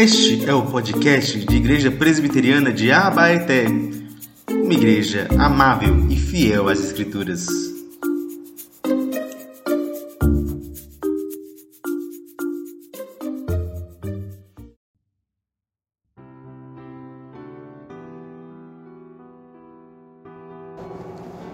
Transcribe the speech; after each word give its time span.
Este 0.00 0.48
é 0.48 0.54
o 0.54 0.64
podcast 0.64 1.44
de 1.44 1.56
Igreja 1.56 1.90
Presbiteriana 1.90 2.72
de 2.72 2.92
Abaeté, 2.92 3.64
uma 4.48 4.72
igreja 4.72 5.26
amável 5.36 6.06
e 6.08 6.14
fiel 6.14 6.68
às 6.68 6.78
Escrituras. 6.78 7.48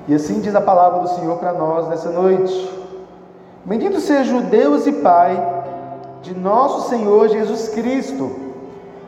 E 0.07 0.15
assim 0.15 0.43
diz 0.43 0.55
a 0.55 0.61
palavra 0.61 1.01
do 1.01 1.09
Senhor 1.09 1.39
para 1.39 1.55
nós 1.55 1.89
nessa 1.89 2.11
noite. 2.11 2.71
Bendito 3.65 3.99
seja 4.01 4.37
o 4.37 4.43
Deus 4.43 4.87
e 4.87 4.93
Pai 4.93 5.54
de 6.25 6.35
nosso 6.35 6.89
Senhor 6.89 7.29
Jesus 7.29 7.69
Cristo, 7.69 8.31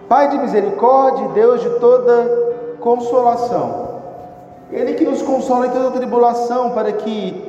Pai 0.06 0.28
de 0.28 0.38
misericórdia 0.38 1.24
e 1.24 1.28
Deus 1.28 1.62
de 1.62 1.70
toda 1.80 2.76
consolação. 2.78 3.86
Ele 4.70 4.92
que 4.94 5.04
nos 5.04 5.22
consola 5.22 5.66
em 5.66 5.70
toda 5.70 5.90
tribulação, 5.92 6.70
para 6.70 6.92
que, 6.92 7.42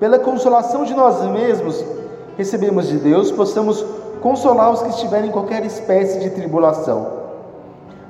pela 0.00 0.18
consolação 0.18 0.84
de 0.84 0.92
nós 0.92 1.22
mesmos, 1.30 1.82
recebemos 2.36 2.88
de 2.88 2.98
Deus, 2.98 3.30
possamos 3.30 3.82
consolar 4.20 4.72
os 4.72 4.82
que 4.82 4.88
estiverem 4.90 5.30
em 5.30 5.32
qualquer 5.32 5.64
espécie 5.64 6.18
de 6.18 6.30
tribulação. 6.30 7.22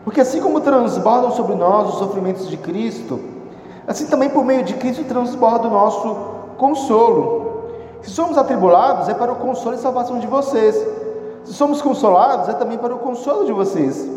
Porque 0.05 0.21
assim 0.21 0.41
como 0.41 0.60
transbordam 0.60 1.30
sobre 1.30 1.55
nós 1.55 1.91
os 1.91 1.99
sofrimentos 1.99 2.49
de 2.49 2.57
Cristo, 2.57 3.21
assim 3.87 4.07
também 4.07 4.30
por 4.30 4.45
meio 4.45 4.65
de 4.65 4.74
Cristo 4.74 5.05
transborda 5.05 5.69
o 5.69 5.71
nosso 5.71 6.16
consolo. 6.57 7.43
Se 8.01 8.10
somos 8.10 8.37
atribulados, 8.37 9.09
é 9.09 9.15
para 9.15 9.30
o 9.30 9.37
consolo 9.37 9.77
e 9.77 9.79
salvação 9.79 10.19
de 10.19 10.27
vocês. 10.27 11.02
Se 11.45 11.52
somos 11.55 11.82
consolados, 11.82 12.48
é 12.48 12.52
também 12.52 12.78
para 12.78 12.95
o 12.95 12.98
consolo 12.98 13.45
de 13.45 13.52
vocês. 13.52 14.09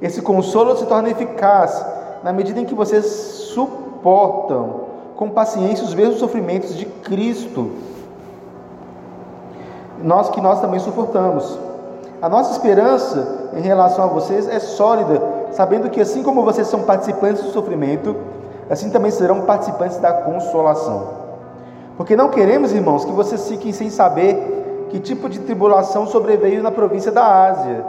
Esse 0.00 0.20
consolo 0.20 0.76
se 0.76 0.86
torna 0.86 1.10
eficaz 1.10 1.84
na 2.22 2.32
medida 2.32 2.60
em 2.60 2.64
que 2.64 2.74
vocês 2.74 3.06
suportam 3.06 4.86
com 5.16 5.30
paciência 5.30 5.84
os 5.84 5.94
mesmos 5.94 6.18
sofrimentos 6.18 6.76
de 6.76 6.84
Cristo. 6.84 7.70
Nós 10.02 10.28
que 10.28 10.40
nós 10.40 10.60
também 10.60 10.80
suportamos. 10.80 11.58
A 12.20 12.28
nossa 12.28 12.52
esperança 12.52 13.50
em 13.54 13.60
relação 13.60 14.04
a 14.04 14.08
vocês 14.08 14.48
é 14.48 14.58
sólida, 14.58 15.22
sabendo 15.52 15.88
que 15.88 16.00
assim 16.00 16.22
como 16.22 16.42
vocês 16.42 16.66
são 16.66 16.82
participantes 16.82 17.42
do 17.42 17.50
sofrimento, 17.50 18.16
assim 18.68 18.90
também 18.90 19.10
serão 19.10 19.42
participantes 19.42 19.98
da 19.98 20.12
consolação. 20.12 21.08
Porque 21.96 22.16
não 22.16 22.28
queremos, 22.28 22.72
irmãos, 22.72 23.04
que 23.04 23.12
vocês 23.12 23.48
fiquem 23.48 23.72
sem 23.72 23.88
saber 23.88 24.65
que 24.90 25.00
tipo 25.00 25.28
de 25.28 25.40
tribulação 25.40 26.06
sobreveio 26.06 26.62
na 26.62 26.70
província 26.70 27.10
da 27.12 27.46
Ásia. 27.46 27.84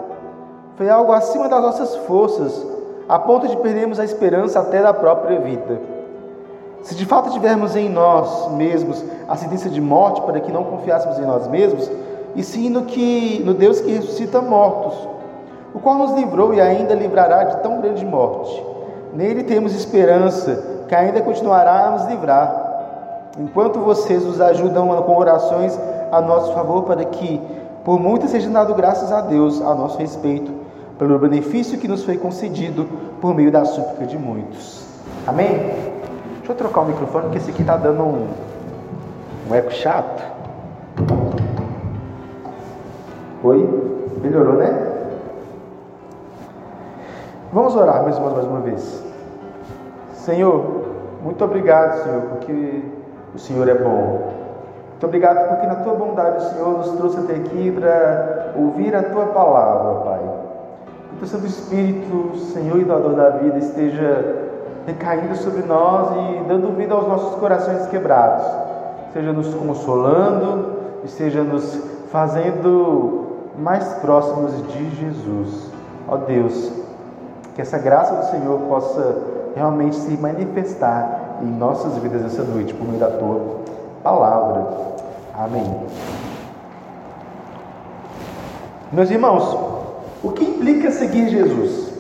Foi 0.76 0.90
algo 0.90 1.12
acima 1.12 1.50
das 1.50 1.62
nossas 1.62 1.96
forças, 1.96 2.66
a 3.08 3.18
ponto 3.18 3.48
de 3.48 3.58
perdermos 3.58 4.00
a 4.00 4.06
esperança 4.06 4.60
até 4.60 4.82
da 4.82 4.94
própria 4.94 5.40
vida. 5.40 5.80
Se 6.84 6.96
de 6.96 7.06
fato 7.06 7.32
tivermos 7.32 7.76
em 7.76 7.90
nós 7.90 8.52
mesmos 8.52 9.04
a 9.28 9.36
sentença 9.36 9.70
de 9.70 9.82
morte 9.82 10.22
para 10.22 10.40
que 10.40 10.52
não 10.52 10.64
confiássemos 10.64 11.18
em 11.18 11.26
nós 11.26 11.48
mesmos, 11.48 11.90
e 12.36 12.44
sim 12.44 12.70
no, 12.70 12.84
que, 12.84 13.42
no 13.44 13.54
Deus 13.54 13.82
que 13.82 13.92
ressuscita 13.92 14.42
mortos, 14.42 14.94
o 15.74 15.80
qual 15.80 15.96
nos 15.96 16.14
livrou 16.14 16.54
e 16.54 16.62
ainda 16.62 16.94
livrará 16.94 17.44
de 17.46 17.58
tão 17.58 17.82
grande 17.82 18.06
morte. 18.06 18.64
Nele 19.14 19.44
temos 19.44 19.74
esperança, 19.74 20.84
que 20.88 20.96
ainda 20.96 21.22
continuará 21.22 21.88
a 21.88 21.92
nos 21.92 22.06
livrar. 22.06 22.68
Enquanto 23.40 23.80
vocês 23.80 24.24
nos 24.24 24.40
ajudam 24.40 24.88
com 25.04 25.18
orações 25.18 25.78
a 26.12 26.22
nosso 26.22 26.54
favor, 26.54 26.84
para 26.84 27.04
que, 27.06 27.42
por 27.84 28.00
muito, 28.00 28.28
seja 28.28 28.50
dado 28.50 28.74
graças 28.74 29.12
a 29.12 29.22
Deus 29.22 29.62
a 29.62 29.74
nosso 29.76 29.98
respeito, 29.98 30.52
pelo 30.98 31.18
benefício 31.20 31.78
que 31.78 31.88
nos 31.88 32.04
foi 32.04 32.18
concedido 32.18 32.88
por 33.22 33.34
meio 33.34 33.52
da 33.52 33.66
súplica 33.66 34.06
de 34.06 34.18
muitos. 34.18 34.88
Amém? 35.26 35.48
Deixa 36.38 36.52
eu 36.52 36.56
trocar 36.56 36.82
o 36.82 36.86
microfone, 36.86 37.26
porque 37.26 37.38
esse 37.38 37.52
aqui 37.52 37.62
está 37.62 37.78
dando 37.78 38.04
um, 38.04 38.28
um 39.50 39.56
eco 39.56 39.72
chato. 39.72 40.24
Oi? 43.44 44.18
Melhorou, 44.22 44.54
né? 44.54 44.88
Vamos 47.54 47.76
orar, 47.76 48.04
meus 48.04 48.16
irmãos, 48.16 48.34
mais 48.34 48.46
uma 48.46 48.60
vez. 48.62 49.04
Senhor, 50.14 50.86
muito 51.24 51.44
obrigado, 51.44 52.04
Senhor, 52.04 52.22
porque 52.24 52.84
o 53.34 53.40
Senhor 53.40 53.68
é 53.68 53.76
bom. 53.76 54.37
Muito 54.98 55.06
obrigado 55.06 55.48
porque 55.50 55.68
na 55.68 55.76
tua 55.76 55.94
bondade, 55.94 56.44
Senhor, 56.50 56.80
nos 56.80 56.90
trouxe 56.94 57.20
até 57.20 57.36
aqui 57.36 57.72
para 57.72 58.54
ouvir 58.56 58.96
a 58.96 59.04
tua 59.04 59.28
palavra, 59.28 60.02
Pai. 60.02 60.20
Que 61.10 61.16
o 61.16 61.18
teu 61.20 61.28
Santo 61.28 61.46
Espírito, 61.46 62.36
Senhor 62.52 62.80
e 62.80 62.84
doador 62.84 63.14
da 63.14 63.30
vida, 63.30 63.60
esteja 63.60 64.48
recaindo 64.88 65.36
sobre 65.36 65.62
nós 65.68 66.10
e 66.14 66.44
dando 66.48 66.76
vida 66.76 66.96
aos 66.96 67.08
nossos 67.08 67.36
corações 67.36 67.86
quebrados. 67.86 68.44
Seja 69.14 69.32
nos 69.32 69.54
consolando, 69.54 70.78
esteja 71.04 71.44
nos 71.44 71.80
fazendo 72.12 73.28
mais 73.56 73.84
próximos 74.02 74.52
de 74.70 74.96
Jesus. 74.96 75.70
Ó 76.08 76.18
Deus, 76.18 76.74
que 77.54 77.62
essa 77.62 77.78
graça 77.78 78.16
do 78.16 78.32
Senhor 78.32 78.62
possa 78.62 79.16
realmente 79.56 79.96
se 79.96 80.18
manifestar 80.18 81.38
em 81.44 81.46
nossas 81.46 82.00
vidas 82.00 82.26
essa 82.26 82.42
noite 82.42 82.74
por 82.74 82.88
meio 82.88 83.00
da 83.00 83.12
tua 83.12 83.68
palavra. 84.04 84.66
Amém. 85.34 85.86
Meus 88.92 89.12
irmãos, 89.12 89.58
o 90.24 90.32
que 90.32 90.44
implica 90.44 90.92
seguir 90.92 91.30
Jesus? 91.30 91.92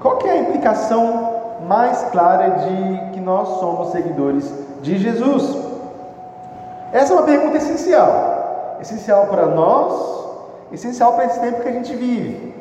Qual 0.00 0.18
é 0.24 0.30
a 0.30 0.38
implicação 0.38 1.40
mais 1.68 2.02
clara 2.10 2.48
de 2.50 3.12
que 3.12 3.20
nós 3.20 3.60
somos 3.60 3.92
seguidores 3.92 4.50
de 4.80 4.98
Jesus? 4.98 5.56
Essa 6.92 7.12
é 7.12 7.16
uma 7.16 7.26
pergunta 7.26 7.58
essencial. 7.58 8.78
Essencial 8.80 9.26
para 9.26 9.46
nós, 9.46 10.26
essencial 10.72 11.12
para 11.12 11.26
esse 11.26 11.38
tempo 11.38 11.60
que 11.60 11.68
a 11.68 11.72
gente 11.72 11.94
vive. 11.94 12.54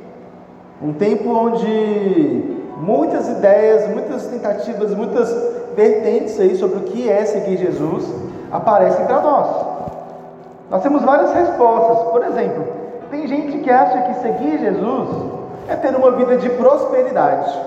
Um 0.82 0.94
tempo 0.94 1.30
onde 1.30 2.60
muitas 2.78 3.28
ideias, 3.30 3.90
muitas 3.90 4.28
tentativas, 4.28 4.94
muitas 4.94 5.30
vertentes 5.80 6.38
aí 6.38 6.58
sobre 6.58 6.80
o 6.80 6.82
que 6.82 7.10
é 7.10 7.24
seguir 7.24 7.56
Jesus 7.56 8.06
aparecem 8.52 9.06
para 9.06 9.22
nós. 9.22 9.48
Nós 10.70 10.84
temos 10.84 11.02
várias 11.04 11.32
respostas. 11.34 12.12
Por 12.12 12.22
exemplo, 12.26 12.68
tem 13.10 13.26
gente 13.26 13.60
que 13.60 13.70
acha 13.70 14.02
que 14.02 14.14
seguir 14.16 14.60
Jesus 14.60 15.10
é 15.70 15.76
ter 15.78 15.96
uma 15.96 16.12
vida 16.12 16.36
de 16.36 16.50
prosperidade. 16.50 17.58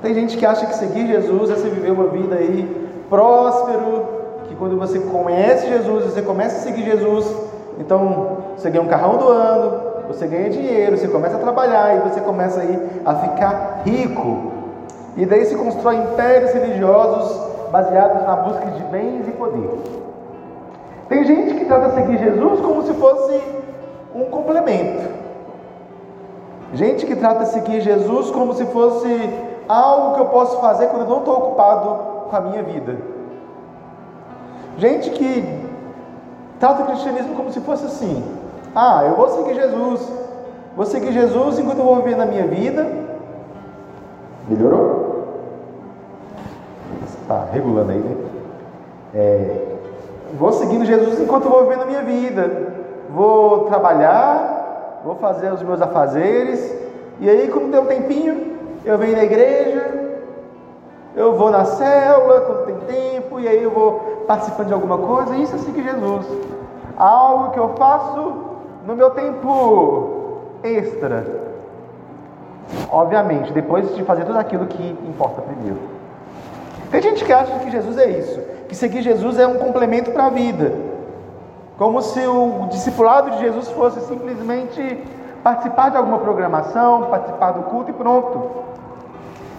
Tem 0.00 0.14
gente 0.14 0.36
que 0.36 0.46
acha 0.46 0.64
que 0.66 0.76
seguir 0.76 1.08
Jesus 1.08 1.50
é 1.50 1.54
você 1.56 1.68
viver 1.70 1.90
uma 1.90 2.06
vida 2.06 2.36
aí 2.36 2.88
próspero, 3.10 4.06
que 4.46 4.54
quando 4.54 4.78
você 4.78 5.00
conhece 5.00 5.66
Jesus, 5.66 6.04
você 6.04 6.22
começa 6.22 6.58
a 6.58 6.60
seguir 6.60 6.84
Jesus, 6.84 7.34
então 7.80 8.38
você 8.56 8.70
ganha 8.70 8.84
um 8.84 8.88
carrão 8.88 9.16
do 9.16 9.28
ano, 9.28 9.80
você 10.06 10.24
ganha 10.28 10.50
dinheiro, 10.50 10.96
você 10.96 11.08
começa 11.08 11.36
a 11.36 11.40
trabalhar 11.40 11.96
e 11.96 12.08
você 12.08 12.20
começa 12.20 12.60
aí 12.60 12.78
a 13.04 13.14
ficar 13.16 13.82
rico. 13.84 14.57
E 15.18 15.26
daí 15.26 15.44
se 15.46 15.56
constrói 15.56 15.96
impérios 15.96 16.52
religiosos 16.52 17.36
baseados 17.72 18.22
na 18.22 18.36
busca 18.36 18.66
de 18.66 18.84
bens 18.84 19.26
e 19.26 19.32
poder. 19.32 19.68
Tem 21.08 21.24
gente 21.24 21.54
que 21.54 21.64
trata 21.64 21.90
seguir 21.90 22.18
Jesus 22.18 22.60
como 22.60 22.84
se 22.84 22.94
fosse 22.94 23.42
um 24.14 24.26
complemento. 24.26 25.10
Gente 26.72 27.04
que 27.04 27.16
trata 27.16 27.46
seguir 27.46 27.80
Jesus 27.80 28.30
como 28.30 28.54
se 28.54 28.64
fosse 28.66 29.08
algo 29.68 30.14
que 30.14 30.20
eu 30.20 30.26
posso 30.26 30.60
fazer 30.60 30.86
quando 30.86 31.02
eu 31.02 31.08
não 31.08 31.18
estou 31.18 31.36
ocupado 31.36 32.28
com 32.30 32.36
a 32.36 32.40
minha 32.40 32.62
vida. 32.62 32.96
Gente 34.76 35.10
que 35.10 35.66
trata 36.60 36.82
o 36.82 36.86
cristianismo 36.86 37.34
como 37.34 37.50
se 37.50 37.58
fosse 37.62 37.86
assim: 37.86 38.24
ah, 38.72 39.02
eu 39.04 39.16
vou 39.16 39.28
seguir 39.30 39.54
Jesus, 39.54 40.12
vou 40.76 40.86
seguir 40.86 41.10
Jesus 41.10 41.58
enquanto 41.58 41.78
eu 41.78 41.84
vou 41.84 41.96
viver 41.96 42.16
na 42.16 42.26
minha 42.26 42.46
vida. 42.46 42.86
Melhorou? 44.48 45.07
Está 47.28 47.44
regulando 47.52 47.92
aí, 47.92 47.98
né? 47.98 48.16
É, 49.14 49.76
vou 50.38 50.50
seguindo 50.50 50.86
Jesus 50.86 51.20
enquanto 51.20 51.46
vou 51.46 51.64
vivendo 51.64 51.82
a 51.82 51.84
minha 51.84 52.00
vida. 52.00 52.72
Vou 53.10 53.66
trabalhar, 53.66 55.02
vou 55.04 55.14
fazer 55.16 55.52
os 55.52 55.62
meus 55.62 55.82
afazeres, 55.82 56.74
e 57.20 57.28
aí, 57.28 57.48
quando 57.48 57.70
tem 57.70 57.80
um 57.80 57.84
tempinho, 57.84 58.56
eu 58.82 58.96
venho 58.96 59.14
na 59.14 59.24
igreja, 59.24 60.08
eu 61.14 61.36
vou 61.36 61.50
na 61.50 61.66
célula 61.66 62.40
quando 62.40 62.64
tem 62.64 62.96
tempo, 62.96 63.38
e 63.38 63.46
aí 63.46 63.62
eu 63.62 63.72
vou 63.72 64.24
participando 64.26 64.68
de 64.68 64.72
alguma 64.72 64.96
coisa, 64.96 65.36
isso 65.36 65.54
é 65.54 65.58
seguir 65.58 65.82
Jesus. 65.82 66.26
Algo 66.96 67.50
que 67.50 67.58
eu 67.58 67.74
faço 67.76 68.32
no 68.86 68.96
meu 68.96 69.10
tempo 69.10 70.38
extra. 70.62 71.26
Obviamente, 72.90 73.52
depois 73.52 73.94
de 73.94 74.02
fazer 74.04 74.24
tudo 74.24 74.38
aquilo 74.38 74.64
que 74.64 74.96
importa 75.06 75.42
primeiro. 75.42 75.97
Tem 76.90 77.02
gente 77.02 77.24
que 77.24 77.32
acha 77.32 77.58
que 77.58 77.70
Jesus 77.70 77.98
é 77.98 78.10
isso, 78.10 78.40
que 78.68 78.74
seguir 78.74 79.02
Jesus 79.02 79.38
é 79.38 79.46
um 79.46 79.58
complemento 79.58 80.10
para 80.10 80.26
a 80.26 80.30
vida, 80.30 80.72
como 81.76 82.00
se 82.00 82.26
o 82.26 82.66
discipulado 82.70 83.30
de 83.32 83.40
Jesus 83.40 83.68
fosse 83.70 84.00
simplesmente 84.00 85.04
participar 85.42 85.90
de 85.90 85.96
alguma 85.96 86.18
programação, 86.18 87.04
participar 87.04 87.52
do 87.52 87.62
culto 87.64 87.90
e 87.90 87.94
pronto. 87.94 88.50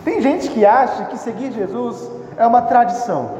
Tem 0.04 0.22
gente 0.22 0.50
que 0.50 0.66
acha 0.66 1.06
que 1.06 1.18
seguir 1.18 1.52
Jesus 1.52 2.10
é 2.38 2.46
uma 2.46 2.64
tradição. 2.64 3.32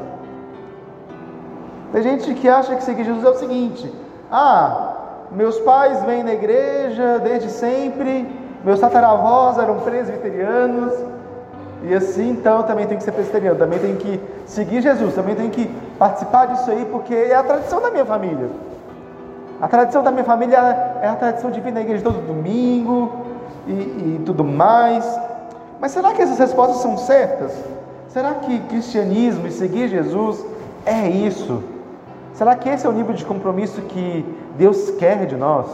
Tem 1.92 2.02
gente 2.02 2.32
que 2.34 2.48
acha 2.48 2.76
que 2.76 2.84
seguir 2.84 3.04
Jesus 3.04 3.24
é 3.24 3.28
o 3.28 3.34
seguinte: 3.34 3.92
ah, 4.30 4.94
meus 5.32 5.58
pais 5.60 6.02
vêm 6.04 6.22
na 6.22 6.32
igreja 6.32 7.18
desde 7.18 7.50
sempre, 7.50 8.28
meus 8.64 8.78
tataravós 8.78 9.58
eram 9.58 9.80
presbiterianos, 9.80 10.92
e 11.82 11.94
assim 11.94 12.30
então 12.30 12.62
também 12.62 12.86
tenho 12.86 12.98
que 12.98 13.04
ser 13.04 13.12
presbiteriano, 13.12 13.58
também 13.58 13.78
tenho 13.78 13.96
que 13.96 14.20
seguir 14.46 14.82
Jesus, 14.82 15.14
também 15.14 15.34
tenho 15.34 15.50
que 15.50 15.70
participar 15.98 16.46
disso 16.46 16.70
aí, 16.70 16.86
porque 16.90 17.14
é 17.14 17.34
a 17.34 17.42
tradição 17.42 17.80
da 17.80 17.90
minha 17.90 18.04
família. 18.04 18.48
A 19.60 19.68
tradição 19.68 20.02
da 20.02 20.10
minha 20.10 20.24
família 20.24 20.56
é 21.02 21.08
a 21.08 21.16
tradição 21.16 21.50
de 21.50 21.60
vir 21.60 21.72
na 21.72 21.80
igreja 21.80 22.02
todo 22.02 22.26
domingo 22.26 23.12
e, 23.66 23.72
e 23.72 24.22
tudo 24.24 24.42
mais. 24.42 25.04
Mas 25.80 25.92
será 25.92 26.12
que 26.12 26.22
essas 26.22 26.38
respostas 26.38 26.78
são 26.78 26.96
certas? 26.96 27.52
Será 28.08 28.34
que 28.34 28.58
cristianismo 28.60 29.46
e 29.46 29.50
seguir 29.50 29.88
Jesus 29.88 30.44
é 30.84 31.08
isso? 31.08 31.62
Será 32.34 32.54
que 32.56 32.68
esse 32.68 32.86
é 32.86 32.88
o 32.88 32.92
nível 32.92 33.14
de 33.14 33.24
compromisso 33.24 33.80
que 33.82 34.24
Deus 34.56 34.90
quer 34.92 35.26
de 35.26 35.36
nós? 35.36 35.66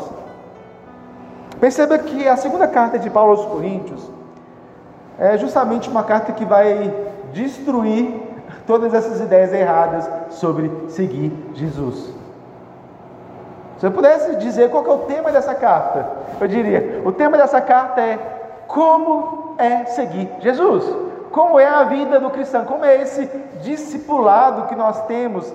Perceba 1.60 1.98
que 1.98 2.28
a 2.28 2.36
segunda 2.36 2.66
carta 2.66 2.98
de 2.98 3.08
Paulo 3.08 3.32
aos 3.32 3.46
Coríntios 3.46 4.02
é 5.18 5.36
justamente 5.38 5.88
uma 5.88 6.02
carta 6.02 6.32
que 6.32 6.44
vai 6.44 6.92
destruir 7.32 8.22
todas 8.66 8.92
essas 8.92 9.20
ideias 9.20 9.52
erradas 9.52 10.08
sobre 10.30 10.70
seguir 10.88 11.32
Jesus. 11.54 12.14
Se 13.78 13.86
eu 13.86 13.90
pudesse 13.90 14.36
dizer 14.36 14.70
qual 14.70 14.86
é 14.86 14.90
o 14.90 14.98
tema 14.98 15.30
dessa 15.30 15.54
carta, 15.54 16.06
eu 16.40 16.48
diria: 16.48 17.02
o 17.04 17.12
tema 17.12 17.36
dessa 17.36 17.60
carta 17.60 18.00
é 18.00 18.18
como 18.66 19.54
é 19.58 19.84
seguir 19.86 20.30
Jesus. 20.40 20.84
Como 21.30 21.58
é 21.58 21.66
a 21.66 21.84
vida 21.84 22.18
do 22.18 22.30
cristão? 22.30 22.64
Como 22.64 22.84
é 22.84 23.02
esse 23.02 23.26
discipulado 23.62 24.66
que 24.68 24.74
nós 24.74 25.06
temos 25.06 25.52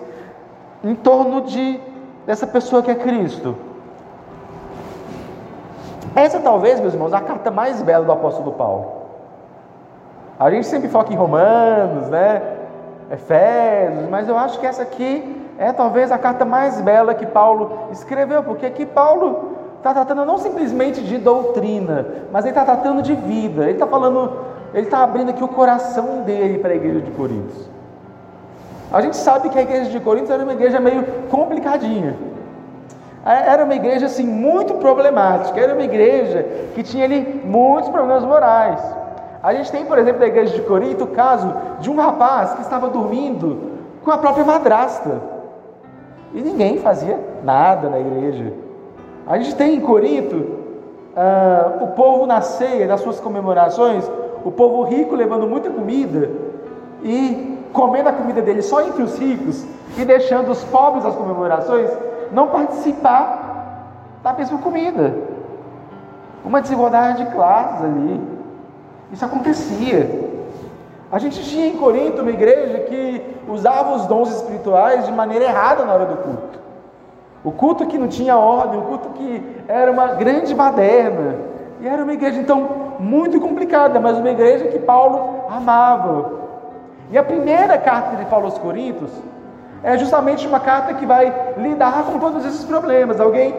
em 0.83 0.93
torno 0.93 1.41
de 1.41 1.79
dessa 2.25 2.45
pessoa 2.45 2.83
que 2.83 2.91
é 2.91 2.95
Cristo? 2.95 3.55
Essa 6.15 6.39
talvez, 6.39 6.79
meus 6.79 6.93
irmãos, 6.93 7.13
a 7.13 7.21
carta 7.21 7.49
mais 7.49 7.81
bela 7.81 8.05
do 8.05 8.11
apóstolo 8.11 8.51
Paulo. 8.51 9.00
A 10.41 10.49
gente 10.49 10.65
sempre 10.65 10.89
foca 10.89 11.13
em 11.13 11.15
Romanos, 11.15 12.09
né? 12.09 12.41
Efésios, 13.11 14.09
mas 14.09 14.27
eu 14.27 14.35
acho 14.35 14.59
que 14.59 14.65
essa 14.65 14.81
aqui 14.81 15.39
é 15.59 15.71
talvez 15.71 16.11
a 16.11 16.17
carta 16.17 16.43
mais 16.43 16.81
bela 16.81 17.13
que 17.13 17.27
Paulo 17.27 17.89
escreveu, 17.91 18.41
porque 18.41 18.65
aqui 18.65 18.83
Paulo 18.83 19.51
está 19.77 19.93
tratando 19.93 20.25
não 20.25 20.39
simplesmente 20.39 20.99
de 21.03 21.19
doutrina, 21.19 22.07
mas 22.31 22.43
ele 22.43 22.53
está 22.57 22.65
tratando 22.65 23.03
de 23.03 23.13
vida. 23.13 23.65
Ele 23.65 23.73
está 23.73 23.85
falando, 23.85 24.39
ele 24.73 24.87
está 24.87 25.03
abrindo 25.03 25.29
aqui 25.29 25.43
o 25.43 25.47
coração 25.47 26.23
dele 26.23 26.57
para 26.57 26.71
a 26.71 26.75
igreja 26.75 27.01
de 27.01 27.11
Coríntios. 27.11 27.69
A 28.91 28.99
gente 28.99 29.17
sabe 29.17 29.47
que 29.47 29.59
a 29.59 29.61
igreja 29.61 29.91
de 29.91 29.99
Coríntios 29.99 30.31
era 30.31 30.41
uma 30.41 30.53
igreja 30.53 30.79
meio 30.79 31.03
complicadinha. 31.29 32.15
É, 33.23 33.51
era 33.51 33.63
uma 33.63 33.75
igreja 33.75 34.07
assim 34.07 34.25
muito 34.25 34.73
problemática, 34.75 35.59
era 35.59 35.75
uma 35.75 35.83
igreja 35.83 36.43
que 36.73 36.81
tinha 36.81 37.05
ali 37.05 37.43
muitos 37.45 37.91
problemas 37.91 38.23
morais. 38.23 39.00
A 39.43 39.53
gente 39.53 39.71
tem, 39.71 39.85
por 39.85 39.97
exemplo, 39.97 40.19
na 40.19 40.27
igreja 40.27 40.53
de 40.53 40.61
Corinto 40.61 41.05
o 41.05 41.07
caso 41.07 41.51
de 41.79 41.89
um 41.89 41.95
rapaz 41.95 42.53
que 42.53 42.61
estava 42.61 42.89
dormindo 42.89 43.71
com 44.03 44.11
a 44.11 44.17
própria 44.17 44.45
madrasta. 44.45 45.21
E 46.33 46.41
ninguém 46.41 46.79
fazia 46.79 47.19
nada 47.43 47.89
na 47.89 47.99
igreja. 47.99 48.53
A 49.25 49.37
gente 49.37 49.55
tem 49.55 49.75
em 49.75 49.81
Corinto 49.81 50.35
uh, 50.35 51.83
o 51.83 51.87
povo 51.89 52.25
na 52.25 52.41
ceia, 52.41 52.87
nas 52.87 53.01
suas 53.01 53.19
comemorações, 53.19 54.09
o 54.45 54.51
povo 54.51 54.83
rico 54.83 55.15
levando 55.15 55.47
muita 55.47 55.69
comida 55.69 56.29
e 57.03 57.57
comendo 57.73 58.09
a 58.09 58.13
comida 58.13 58.41
dele 58.41 58.61
só 58.61 58.81
entre 58.81 59.03
os 59.03 59.17
ricos 59.17 59.65
e 59.97 60.05
deixando 60.05 60.51
os 60.51 60.63
pobres 60.65 61.03
das 61.03 61.15
comemorações 61.15 61.89
não 62.31 62.47
participar 62.47 63.41
da 64.23 64.33
mesma 64.33 64.59
comida. 64.59 65.13
Uma 66.45 66.61
desigualdade 66.61 67.23
de 67.23 67.31
classes 67.31 67.83
ali. 67.83 68.30
Isso 69.11 69.25
acontecia. 69.25 70.31
A 71.11 71.19
gente 71.19 71.43
tinha 71.43 71.67
em 71.67 71.75
Corinto 71.77 72.21
uma 72.21 72.31
igreja 72.31 72.79
que 72.79 73.21
usava 73.47 73.95
os 73.95 74.05
dons 74.05 74.29
espirituais 74.29 75.05
de 75.05 75.11
maneira 75.11 75.45
errada 75.45 75.83
na 75.83 75.93
hora 75.93 76.05
do 76.05 76.17
culto. 76.17 76.59
O 77.43 77.51
culto 77.51 77.85
que 77.85 77.97
não 77.97 78.07
tinha 78.07 78.37
ordem, 78.37 78.79
o 78.79 78.83
culto 78.83 79.09
que 79.09 79.43
era 79.67 79.91
uma 79.91 80.07
grande 80.13 80.55
baderna. 80.55 81.35
E 81.81 81.87
era 81.87 82.03
uma 82.03 82.13
igreja, 82.13 82.39
então, 82.39 82.69
muito 82.99 83.41
complicada, 83.41 83.99
mas 83.99 84.17
uma 84.17 84.29
igreja 84.29 84.67
que 84.67 84.79
Paulo 84.79 85.45
amava. 85.49 86.39
E 87.11 87.17
a 87.17 87.23
primeira 87.23 87.77
carta 87.77 88.15
de 88.15 88.25
Paulo 88.25 88.45
aos 88.45 88.57
Coríntios 88.57 89.11
é 89.83 89.97
justamente 89.97 90.47
uma 90.47 90.59
carta 90.59 90.93
que 90.93 91.05
vai 91.05 91.53
lidar 91.57 92.03
com 92.05 92.19
todos 92.19 92.45
esses 92.45 92.63
problemas. 92.63 93.19
Alguém 93.19 93.53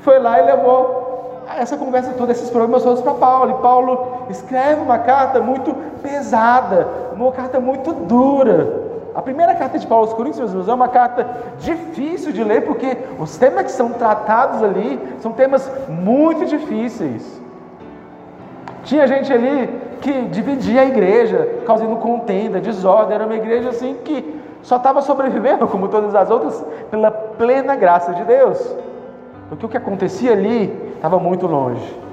foi 0.00 0.18
lá 0.18 0.40
e 0.40 0.46
levou 0.46 1.05
essa 1.54 1.76
conversa 1.76 2.12
toda, 2.12 2.32
esses 2.32 2.50
problemas 2.50 2.82
todos 2.82 3.00
para 3.00 3.14
Paulo. 3.14 3.50
E 3.50 3.62
Paulo 3.62 4.26
escreve 4.28 4.80
uma 4.80 4.98
carta 4.98 5.40
muito 5.40 5.74
pesada, 6.02 6.88
uma 7.14 7.30
carta 7.32 7.60
muito 7.60 7.92
dura. 7.92 8.84
A 9.14 9.22
primeira 9.22 9.54
carta 9.54 9.78
de 9.78 9.86
Paulo 9.86 10.04
aos 10.04 10.12
Coríntios 10.12 10.68
é 10.68 10.74
uma 10.74 10.88
carta 10.88 11.26
difícil 11.58 12.32
de 12.32 12.44
ler, 12.44 12.66
porque 12.66 12.98
os 13.18 13.36
temas 13.38 13.64
que 13.64 13.70
são 13.70 13.90
tratados 13.90 14.62
ali 14.62 15.00
são 15.20 15.32
temas 15.32 15.70
muito 15.88 16.44
difíceis. 16.44 17.40
Tinha 18.84 19.06
gente 19.06 19.32
ali 19.32 19.68
que 20.00 20.22
dividia 20.26 20.82
a 20.82 20.84
igreja, 20.84 21.60
causando 21.66 21.96
contenda, 21.96 22.60
desordem. 22.60 23.14
Era 23.14 23.24
uma 23.24 23.34
igreja 23.34 23.70
assim 23.70 23.96
que 24.04 24.40
só 24.62 24.76
estava 24.76 25.00
sobrevivendo, 25.00 25.66
como 25.68 25.88
todas 25.88 26.14
as 26.14 26.30
outras, 26.30 26.64
pela 26.90 27.10
plena 27.10 27.74
graça 27.74 28.12
de 28.12 28.24
Deus. 28.24 28.76
Porque 29.48 29.66
o 29.66 29.68
que 29.68 29.76
acontecia 29.76 30.32
ali 30.32 30.94
estava 30.96 31.18
muito 31.18 31.46
longe. 31.46 32.06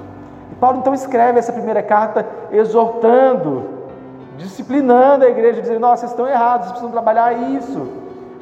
E 0.52 0.54
Paulo 0.54 0.78
então 0.78 0.94
escreve 0.94 1.38
essa 1.38 1.52
primeira 1.52 1.82
carta 1.82 2.26
exortando, 2.52 3.64
disciplinando 4.36 5.24
a 5.24 5.28
igreja, 5.28 5.60
dizendo: 5.60 5.80
Nossa, 5.80 6.02
vocês 6.02 6.12
estão 6.12 6.28
errados, 6.28 6.66
vocês 6.66 6.72
precisam 6.72 6.92
trabalhar 6.92 7.32
isso. 7.32 7.88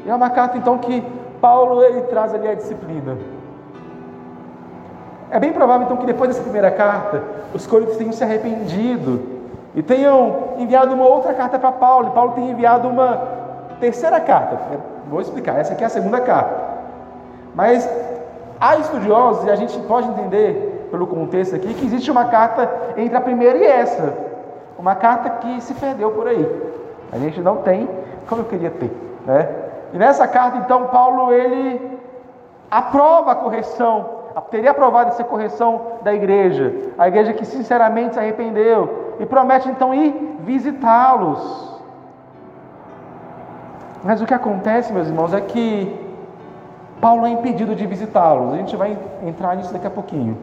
E 0.04 0.10
é 0.10 0.14
uma 0.14 0.30
carta 0.30 0.58
então 0.58 0.78
que 0.78 1.02
Paulo 1.40 1.82
ele 1.82 2.02
traz 2.02 2.34
ali 2.34 2.48
a 2.48 2.54
disciplina. 2.54 3.16
É 5.30 5.40
bem 5.40 5.52
provável 5.52 5.87
então 5.87 5.96
que 5.96 6.04
depois 6.04 6.28
dessa 6.28 6.42
primeira 6.42 6.70
carta, 6.70 7.22
os 7.54 7.66
coríntios 7.66 7.96
tenham 7.96 8.12
se 8.12 8.22
arrependido 8.22 9.22
e 9.75 9.82
tenham 9.82 10.50
enviado 10.58 10.92
uma 10.92 11.06
outra 11.06 11.32
carta 11.32 11.58
para 11.58 11.72
Paulo. 11.72 12.08
E 12.08 12.11
Paulo 12.11 12.32
tem 12.32 12.50
enviado 12.50 12.87
uma 12.88 13.16
terceira 13.80 14.20
carta. 14.20 14.58
Vou 15.08 15.20
explicar, 15.20 15.58
essa 15.58 15.72
aqui 15.72 15.82
é 15.82 15.87
a 15.87 15.90
segunda 15.90 16.20
carta. 16.20 16.72
Mas 17.54 17.88
Há 18.64 18.76
estudiosos, 18.76 19.45
e 19.45 19.50
a 19.50 19.57
gente 19.57 19.76
pode 19.81 20.07
entender 20.09 20.87
pelo 20.88 21.04
contexto 21.09 21.57
aqui, 21.57 21.75
que 21.75 21.85
existe 21.85 22.09
uma 22.12 22.26
carta 22.26 22.71
entre 22.97 23.16
a 23.16 23.21
primeira 23.21 23.59
e 23.59 23.64
essa. 23.64 24.14
Uma 24.78 24.95
carta 24.95 25.31
que 25.31 25.61
se 25.61 25.75
perdeu 25.75 26.12
por 26.12 26.28
aí. 26.28 26.49
A 27.11 27.19
gente 27.19 27.40
não 27.40 27.57
tem 27.57 27.88
como 28.28 28.42
eu 28.42 28.45
queria 28.45 28.71
ter. 28.71 28.90
Né? 29.26 29.49
E 29.92 29.99
nessa 29.99 30.28
carta, 30.28 30.59
então, 30.59 30.87
Paulo 30.87 31.33
ele 31.33 31.99
aprova 32.71 33.33
a 33.33 33.35
correção, 33.35 34.09
teria 34.49 34.71
aprovado 34.71 35.11
essa 35.11 35.25
correção 35.25 35.99
da 36.02 36.14
igreja, 36.14 36.73
a 36.97 37.09
igreja 37.09 37.33
que 37.33 37.45
sinceramente 37.45 38.14
se 38.14 38.21
arrependeu, 38.21 39.16
e 39.19 39.26
promete 39.26 39.69
então 39.69 39.92
ir 39.92 40.38
visitá-los. 40.45 41.81
Mas 44.04 44.23
o 44.23 44.25
que 44.25 44.35
acontece, 44.35 44.92
meus 44.92 45.09
irmãos, 45.09 45.35
é 45.35 45.40
que 45.40 46.01
Paulo 47.02 47.26
é 47.26 47.30
impedido 47.30 47.75
de 47.75 47.85
visitá-los. 47.85 48.54
A 48.54 48.56
gente 48.59 48.76
vai 48.76 48.97
entrar 49.26 49.56
nisso 49.56 49.73
daqui 49.73 49.88
a 49.88 49.90
pouquinho. 49.90 50.38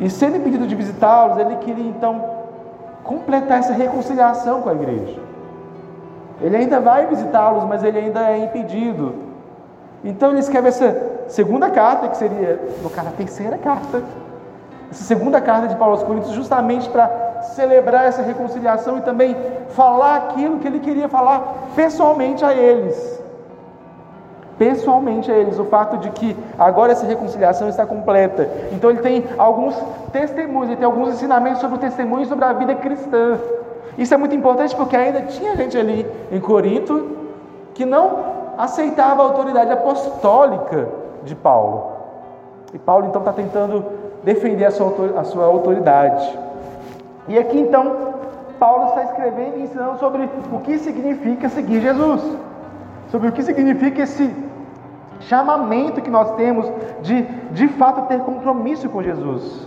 E 0.00 0.08
sendo 0.08 0.38
impedido 0.38 0.66
de 0.66 0.74
visitá-los, 0.74 1.36
ele 1.36 1.56
queria 1.56 1.84
então 1.84 2.24
completar 3.04 3.58
essa 3.58 3.74
reconciliação 3.74 4.62
com 4.62 4.70
a 4.70 4.72
igreja. 4.72 5.20
Ele 6.40 6.56
ainda 6.56 6.80
vai 6.80 7.06
visitá-los, 7.08 7.64
mas 7.64 7.84
ele 7.84 7.98
ainda 7.98 8.30
é 8.30 8.38
impedido. 8.38 9.16
Então 10.02 10.30
ele 10.30 10.40
escreve 10.40 10.68
essa 10.68 10.96
segunda 11.28 11.68
carta, 11.68 12.08
que 12.08 12.16
seria, 12.16 12.58
no 12.82 12.88
caso, 12.88 13.08
a 13.08 13.12
terceira 13.12 13.58
carta, 13.58 14.02
essa 14.90 15.04
segunda 15.04 15.42
carta 15.42 15.68
de 15.68 15.76
Paulo 15.76 15.92
aos 15.92 16.04
Coríntios, 16.04 16.32
justamente 16.32 16.88
para 16.88 17.42
celebrar 17.54 18.06
essa 18.06 18.22
reconciliação 18.22 18.96
e 18.96 19.02
também 19.02 19.36
falar 19.68 20.16
aquilo 20.16 20.58
que 20.58 20.66
ele 20.66 20.80
queria 20.80 21.06
falar 21.06 21.68
pessoalmente 21.76 22.42
a 22.42 22.54
eles 22.54 23.17
pessoalmente 24.58 25.30
a 25.30 25.36
eles 25.36 25.58
o 25.58 25.64
fato 25.64 25.98
de 25.98 26.10
que 26.10 26.36
agora 26.58 26.92
essa 26.92 27.06
reconciliação 27.06 27.68
está 27.68 27.86
completa. 27.86 28.48
Então 28.72 28.90
ele 28.90 29.00
tem 29.00 29.24
alguns 29.38 29.74
testemunhos, 30.12 30.70
ele 30.70 30.76
tem 30.76 30.86
alguns 30.86 31.14
ensinamentos 31.14 31.60
sobre 31.60 31.76
o 31.76 31.80
testemunho 31.80 32.26
sobre 32.26 32.44
a 32.44 32.52
vida 32.52 32.74
cristã. 32.74 33.38
Isso 33.96 34.12
é 34.12 34.16
muito 34.16 34.34
importante 34.34 34.74
porque 34.74 34.96
ainda 34.96 35.22
tinha 35.22 35.56
gente 35.56 35.76
ali 35.76 36.06
em 36.30 36.40
Corinto 36.40 37.16
que 37.74 37.84
não 37.84 38.38
aceitava 38.58 39.22
a 39.22 39.26
autoridade 39.26 39.70
apostólica 39.70 40.88
de 41.24 41.34
Paulo. 41.34 41.92
E 42.74 42.78
Paulo 42.78 43.06
então 43.06 43.20
está 43.20 43.32
tentando 43.32 43.84
defender 44.24 44.64
a 44.64 44.70
sua, 44.70 45.44
autoridade. 45.44 46.38
E 47.28 47.38
aqui 47.38 47.58
então, 47.58 48.14
Paulo 48.58 48.88
está 48.88 49.04
escrevendo 49.04 49.58
e 49.58 49.62
ensinando 49.62 49.98
sobre 49.98 50.28
o 50.52 50.60
que 50.60 50.78
significa 50.78 51.48
seguir 51.48 51.80
Jesus, 51.80 52.22
sobre 53.10 53.28
o 53.28 53.32
que 53.32 53.42
significa 53.42 54.02
esse 54.02 54.34
chamamento 55.20 56.00
que 56.00 56.10
nós 56.10 56.34
temos 56.36 56.66
de 57.02 57.22
de 57.50 57.68
fato 57.68 58.08
ter 58.08 58.20
compromisso 58.20 58.88
com 58.88 59.02
Jesus. 59.02 59.66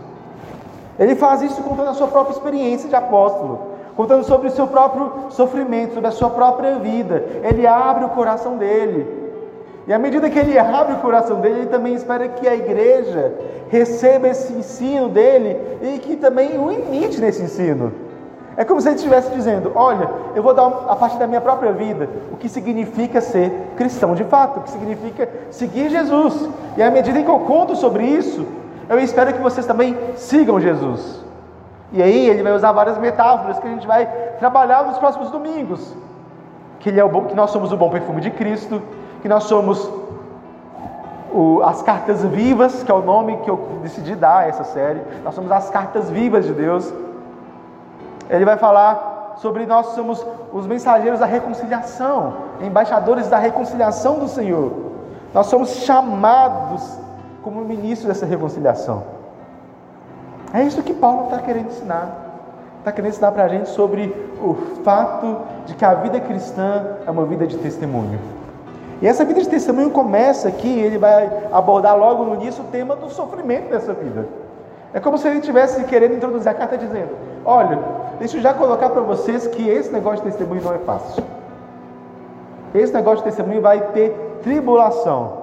Ele 0.99 1.15
faz 1.15 1.41
isso 1.41 1.61
contando 1.63 1.89
a 1.89 1.93
sua 1.93 2.07
própria 2.07 2.33
experiência 2.33 2.87
de 2.87 2.95
apóstolo, 2.95 3.59
contando 3.95 4.23
sobre 4.23 4.47
o 4.47 4.51
seu 4.51 4.67
próprio 4.67 5.11
sofrimento, 5.29 5.93
sobre 5.93 6.07
a 6.07 6.11
sua 6.11 6.29
própria 6.29 6.77
vida. 6.79 7.25
Ele 7.43 7.65
abre 7.65 8.05
o 8.05 8.09
coração 8.09 8.57
dele. 8.57 9.19
E 9.87 9.93
à 9.93 9.97
medida 9.97 10.29
que 10.29 10.37
ele 10.37 10.57
abre 10.59 10.93
o 10.93 10.99
coração 10.99 11.41
dele, 11.41 11.61
ele 11.61 11.69
também 11.69 11.95
espera 11.95 12.27
que 12.27 12.47
a 12.47 12.55
igreja 12.55 13.33
receba 13.69 14.27
esse 14.27 14.53
ensino 14.53 15.09
dele 15.09 15.57
e 15.81 15.97
que 15.97 16.15
também 16.17 16.57
o 16.59 16.71
imite 16.71 17.19
nesse 17.19 17.41
ensino. 17.41 17.91
É 18.57 18.65
como 18.65 18.81
se 18.81 18.89
ele 18.89 18.95
estivesse 18.97 19.31
dizendo: 19.31 19.71
Olha, 19.75 20.09
eu 20.35 20.43
vou 20.43 20.53
dar 20.53 20.67
a 20.89 20.95
partir 20.95 21.17
da 21.17 21.27
minha 21.27 21.41
própria 21.41 21.71
vida 21.71 22.09
o 22.31 22.37
que 22.37 22.49
significa 22.49 23.21
ser 23.21 23.51
cristão 23.77 24.13
de 24.13 24.23
fato, 24.25 24.59
o 24.59 24.63
que 24.63 24.69
significa 24.69 25.29
seguir 25.49 25.89
Jesus. 25.89 26.49
E 26.75 26.83
à 26.83 26.91
medida 26.91 27.19
em 27.19 27.23
que 27.23 27.29
eu 27.29 27.39
conto 27.39 27.75
sobre 27.75 28.03
isso, 28.03 28.45
eu 28.89 28.99
espero 28.99 29.33
que 29.33 29.39
vocês 29.39 29.65
também 29.65 29.97
sigam 30.15 30.59
Jesus. 30.59 31.21
E 31.93 32.01
aí 32.01 32.29
ele 32.29 32.43
vai 32.43 32.53
usar 32.53 32.71
várias 32.71 32.97
metáforas 32.97 33.59
que 33.59 33.67
a 33.67 33.69
gente 33.69 33.87
vai 33.87 34.05
trabalhar 34.39 34.85
nos 34.85 34.97
próximos 34.97 35.29
domingos. 35.29 35.93
Que, 36.79 36.89
ele 36.89 36.99
é 36.99 37.03
o 37.03 37.09
bom, 37.09 37.25
que 37.25 37.35
nós 37.35 37.51
somos 37.51 37.71
o 37.71 37.77
bom 37.77 37.89
perfume 37.89 38.21
de 38.21 38.31
Cristo, 38.31 38.81
que 39.21 39.27
nós 39.27 39.43
somos 39.43 39.89
o, 41.31 41.61
as 41.63 41.81
cartas 41.81 42.23
vivas, 42.25 42.83
que 42.83 42.91
é 42.91 42.93
o 42.93 43.01
nome 43.01 43.37
que 43.37 43.49
eu 43.49 43.79
decidi 43.81 44.15
dar 44.15 44.39
a 44.39 44.47
essa 44.47 44.63
série. 44.63 45.01
Nós 45.23 45.35
somos 45.35 45.51
as 45.51 45.69
cartas 45.69 46.09
vivas 46.09 46.45
de 46.45 46.53
Deus. 46.53 46.91
Ele 48.31 48.45
vai 48.45 48.57
falar 48.57 49.35
sobre 49.37 49.65
nós 49.65 49.87
somos 49.87 50.25
os 50.53 50.65
mensageiros 50.65 51.19
da 51.19 51.25
reconciliação, 51.25 52.33
embaixadores 52.61 53.27
da 53.27 53.37
reconciliação 53.37 54.19
do 54.19 54.27
Senhor. 54.27 54.71
Nós 55.33 55.47
somos 55.47 55.69
chamados 55.69 56.97
como 57.43 57.61
ministros 57.61 58.07
dessa 58.07 58.25
reconciliação. 58.25 59.03
É 60.53 60.63
isso 60.63 60.81
que 60.81 60.93
Paulo 60.93 61.25
está 61.25 61.39
querendo 61.39 61.67
ensinar. 61.67 62.09
Está 62.79 62.91
querendo 62.91 63.11
ensinar 63.11 63.31
para 63.31 63.43
a 63.43 63.47
gente 63.47 63.69
sobre 63.69 64.07
o 64.41 64.53
fato 64.83 65.37
de 65.65 65.75
que 65.75 65.85
a 65.85 65.93
vida 65.95 66.19
cristã 66.19 66.97
é 67.05 67.11
uma 67.11 67.25
vida 67.25 67.45
de 67.45 67.57
testemunho. 67.57 68.19
E 69.01 69.07
essa 69.07 69.25
vida 69.25 69.41
de 69.41 69.49
testemunho 69.49 69.89
começa 69.89 70.47
aqui, 70.47 70.79
ele 70.79 70.97
vai 70.97 71.29
abordar 71.51 71.97
logo 71.97 72.23
no 72.23 72.35
início 72.35 72.63
o 72.63 72.67
tema 72.67 72.95
do 72.95 73.09
sofrimento 73.09 73.69
dessa 73.69 73.93
vida. 73.93 74.27
É 74.93 74.99
como 74.99 75.17
se 75.17 75.27
ele 75.27 75.39
estivesse 75.39 75.83
querendo 75.85 76.15
introduzir 76.15 76.49
a 76.49 76.53
carta 76.53 76.77
dizendo: 76.77 77.09
Olha, 77.45 77.79
deixa 78.21 78.37
eu 78.37 78.41
já 78.41 78.53
colocar 78.53 78.91
para 78.91 79.01
vocês 79.01 79.47
que 79.47 79.67
esse 79.67 79.91
negócio 79.91 80.23
de 80.23 80.29
testemunho 80.29 80.61
não 80.61 80.75
é 80.75 80.77
fácil. 80.77 81.23
Esse 82.71 82.93
negócio 82.93 83.17
de 83.17 83.23
testemunho 83.23 83.61
vai 83.61 83.81
ter 83.93 84.11
tribulação, 84.43 85.41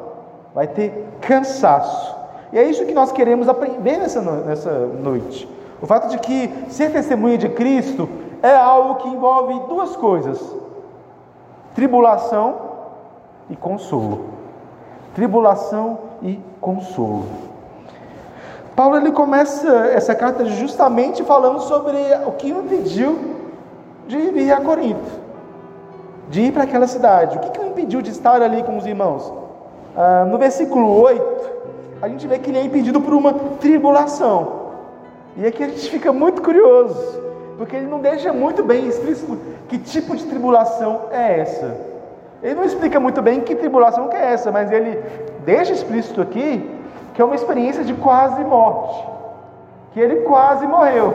vai 0.54 0.68
ter 0.68 1.04
cansaço. 1.20 2.16
E 2.52 2.58
é 2.58 2.62
isso 2.62 2.86
que 2.86 2.94
nós 2.94 3.10
queremos 3.10 3.48
aprender 3.48 3.98
nessa, 3.98 4.20
nessa 4.20 4.70
noite. 4.70 5.48
O 5.82 5.86
fato 5.88 6.08
de 6.08 6.18
que 6.18 6.54
ser 6.68 6.92
testemunha 6.92 7.36
de 7.36 7.48
Cristo 7.48 8.08
é 8.40 8.54
algo 8.54 8.94
que 9.02 9.08
envolve 9.08 9.58
duas 9.68 9.96
coisas: 9.96 10.40
tribulação 11.74 12.54
e 13.50 13.56
consolo. 13.56 14.26
Tribulação 15.16 15.98
e 16.22 16.40
consolo. 16.60 17.26
Paulo 18.78 18.96
ele 18.96 19.10
começa 19.10 19.68
essa 19.92 20.14
carta 20.14 20.44
justamente 20.44 21.24
falando 21.24 21.58
sobre 21.62 21.96
o 22.24 22.30
que 22.30 22.52
o 22.52 22.60
impediu 22.60 23.18
de 24.06 24.16
ir 24.16 24.52
a 24.52 24.60
Corinto, 24.60 25.10
de 26.28 26.42
ir 26.42 26.52
para 26.52 26.62
aquela 26.62 26.86
cidade. 26.86 27.38
O 27.38 27.40
que, 27.40 27.50
que 27.50 27.58
o 27.58 27.66
impediu 27.66 28.00
de 28.00 28.10
estar 28.10 28.40
ali 28.40 28.62
com 28.62 28.76
os 28.76 28.86
irmãos? 28.86 29.32
Ah, 29.96 30.24
no 30.30 30.38
versículo 30.38 30.96
8, 31.02 31.50
a 32.00 32.08
gente 32.08 32.24
vê 32.28 32.38
que 32.38 32.50
ele 32.50 32.58
é 32.58 32.62
impedido 32.62 33.00
por 33.00 33.14
uma 33.14 33.32
tribulação. 33.58 34.68
E 35.36 35.44
aqui 35.44 35.64
a 35.64 35.68
gente 35.70 35.90
fica 35.90 36.12
muito 36.12 36.40
curioso, 36.40 37.20
porque 37.56 37.74
ele 37.74 37.86
não 37.86 37.98
deixa 37.98 38.32
muito 38.32 38.62
bem 38.62 38.86
explícito 38.86 39.36
que 39.68 39.76
tipo 39.76 40.14
de 40.14 40.24
tribulação 40.24 41.00
é 41.10 41.40
essa. 41.40 41.76
Ele 42.40 42.54
não 42.54 42.64
explica 42.64 43.00
muito 43.00 43.20
bem 43.20 43.40
que 43.40 43.56
tribulação 43.56 44.06
que 44.06 44.14
é 44.14 44.34
essa, 44.34 44.52
mas 44.52 44.70
ele 44.70 45.02
deixa 45.44 45.72
explícito 45.72 46.20
aqui 46.20 46.77
que 47.18 47.22
é 47.22 47.24
uma 47.24 47.34
experiência 47.34 47.82
de 47.82 47.94
quase 47.94 48.44
morte, 48.44 49.04
que 49.92 49.98
ele 49.98 50.20
quase 50.20 50.64
morreu, 50.68 51.08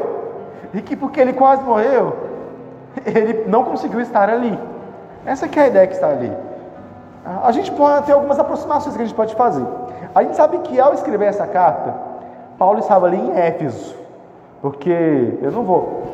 e 0.74 0.82
que 0.82 0.98
porque 0.98 1.18
ele 1.18 1.32
quase 1.32 1.64
morreu, 1.64 2.14
ele 3.06 3.46
não 3.48 3.64
conseguiu 3.64 4.02
estar 4.02 4.30
ali. 4.30 4.60
Essa 5.26 5.46
é 5.46 5.60
a 5.62 5.68
ideia 5.68 5.88
que 5.88 5.94
está 5.94 6.10
ali. 6.10 6.30
A 7.42 7.50
gente 7.54 7.72
pode 7.72 8.06
ter 8.06 8.12
algumas 8.12 8.38
aproximações 8.38 8.98
que 8.98 9.02
a 9.02 9.06
gente 9.06 9.16
pode 9.16 9.34
fazer. 9.36 9.66
A 10.14 10.24
gente 10.24 10.36
sabe 10.36 10.58
que 10.58 10.78
ao 10.78 10.94
escrever 10.94 11.28
essa 11.28 11.48
carta, 11.48 11.94
Paulo 12.60 12.80
estava 12.80 13.06
ali 13.06 13.16
em 13.22 13.40
Éfeso, 13.40 13.96
porque 14.62 15.38
eu 15.42 15.54
não 15.54 15.64
vou 15.64 16.12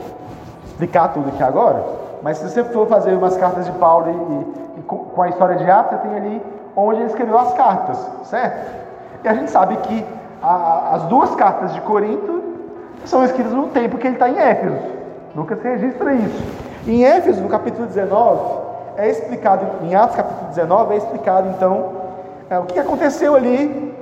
explicar 0.67 1.13
tudo 1.13 1.29
aqui 1.29 1.41
agora, 1.41 1.83
mas 2.21 2.37
se 2.37 2.47
você 2.47 2.63
for 2.63 2.85
fazer 2.85 3.15
umas 3.15 3.35
cartas 3.37 3.65
de 3.65 3.71
Paulo 3.71 4.05
e, 4.07 4.77
e, 4.77 4.81
e 4.81 4.83
com 4.83 5.19
a 5.19 5.29
história 5.29 5.55
de 5.55 5.67
Atos, 5.67 5.97
você 5.97 6.07
tem 6.07 6.15
ali 6.15 6.43
onde 6.75 6.99
ele 6.99 7.07
escreveu 7.07 7.39
as 7.39 7.53
cartas, 7.53 7.97
certo? 8.25 8.87
E 9.23 9.27
a 9.27 9.33
gente 9.33 9.51
sabe 9.51 9.75
que 9.77 10.05
a, 10.41 10.95
as 10.95 11.03
duas 11.03 11.35
cartas 11.35 11.73
de 11.73 11.81
Corinto 11.81 12.43
são 13.05 13.23
escritas 13.23 13.51
no 13.51 13.67
tempo 13.67 13.97
que 13.97 14.07
ele 14.07 14.15
está 14.15 14.29
em 14.29 14.37
Éfeso. 14.37 14.77
Nunca 15.35 15.55
se 15.55 15.63
registra 15.63 16.13
isso. 16.13 16.43
Em 16.87 17.03
Éfeso, 17.03 17.41
no 17.41 17.49
capítulo 17.49 17.85
19, 17.87 18.59
é 18.97 19.09
explicado, 19.09 19.65
em 19.83 19.95
Atos 19.95 20.15
capítulo 20.15 20.49
19, 20.49 20.93
é 20.93 20.97
explicado 20.97 21.49
então 21.49 21.91
é, 22.49 22.57
o 22.57 22.63
que 22.63 22.79
aconteceu 22.79 23.35
ali 23.35 23.95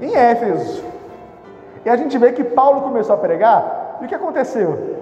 em 0.00 0.14
Éfeso. 0.14 0.82
E 1.84 1.90
a 1.90 1.96
gente 1.96 2.16
vê 2.18 2.32
que 2.32 2.44
Paulo 2.44 2.82
começou 2.82 3.14
a 3.14 3.18
pregar, 3.18 3.98
e 4.00 4.04
o 4.04 4.08
que 4.08 4.14
aconteceu? 4.14 4.96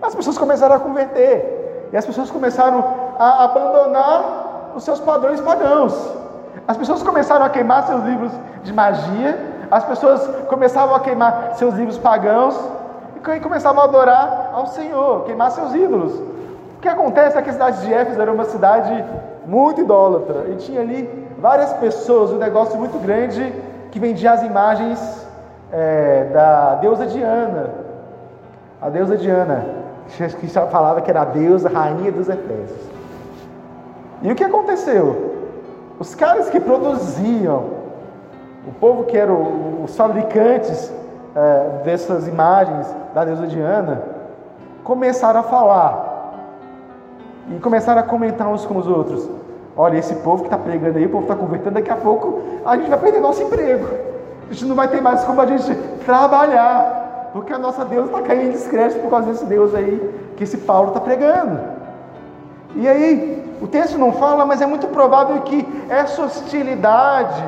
As 0.00 0.14
pessoas 0.14 0.38
começaram 0.38 0.76
a 0.76 0.78
converter, 0.78 1.88
e 1.92 1.96
as 1.96 2.06
pessoas 2.06 2.30
começaram 2.30 2.84
a 3.18 3.44
abandonar 3.44 4.72
os 4.76 4.84
seus 4.84 5.00
padrões 5.00 5.40
pagãos. 5.40 6.19
As 6.66 6.76
pessoas 6.76 7.02
começaram 7.02 7.44
a 7.44 7.48
queimar 7.48 7.86
seus 7.86 8.04
livros 8.04 8.32
de 8.62 8.72
magia, 8.72 9.38
as 9.70 9.84
pessoas 9.84 10.26
começavam 10.48 10.94
a 10.94 11.00
queimar 11.00 11.52
seus 11.54 11.74
livros 11.74 11.98
pagãos 11.98 12.58
e 13.36 13.40
começavam 13.40 13.82
a 13.82 13.84
adorar 13.84 14.50
ao 14.52 14.66
Senhor, 14.66 15.24
queimar 15.24 15.50
seus 15.52 15.74
ídolos. 15.74 16.14
O 16.14 16.80
que 16.80 16.88
acontece 16.88 17.36
é 17.36 17.42
que 17.42 17.50
a 17.50 17.52
cidade 17.52 17.86
de 17.86 17.92
Éfeso 17.92 18.20
era 18.20 18.32
uma 18.32 18.44
cidade 18.44 19.04
muito 19.46 19.80
idólatra 19.80 20.46
e 20.48 20.56
tinha 20.56 20.80
ali 20.80 21.28
várias 21.38 21.72
pessoas, 21.74 22.30
um 22.30 22.38
negócio 22.38 22.78
muito 22.78 22.98
grande 22.98 23.52
que 23.90 23.98
vendia 23.98 24.32
as 24.32 24.42
imagens 24.42 25.26
é, 25.72 26.24
da 26.32 26.76
deusa 26.76 27.06
Diana. 27.06 27.70
A 28.80 28.88
deusa 28.88 29.16
Diana, 29.16 29.66
que 30.40 30.48
falava 30.48 31.00
que 31.00 31.10
era 31.10 31.22
a 31.22 31.24
deusa, 31.26 31.68
rainha 31.68 32.10
dos 32.10 32.28
Efésios. 32.28 32.80
E 34.22 34.32
o 34.32 34.34
que 34.34 34.44
aconteceu? 34.44 35.29
Os 36.00 36.14
caras 36.14 36.48
que 36.48 36.58
produziam 36.58 37.66
o 38.66 38.72
povo 38.80 39.04
que 39.04 39.18
era 39.18 39.30
os 39.30 39.94
fabricantes 39.94 40.90
é, 41.36 41.82
dessas 41.84 42.26
imagens 42.26 42.86
da 43.14 43.22
deusa 43.22 43.46
Diana 43.46 44.02
começaram 44.82 45.40
a 45.40 45.42
falar 45.42 46.32
e 47.54 47.60
começaram 47.60 48.00
a 48.00 48.02
comentar 48.02 48.48
uns 48.48 48.64
com 48.64 48.78
os 48.78 48.86
outros. 48.86 49.28
Olha, 49.76 49.98
esse 49.98 50.14
povo 50.16 50.38
que 50.38 50.46
está 50.46 50.56
pregando 50.56 50.96
aí, 50.96 51.04
o 51.04 51.10
povo 51.10 51.24
está 51.24 51.36
convertendo, 51.36 51.74
daqui 51.74 51.90
a 51.90 51.96
pouco 51.96 52.40
a 52.64 52.78
gente 52.78 52.88
vai 52.88 52.98
perder 52.98 53.20
nosso 53.20 53.42
emprego. 53.42 53.86
A 54.48 54.52
gente 54.54 54.64
não 54.64 54.74
vai 54.74 54.88
ter 54.88 55.02
mais 55.02 55.22
como 55.24 55.38
a 55.38 55.46
gente 55.46 55.74
trabalhar, 56.06 57.28
porque 57.34 57.52
a 57.52 57.58
nossa 57.58 57.84
Deus 57.84 58.06
está 58.06 58.22
caindo 58.22 58.46
em 58.46 58.52
descrédito 58.52 59.00
por 59.00 59.10
causa 59.10 59.26
desse 59.26 59.44
Deus 59.44 59.74
aí 59.74 60.32
que 60.38 60.44
esse 60.44 60.56
Paulo 60.56 60.88
está 60.88 61.00
pregando. 61.00 61.60
E 62.76 62.88
aí, 62.88 63.56
o 63.60 63.66
texto 63.66 63.98
não 63.98 64.12
fala, 64.12 64.46
mas 64.46 64.60
é 64.62 64.66
muito 64.66 64.86
provável 64.88 65.40
que 65.42 65.66
essa 65.88 66.22
hostilidade 66.22 67.44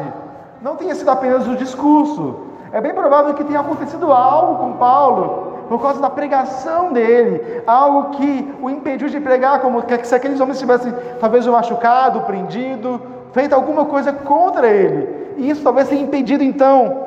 não 0.61 0.77
tenha 0.77 0.95
sido 0.95 1.11
apenas 1.11 1.47
o 1.47 1.57
discurso. 1.57 2.41
É 2.73 2.81
bem 2.81 2.95
provável 2.95 3.35
que 3.35 3.45
tenha 3.45 3.61
acontecido 3.61 4.13
algo 4.13 4.57
com 4.57 4.73
Paulo 4.75 5.53
por 5.69 5.81
causa 5.81 6.01
da 6.01 6.11
pregação 6.11 6.93
dele, 6.93 7.63
algo 7.67 8.11
que 8.11 8.55
o 8.61 8.69
impediu 8.69 9.09
de 9.09 9.21
pregar, 9.21 9.61
como 9.61 9.83
se 10.03 10.15
aqueles 10.15 10.41
homens 10.41 10.59
tivessem 10.59 10.93
talvez 11.19 11.47
o 11.47 11.53
machucado, 11.53 12.23
prendido, 12.23 13.01
feito 13.33 13.55
alguma 13.55 13.87
coisa 13.87 14.13
contra 14.13 14.69
ele. 14.69 15.35
E 15.39 15.49
isso 15.49 15.63
talvez 15.63 15.89
tenha 15.89 16.03
impedido 16.03 16.45
então 16.45 17.05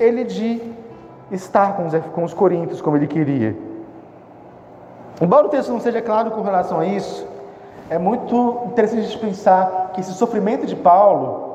ele 0.00 0.24
de 0.24 0.62
estar 1.30 1.76
com 1.76 1.86
os, 1.86 1.94
com 2.14 2.24
os 2.24 2.32
coríntios 2.32 2.80
como 2.80 2.96
ele 2.96 3.06
queria. 3.06 3.56
Embora 5.20 5.46
o 5.46 5.50
texto 5.50 5.70
não 5.70 5.80
seja 5.80 6.00
claro 6.00 6.30
com 6.30 6.42
relação 6.42 6.80
a 6.80 6.86
isso, 6.86 7.26
é 7.88 7.98
muito 7.98 8.62
interessante 8.66 9.16
pensar 9.18 9.90
que 9.94 10.00
esse 10.00 10.12
sofrimento 10.12 10.66
de 10.66 10.74
Paulo 10.74 11.46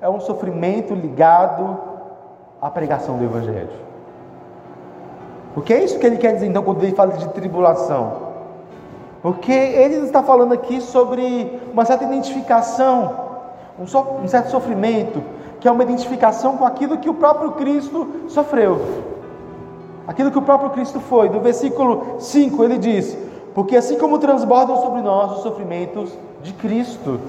é 0.00 0.08
um 0.08 0.20
sofrimento 0.20 0.94
ligado 0.94 1.78
a 2.60 2.70
pregação 2.70 3.16
do 3.16 3.24
Evangelho. 3.24 3.70
O 5.56 5.62
que 5.62 5.72
é 5.72 5.82
isso 5.82 5.98
que 5.98 6.06
ele 6.06 6.18
quer 6.18 6.34
dizer 6.34 6.46
então 6.46 6.62
quando 6.62 6.82
ele 6.82 6.94
fala 6.94 7.12
de 7.14 7.28
tribulação? 7.30 8.30
Porque 9.22 9.52
ele 9.52 9.96
está 10.06 10.22
falando 10.22 10.52
aqui 10.52 10.80
sobre 10.80 11.60
uma 11.72 11.84
certa 11.84 12.04
identificação, 12.04 13.14
um, 13.78 13.86
so, 13.86 13.98
um 14.22 14.28
certo 14.28 14.50
sofrimento, 14.50 15.22
que 15.58 15.68
é 15.68 15.70
uma 15.70 15.82
identificação 15.82 16.56
com 16.56 16.64
aquilo 16.64 16.98
que 16.98 17.08
o 17.08 17.14
próprio 17.14 17.52
Cristo 17.52 18.24
sofreu. 18.28 18.80
Aquilo 20.06 20.30
que 20.30 20.38
o 20.38 20.42
próprio 20.42 20.70
Cristo 20.70 21.00
foi. 21.00 21.28
No 21.28 21.40
versículo 21.40 22.16
5 22.18 22.64
ele 22.64 22.78
diz: 22.78 23.16
Porque 23.54 23.76
assim 23.76 23.98
como 23.98 24.18
transbordam 24.18 24.80
sobre 24.82 25.02
nós 25.02 25.32
os 25.32 25.42
sofrimentos 25.42 26.16
de 26.42 26.52
Cristo. 26.52 27.20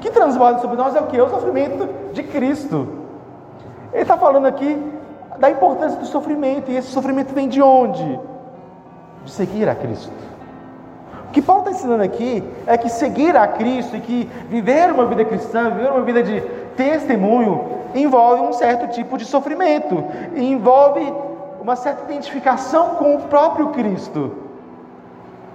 Que 0.00 0.10
transborda 0.10 0.60
sobre 0.60 0.76
nós 0.76 0.96
é 0.96 1.00
o 1.00 1.06
que? 1.06 1.20
O 1.20 1.28
sofrimento 1.28 1.88
de 2.12 2.22
Cristo. 2.22 2.88
Ele 3.92 4.02
está 4.02 4.16
falando 4.16 4.46
aqui 4.46 4.80
da 5.38 5.50
importância 5.50 5.98
do 5.98 6.06
sofrimento, 6.06 6.70
e 6.70 6.76
esse 6.76 6.88
sofrimento 6.88 7.34
vem 7.34 7.48
de 7.48 7.62
onde? 7.62 8.18
de 9.24 9.30
seguir 9.30 9.68
a 9.68 9.74
Cristo. 9.74 10.12
O 11.28 11.32
que 11.32 11.40
Paulo 11.40 11.62
está 11.62 11.72
ensinando 11.72 12.02
aqui 12.02 12.42
é 12.66 12.76
que 12.76 12.88
seguir 12.88 13.36
a 13.36 13.46
Cristo 13.46 13.96
e 13.96 14.00
que 14.00 14.28
viver 14.48 14.90
uma 14.90 15.06
vida 15.06 15.24
cristã, 15.24 15.70
viver 15.70 15.90
uma 15.90 16.02
vida 16.02 16.22
de 16.22 16.40
testemunho, 16.76 17.68
envolve 17.94 18.42
um 18.42 18.52
certo 18.52 18.88
tipo 18.92 19.16
de 19.16 19.24
sofrimento, 19.24 20.04
envolve 20.34 21.12
uma 21.60 21.76
certa 21.76 22.04
identificação 22.04 22.96
com 22.96 23.16
o 23.16 23.22
próprio 23.22 23.68
Cristo. 23.68 24.32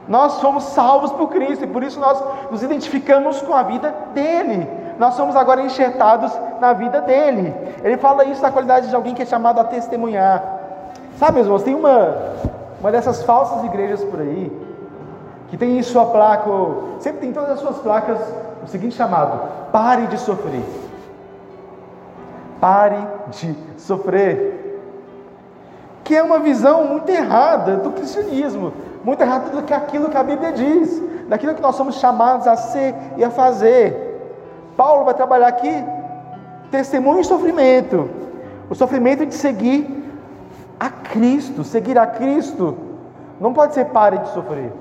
Nós 0.07 0.33
somos 0.33 0.63
salvos 0.65 1.11
por 1.11 1.29
Cristo 1.29 1.63
e 1.63 1.67
por 1.67 1.83
isso 1.83 1.99
nós 1.99 2.23
nos 2.51 2.61
identificamos 2.61 3.41
com 3.41 3.53
a 3.53 3.63
vida 3.63 3.93
dele. 4.13 4.67
Nós 4.99 5.15
somos 5.15 5.35
agora 5.35 5.61
enxertados 5.61 6.31
na 6.61 6.73
vida 6.73 7.01
dele. 7.01 7.53
Ele 7.83 7.97
fala 7.97 8.23
isso 8.25 8.41
na 8.41 8.51
qualidade 8.51 8.87
de 8.87 8.95
alguém 8.95 9.15
que 9.15 9.23
é 9.23 9.25
chamado 9.25 9.59
a 9.59 9.63
testemunhar. 9.63 10.43
Sabe, 11.17 11.39
irmãos, 11.39 11.63
tem 11.63 11.73
uma, 11.73 12.15
uma 12.79 12.91
dessas 12.91 13.23
falsas 13.23 13.63
igrejas 13.63 14.03
por 14.03 14.19
aí, 14.19 14.51
que 15.49 15.57
tem 15.57 15.77
em 15.77 15.83
sua 15.83 16.05
placa, 16.05 16.49
sempre 16.99 17.21
tem 17.21 17.33
todas 17.33 17.51
as 17.51 17.59
suas 17.59 17.77
placas, 17.77 18.19
o 18.63 18.67
seguinte 18.67 18.95
chamado: 18.95 19.71
pare 19.71 20.07
de 20.07 20.17
sofrer. 20.19 20.63
Pare 22.61 22.97
de 23.29 23.55
sofrer. 23.77 24.64
Que 26.05 26.15
é 26.15 26.23
uma 26.23 26.39
visão 26.39 26.85
muito 26.85 27.09
errada 27.09 27.75
do 27.75 27.91
cristianismo, 27.91 28.71
muito 29.03 29.19
errada 29.21 29.49
do 29.49 29.63
que 29.63 29.73
aquilo 29.73 30.09
que 30.09 30.15
a 30.15 30.23
Bíblia 30.23 30.53
diz, 30.53 31.03
daquilo 31.27 31.53
que 31.53 31.61
nós 31.61 31.75
somos 31.75 31.95
chamados 31.95 32.47
a 32.47 32.55
ser 32.55 32.95
e 33.17 33.23
a 33.23 33.29
fazer. 33.29 34.05
Paulo 34.77 35.03
vai 35.03 35.13
trabalhar 35.13 35.47
aqui 35.47 35.83
testemunho 36.71 37.19
e 37.21 37.25
sofrimento. 37.25 38.09
O 38.69 38.75
sofrimento 38.75 39.25
de 39.25 39.33
seguir 39.35 40.03
a 40.79 40.89
Cristo, 40.89 41.63
seguir 41.63 41.97
a 41.97 42.07
Cristo, 42.07 42.77
não 43.39 43.53
pode 43.53 43.73
ser 43.73 43.85
pare 43.85 44.17
de 44.17 44.29
sofrer. 44.29 44.71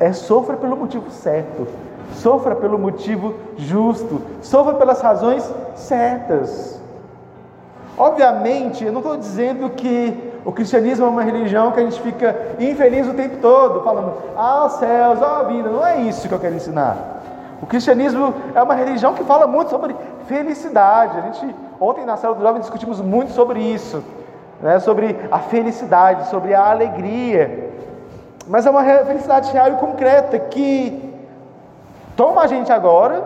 É 0.00 0.12
sofra 0.12 0.56
pelo 0.56 0.76
motivo 0.76 1.10
certo, 1.10 1.68
sofra 2.14 2.54
pelo 2.56 2.78
motivo 2.78 3.34
justo, 3.56 4.20
sofra 4.40 4.74
pelas 4.74 5.00
razões 5.00 5.48
certas. 5.74 6.81
Obviamente, 7.96 8.84
eu 8.84 8.92
não 8.92 9.00
estou 9.00 9.16
dizendo 9.16 9.68
que 9.70 10.32
o 10.44 10.52
cristianismo 10.52 11.06
é 11.06 11.08
uma 11.08 11.22
religião 11.22 11.72
que 11.72 11.80
a 11.80 11.82
gente 11.82 12.00
fica 12.00 12.34
infeliz 12.58 13.06
o 13.06 13.14
tempo 13.14 13.36
todo, 13.40 13.82
falando, 13.82 14.14
ah, 14.36 14.68
céus, 14.70 15.22
ah, 15.22 15.42
vida. 15.44 15.68
Não 15.68 15.86
é 15.86 16.00
isso 16.00 16.28
que 16.28 16.34
eu 16.34 16.40
quero 16.40 16.54
ensinar. 16.54 16.96
O 17.60 17.66
cristianismo 17.66 18.34
é 18.54 18.62
uma 18.62 18.74
religião 18.74 19.14
que 19.14 19.22
fala 19.24 19.46
muito 19.46 19.70
sobre 19.70 19.94
felicidade. 20.26 21.18
A 21.18 21.20
gente, 21.20 21.54
ontem 21.80 22.04
na 22.04 22.16
sala 22.16 22.34
do 22.34 22.42
jovem, 22.42 22.60
discutimos 22.60 23.00
muito 23.00 23.32
sobre 23.32 23.60
isso 23.60 24.02
né, 24.62 24.78
sobre 24.78 25.18
a 25.30 25.40
felicidade, 25.40 26.28
sobre 26.28 26.54
a 26.54 26.70
alegria. 26.70 27.70
Mas 28.46 28.64
é 28.64 28.70
uma 28.70 28.84
felicidade 28.84 29.52
real 29.52 29.72
e 29.72 29.76
concreta 29.76 30.38
que 30.38 31.12
toma 32.16 32.42
a 32.42 32.46
gente 32.46 32.72
agora, 32.72 33.24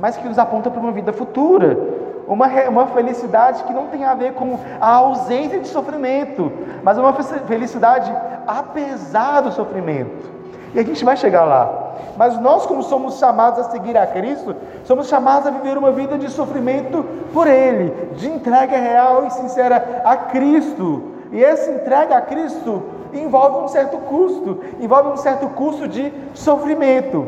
mas 0.00 0.16
que 0.16 0.26
nos 0.26 0.38
aponta 0.38 0.70
para 0.70 0.80
uma 0.80 0.92
vida 0.92 1.12
futura. 1.12 1.85
Uma, 2.26 2.46
uma 2.68 2.86
felicidade 2.88 3.62
que 3.64 3.72
não 3.72 3.86
tem 3.86 4.04
a 4.04 4.14
ver 4.14 4.34
com 4.34 4.58
a 4.80 4.94
ausência 4.94 5.60
de 5.60 5.68
sofrimento, 5.68 6.52
mas 6.82 6.98
uma 6.98 7.12
felicidade 7.12 8.12
apesar 8.46 9.42
do 9.42 9.52
sofrimento. 9.52 10.36
E 10.74 10.80
a 10.80 10.82
gente 10.82 11.04
vai 11.04 11.16
chegar 11.16 11.44
lá. 11.44 11.86
Mas 12.16 12.38
nós, 12.40 12.66
como 12.66 12.82
somos 12.82 13.18
chamados 13.18 13.60
a 13.60 13.70
seguir 13.70 13.96
a 13.96 14.06
Cristo, 14.06 14.54
somos 14.84 15.08
chamados 15.08 15.46
a 15.46 15.50
viver 15.50 15.76
uma 15.78 15.92
vida 15.92 16.18
de 16.18 16.30
sofrimento 16.30 17.04
por 17.32 17.46
Ele, 17.46 17.90
de 18.16 18.28
entrega 18.28 18.76
real 18.76 19.26
e 19.26 19.30
sincera 19.30 20.02
a 20.04 20.16
Cristo. 20.16 21.12
E 21.32 21.42
essa 21.42 21.70
entrega 21.70 22.16
a 22.16 22.20
Cristo 22.20 22.82
envolve 23.12 23.64
um 23.64 23.68
certo 23.68 23.98
custo, 23.98 24.60
envolve 24.80 25.10
um 25.10 25.16
certo 25.16 25.48
custo 25.48 25.88
de 25.88 26.12
sofrimento. 26.34 27.26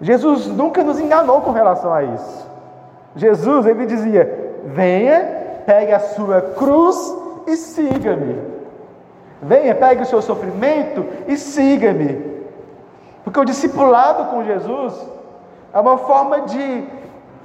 Jesus 0.00 0.46
nunca 0.46 0.82
nos 0.82 0.98
enganou 0.98 1.40
com 1.40 1.50
relação 1.50 1.92
a 1.92 2.02
isso. 2.02 2.53
Jesus, 3.16 3.66
ele 3.66 3.86
dizia: 3.86 4.54
venha, 4.64 5.62
pegue 5.66 5.92
a 5.92 6.00
sua 6.00 6.40
cruz 6.40 6.96
e 7.46 7.56
siga-me. 7.56 8.40
Venha, 9.42 9.74
pegue 9.74 10.02
o 10.02 10.06
seu 10.06 10.22
sofrimento 10.22 11.04
e 11.26 11.36
siga-me. 11.36 12.34
Porque 13.22 13.38
o 13.38 13.44
discipulado 13.44 14.26
com 14.26 14.44
Jesus 14.44 14.94
é 15.72 15.80
uma 15.80 15.98
forma 15.98 16.42
de 16.42 16.84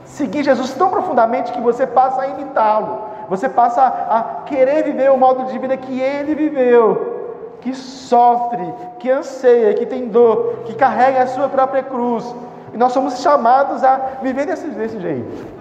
seguir 0.05 0.43
Jesus 0.43 0.73
tão 0.73 0.89
profundamente 0.89 1.51
que 1.51 1.61
você 1.61 1.85
passa 1.85 2.21
a 2.21 2.27
imitá-lo. 2.27 3.09
Você 3.29 3.47
passa 3.47 3.83
a 3.85 4.43
querer 4.45 4.83
viver 4.83 5.11
o 5.11 5.17
modo 5.17 5.45
de 5.45 5.59
vida 5.59 5.77
que 5.77 5.99
ele 5.99 6.33
viveu, 6.33 7.57
que 7.61 7.75
sofre, 7.75 8.73
que 8.97 9.09
anseia, 9.09 9.73
que 9.73 9.85
tem 9.85 10.07
dor, 10.07 10.63
que 10.65 10.73
carrega 10.73 11.23
a 11.23 11.27
sua 11.27 11.47
própria 11.47 11.83
cruz. 11.83 12.35
E 12.73 12.77
nós 12.77 12.91
somos 12.91 13.19
chamados 13.21 13.83
a 13.83 13.99
viver 14.21 14.45
desse, 14.45 14.67
desse 14.67 14.99
jeito. 14.99 15.58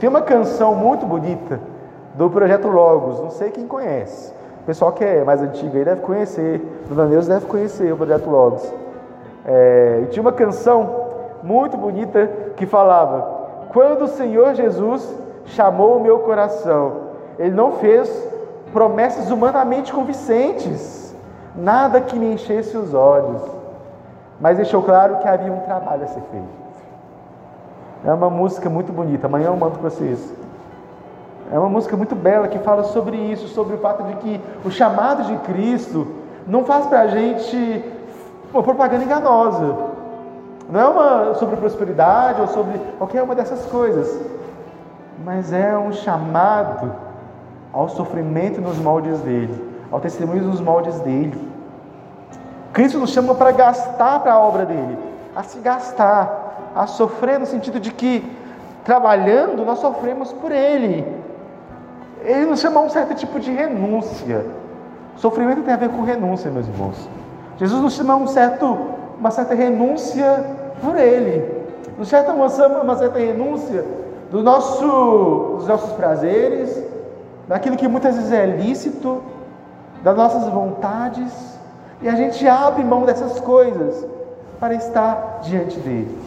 Tem 0.00 0.08
uma 0.08 0.22
canção 0.22 0.74
muito 0.74 1.04
bonita 1.04 1.60
do 2.14 2.30
projeto 2.30 2.68
Logos, 2.68 3.20
não 3.20 3.28
sei 3.28 3.50
quem 3.50 3.66
conhece. 3.66 4.32
O 4.62 4.64
pessoal 4.64 4.92
que 4.92 5.04
é 5.04 5.22
mais 5.22 5.42
antigo 5.42 5.76
aí 5.76 5.84
deve 5.84 6.00
conhecer, 6.00 6.58
Dona 6.88 7.04
Neuza 7.04 7.34
deve 7.34 7.44
conhecer 7.44 7.92
o 7.92 7.98
Projeto 7.98 8.30
Logos. 8.30 8.72
É, 9.44 10.00
e 10.04 10.06
tinha 10.06 10.22
uma 10.22 10.32
canção 10.32 11.10
muito 11.42 11.76
bonita 11.76 12.30
que 12.56 12.64
falava: 12.64 13.68
Quando 13.74 14.04
o 14.04 14.08
Senhor 14.08 14.54
Jesus 14.54 15.06
chamou 15.44 15.98
o 15.98 16.00
meu 16.00 16.20
coração, 16.20 16.92
Ele 17.38 17.54
não 17.54 17.72
fez 17.72 18.10
promessas 18.72 19.30
humanamente 19.30 19.92
convincentes, 19.92 21.14
nada 21.54 22.00
que 22.00 22.18
me 22.18 22.32
enchesse 22.32 22.74
os 22.74 22.94
olhos, 22.94 23.42
mas 24.40 24.56
deixou 24.56 24.82
claro 24.82 25.18
que 25.18 25.28
havia 25.28 25.52
um 25.52 25.60
trabalho 25.60 26.04
a 26.04 26.06
ser 26.06 26.22
feito. 26.30 26.59
É 28.04 28.12
uma 28.12 28.30
música 28.30 28.70
muito 28.70 28.92
bonita, 28.92 29.26
amanhã 29.26 29.46
eu 29.46 29.56
mando 29.56 29.78
para 29.78 29.90
vocês. 29.90 30.32
É 31.52 31.58
uma 31.58 31.68
música 31.68 31.96
muito 31.96 32.14
bela 32.14 32.48
que 32.48 32.58
fala 32.60 32.84
sobre 32.84 33.16
isso, 33.16 33.48
sobre 33.48 33.74
o 33.74 33.78
fato 33.78 34.04
de 34.04 34.14
que 34.16 34.40
o 34.64 34.70
chamado 34.70 35.24
de 35.24 35.36
Cristo 35.38 36.06
não 36.46 36.64
faz 36.64 36.86
para 36.86 37.00
a 37.00 37.06
gente 37.08 37.84
uma 38.52 38.62
propaganda 38.62 39.04
enganosa. 39.04 39.76
Não 40.70 40.80
é 40.80 40.88
uma 40.88 41.34
sobre 41.34 41.56
prosperidade 41.56 42.40
ou 42.40 42.46
sobre 42.46 42.78
qualquer 42.96 43.22
uma 43.22 43.34
dessas 43.34 43.66
coisas, 43.66 44.20
mas 45.24 45.52
é 45.52 45.76
um 45.76 45.92
chamado 45.92 46.92
ao 47.72 47.88
sofrimento 47.88 48.60
nos 48.60 48.78
moldes 48.78 49.20
dele, 49.20 49.74
ao 49.90 50.00
testemunho 50.00 50.44
nos 50.44 50.60
moldes 50.60 50.98
dele. 51.00 51.50
Cristo 52.72 52.98
nos 52.98 53.10
chama 53.10 53.34
para 53.34 53.50
gastar 53.50 54.20
para 54.20 54.34
a 54.34 54.38
obra 54.38 54.64
dele, 54.64 54.96
a 55.34 55.42
se 55.42 55.58
gastar, 55.58 56.39
a 56.74 56.86
sofrer 56.86 57.38
no 57.38 57.46
sentido 57.46 57.78
de 57.80 57.92
que 57.92 58.24
trabalhando 58.84 59.64
nós 59.64 59.78
sofremos 59.78 60.32
por 60.32 60.52
ele. 60.52 61.06
Ele 62.22 62.46
nos 62.46 62.60
chama 62.60 62.80
a 62.80 62.82
um 62.84 62.88
certo 62.88 63.14
tipo 63.14 63.40
de 63.40 63.50
renúncia. 63.50 64.44
Sofrimento 65.16 65.62
tem 65.62 65.74
a 65.74 65.76
ver 65.76 65.90
com 65.90 66.02
renúncia, 66.02 66.50
meus 66.50 66.66
irmãos. 66.66 67.08
Jesus 67.58 67.82
nos 67.82 67.94
chama 67.94 68.14
a 68.14 68.16
um 68.16 68.26
certo, 68.26 68.78
uma 69.18 69.30
certa 69.30 69.54
renúncia 69.54 70.44
por 70.82 70.96
Ele. 70.96 71.60
Nos 71.98 72.08
chama 72.08 72.32
uma, 72.32 72.96
certa 72.96 73.18
renúncia 73.18 73.84
do 74.30 74.42
nosso, 74.42 75.56
dos 75.58 75.66
nossos 75.66 75.92
prazeres, 75.92 76.82
daquilo 77.46 77.76
que 77.76 77.86
muitas 77.86 78.16
vezes 78.16 78.32
é 78.32 78.46
lícito, 78.46 79.22
das 80.02 80.16
nossas 80.16 80.48
vontades, 80.48 81.58
e 82.00 82.08
a 82.08 82.14
gente 82.14 82.48
abre 82.48 82.82
mão 82.82 83.04
dessas 83.04 83.38
coisas 83.40 84.06
para 84.58 84.72
estar 84.74 85.40
diante 85.42 85.78
dele. 85.80 86.18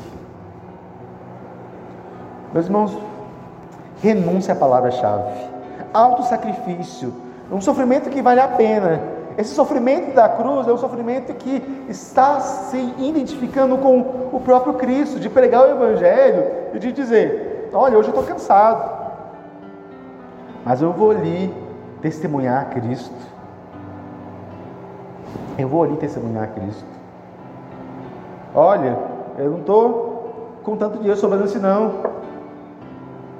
Meus 2.54 2.66
irmãos, 2.66 2.98
renúncia 4.02 4.52
é 4.52 4.56
a 4.56 4.60
palavra-chave 4.60 5.54
autossacrifício, 5.94 7.14
um 7.52 7.62
sofrimento 7.62 8.10
que 8.10 8.22
vale 8.22 8.40
a 8.40 8.48
pena. 8.48 9.00
Esse 9.38 9.54
sofrimento 9.54 10.14
da 10.14 10.28
cruz 10.30 10.68
é 10.68 10.74
um 10.74 10.78
sofrimento 10.78 11.34
que 11.34 11.86
está 11.88 12.40
se 12.40 12.78
identificando 12.98 13.78
com 13.78 14.30
o 14.32 14.40
próprio 14.44 14.74
Cristo, 14.76 15.20
de 15.20 15.30
pregar 15.30 15.64
o 15.64 15.72
Evangelho 15.72 16.52
e 16.74 16.80
de 16.80 16.92
dizer: 16.92 17.70
Olha, 17.74 17.98
hoje 17.98 18.10
eu 18.10 18.20
estou 18.20 18.24
cansado, 18.24 18.92
mas 20.66 20.82
eu 20.82 20.92
vou 20.92 21.12
ali 21.12 21.54
testemunhar 22.02 22.70
Cristo. 22.70 23.34
Eu 25.58 25.68
vou 25.68 25.84
ali 25.84 25.96
testemunhar 25.98 26.50
Cristo. 26.50 26.86
Olha, 28.56 28.98
eu 29.38 29.52
não 29.52 29.60
estou 29.60 30.60
com 30.64 30.76
tanto 30.76 30.98
dinheiro 30.98 31.20
sobrando 31.20 31.46
assim 31.46 31.60
não. 31.60 32.13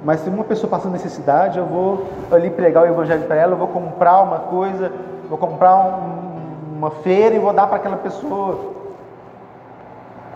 Mas 0.04 0.20
se 0.20 0.28
uma 0.28 0.44
pessoa 0.44 0.70
passando 0.70 0.92
necessidade, 0.92 1.58
eu 1.58 1.64
vou 1.64 2.06
ali 2.30 2.50
pregar 2.50 2.84
o 2.84 2.86
evangelho 2.86 3.24
para 3.24 3.36
ela, 3.36 3.52
eu 3.54 3.56
vou 3.56 3.68
comprar 3.68 4.20
uma 4.20 4.40
coisa, 4.40 4.92
vou 5.28 5.38
comprar 5.38 5.76
um, 5.76 6.76
uma 6.76 6.90
feira 6.90 7.34
e 7.34 7.38
vou 7.38 7.54
dar 7.54 7.66
para 7.66 7.76
aquela 7.76 7.96
pessoa. 7.96 8.74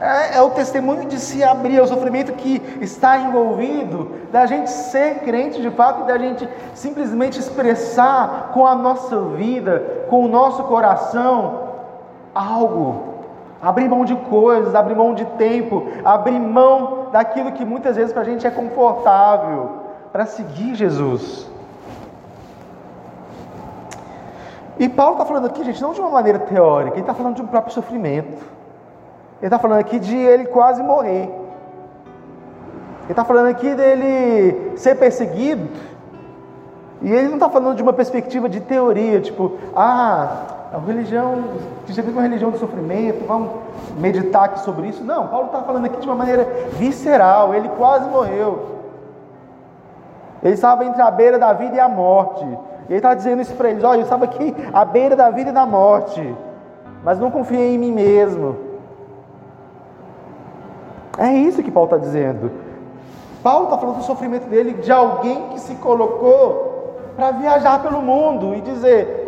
É, 0.00 0.38
é, 0.38 0.42
o 0.42 0.50
testemunho 0.50 1.06
de 1.06 1.18
se 1.18 1.42
abrir, 1.44 1.76
é 1.76 1.82
o 1.82 1.86
sofrimento 1.86 2.32
que 2.32 2.62
está 2.80 3.18
envolvido, 3.18 4.12
da 4.32 4.46
gente 4.46 4.70
ser 4.70 5.18
crente 5.18 5.60
de 5.60 5.70
fato 5.70 6.02
e 6.02 6.06
da 6.06 6.16
gente 6.16 6.48
simplesmente 6.72 7.38
expressar 7.38 8.52
com 8.54 8.64
a 8.64 8.74
nossa 8.74 9.20
vida, 9.20 10.04
com 10.08 10.24
o 10.24 10.28
nosso 10.28 10.62
coração, 10.64 11.68
algo. 12.34 13.07
Abrir 13.60 13.88
mão 13.88 14.04
de 14.04 14.14
coisas, 14.14 14.74
abrir 14.74 14.94
mão 14.94 15.14
de 15.14 15.24
tempo, 15.24 15.88
abrir 16.04 16.38
mão 16.38 17.08
daquilo 17.10 17.52
que 17.52 17.64
muitas 17.64 17.96
vezes 17.96 18.12
para 18.12 18.22
a 18.22 18.24
gente 18.24 18.46
é 18.46 18.50
confortável, 18.50 19.70
para 20.12 20.26
seguir 20.26 20.74
Jesus. 20.74 21.50
E 24.78 24.88
Paulo 24.88 25.14
está 25.14 25.24
falando 25.24 25.46
aqui, 25.46 25.64
gente, 25.64 25.82
não 25.82 25.92
de 25.92 26.00
uma 26.00 26.10
maneira 26.10 26.38
teórica, 26.38 26.94
ele 26.94 27.00
está 27.00 27.14
falando 27.14 27.34
de 27.34 27.42
um 27.42 27.46
próprio 27.46 27.74
sofrimento. 27.74 28.58
Ele 29.40 29.46
está 29.46 29.58
falando 29.58 29.80
aqui 29.80 29.98
de 29.98 30.16
ele 30.16 30.46
quase 30.46 30.82
morrer. 30.82 31.24
Ele 33.04 33.12
está 33.12 33.24
falando 33.24 33.46
aqui 33.46 33.74
dele 33.74 34.76
ser 34.76 34.96
perseguido. 34.96 35.68
E 37.00 37.10
ele 37.10 37.28
não 37.28 37.34
está 37.34 37.48
falando 37.48 37.76
de 37.76 37.82
uma 37.82 37.92
perspectiva 37.92 38.48
de 38.48 38.60
teoria, 38.60 39.20
tipo, 39.20 39.56
ah, 39.74 40.57
a 40.72 40.78
religião, 40.78 41.44
cristianismo 41.84 42.18
é 42.18 42.22
uma 42.22 42.28
religião 42.28 42.50
do 42.50 42.58
sofrimento, 42.58 43.24
vamos 43.26 43.50
meditar 43.98 44.44
aqui 44.44 44.60
sobre 44.60 44.88
isso. 44.88 45.02
Não, 45.02 45.26
Paulo 45.28 45.46
está 45.46 45.62
falando 45.62 45.86
aqui 45.86 45.98
de 45.98 46.06
uma 46.06 46.14
maneira 46.14 46.44
visceral, 46.72 47.54
ele 47.54 47.68
quase 47.70 48.08
morreu. 48.10 48.76
Ele 50.42 50.54
estava 50.54 50.84
entre 50.84 51.00
a 51.00 51.10
beira 51.10 51.38
da 51.38 51.52
vida 51.52 51.76
e 51.76 51.80
a 51.80 51.88
morte. 51.88 52.44
Ele 52.88 52.98
está 52.98 53.14
dizendo 53.14 53.42
isso 53.42 53.54
para 53.54 53.70
eles: 53.70 53.82
olha, 53.82 54.00
eu 54.00 54.04
estava 54.04 54.24
aqui 54.24 54.54
à 54.72 54.84
beira 54.84 55.16
da 55.16 55.30
vida 55.30 55.50
e 55.50 55.52
da 55.52 55.66
morte, 55.66 56.36
mas 57.02 57.18
não 57.18 57.30
confiei 57.30 57.74
em 57.74 57.78
mim 57.78 57.92
mesmo. 57.92 58.56
É 61.16 61.32
isso 61.32 61.62
que 61.62 61.70
Paulo 61.70 61.86
está 61.86 61.96
dizendo. 61.96 62.50
Paulo 63.42 63.64
está 63.64 63.78
falando 63.78 63.96
do 63.96 64.04
sofrimento 64.04 64.48
dele, 64.48 64.74
de 64.74 64.92
alguém 64.92 65.48
que 65.48 65.60
se 65.60 65.74
colocou 65.76 66.96
para 67.16 67.32
viajar 67.32 67.82
pelo 67.82 68.02
mundo 68.02 68.54
e 68.54 68.60
dizer: 68.60 69.27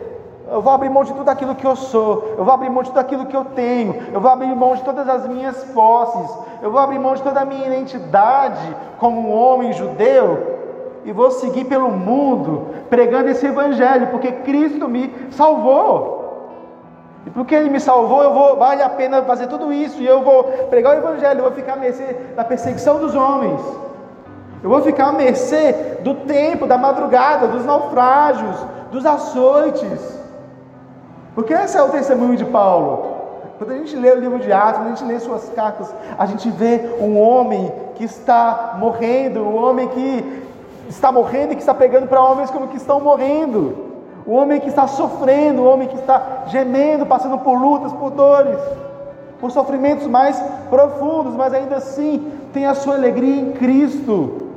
eu 0.50 0.60
vou 0.60 0.72
abrir 0.72 0.90
mão 0.90 1.04
de 1.04 1.12
tudo 1.12 1.28
aquilo 1.28 1.54
que 1.54 1.66
eu 1.66 1.76
sou, 1.76 2.34
eu 2.36 2.44
vou 2.44 2.52
abrir 2.52 2.68
mão 2.68 2.82
de 2.82 2.90
tudo 2.90 2.98
aquilo 2.98 3.26
que 3.26 3.36
eu 3.36 3.44
tenho, 3.44 3.94
eu 4.12 4.20
vou 4.20 4.30
abrir 4.30 4.54
mão 4.54 4.74
de 4.74 4.82
todas 4.82 5.08
as 5.08 5.26
minhas 5.26 5.62
posses, 5.64 6.38
eu 6.60 6.70
vou 6.70 6.80
abrir 6.80 6.98
mão 6.98 7.14
de 7.14 7.22
toda 7.22 7.40
a 7.40 7.44
minha 7.44 7.66
identidade 7.66 8.76
como 8.98 9.20
um 9.20 9.32
homem 9.32 9.72
judeu 9.72 10.60
e 11.04 11.12
vou 11.12 11.30
seguir 11.30 11.64
pelo 11.64 11.90
mundo 11.90 12.66
pregando 12.88 13.28
esse 13.28 13.46
evangelho, 13.46 14.08
porque 14.08 14.32
Cristo 14.32 14.88
me 14.88 15.14
salvou. 15.30 16.20
E 17.26 17.30
porque 17.30 17.54
Ele 17.54 17.70
me 17.70 17.80
salvou, 17.80 18.22
eu 18.22 18.32
vou, 18.32 18.56
vale 18.56 18.82
a 18.82 18.88
pena 18.88 19.22
fazer 19.22 19.46
tudo 19.46 19.72
isso. 19.72 20.00
E 20.00 20.06
eu 20.06 20.22
vou 20.22 20.44
pregar 20.70 20.94
o 20.96 20.98
Evangelho, 20.98 21.40
eu 21.40 21.44
vou 21.44 21.52
ficar 21.52 21.74
à 21.74 21.76
mercê 21.76 22.16
da 22.34 22.42
perseguição 22.44 22.98
dos 22.98 23.14
homens. 23.14 23.60
Eu 24.62 24.70
vou 24.70 24.80
ficar 24.82 25.08
à 25.08 25.12
mercê 25.12 25.98
do 26.02 26.14
tempo, 26.14 26.66
da 26.66 26.78
madrugada, 26.78 27.46
dos 27.48 27.64
naufrágios, 27.64 28.56
dos 28.90 29.04
açoites. 29.04 30.19
Porque 31.34 31.52
esse 31.52 31.76
é 31.76 31.82
o 31.82 31.88
testemunho 31.88 32.36
de 32.36 32.44
Paulo. 32.44 33.18
Quando 33.58 33.72
a 33.72 33.76
gente 33.76 33.94
lê 33.96 34.10
o 34.10 34.18
livro 34.18 34.38
de 34.38 34.52
Atos, 34.52 34.80
quando 34.80 34.86
a 34.86 34.94
gente 34.94 35.04
lê 35.04 35.20
suas 35.20 35.48
cartas, 35.50 35.94
a 36.18 36.26
gente 36.26 36.50
vê 36.50 36.80
um 37.00 37.20
homem 37.20 37.70
que 37.94 38.04
está 38.04 38.76
morrendo, 38.78 39.40
um 39.40 39.62
homem 39.62 39.88
que 39.88 40.42
está 40.88 41.12
morrendo 41.12 41.52
e 41.52 41.56
que 41.56 41.62
está 41.62 41.74
pregando 41.74 42.06
para 42.06 42.22
homens 42.22 42.50
como 42.50 42.68
que 42.68 42.76
estão 42.76 43.00
morrendo 43.00 43.90
o 44.26 44.32
homem 44.32 44.60
que 44.60 44.68
está 44.68 44.86
sofrendo, 44.86 45.62
o 45.62 45.64
homem 45.64 45.88
que 45.88 45.96
está 45.96 46.44
gemendo, 46.46 47.06
passando 47.06 47.38
por 47.38 47.54
lutas, 47.60 47.92
por 47.92 48.10
dores, 48.10 48.58
por 49.40 49.50
sofrimentos 49.50 50.06
mais 50.06 50.40
profundos, 50.68 51.34
mas 51.34 51.52
ainda 51.54 51.76
assim 51.76 52.30
tem 52.52 52.66
a 52.66 52.74
sua 52.74 52.94
alegria 52.94 53.40
em 53.40 53.52
Cristo, 53.52 54.48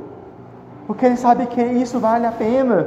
porque 0.86 1.06
ele 1.06 1.16
sabe 1.16 1.46
que 1.46 1.62
isso 1.62 1.98
vale 1.98 2.26
a 2.26 2.32
pena. 2.32 2.86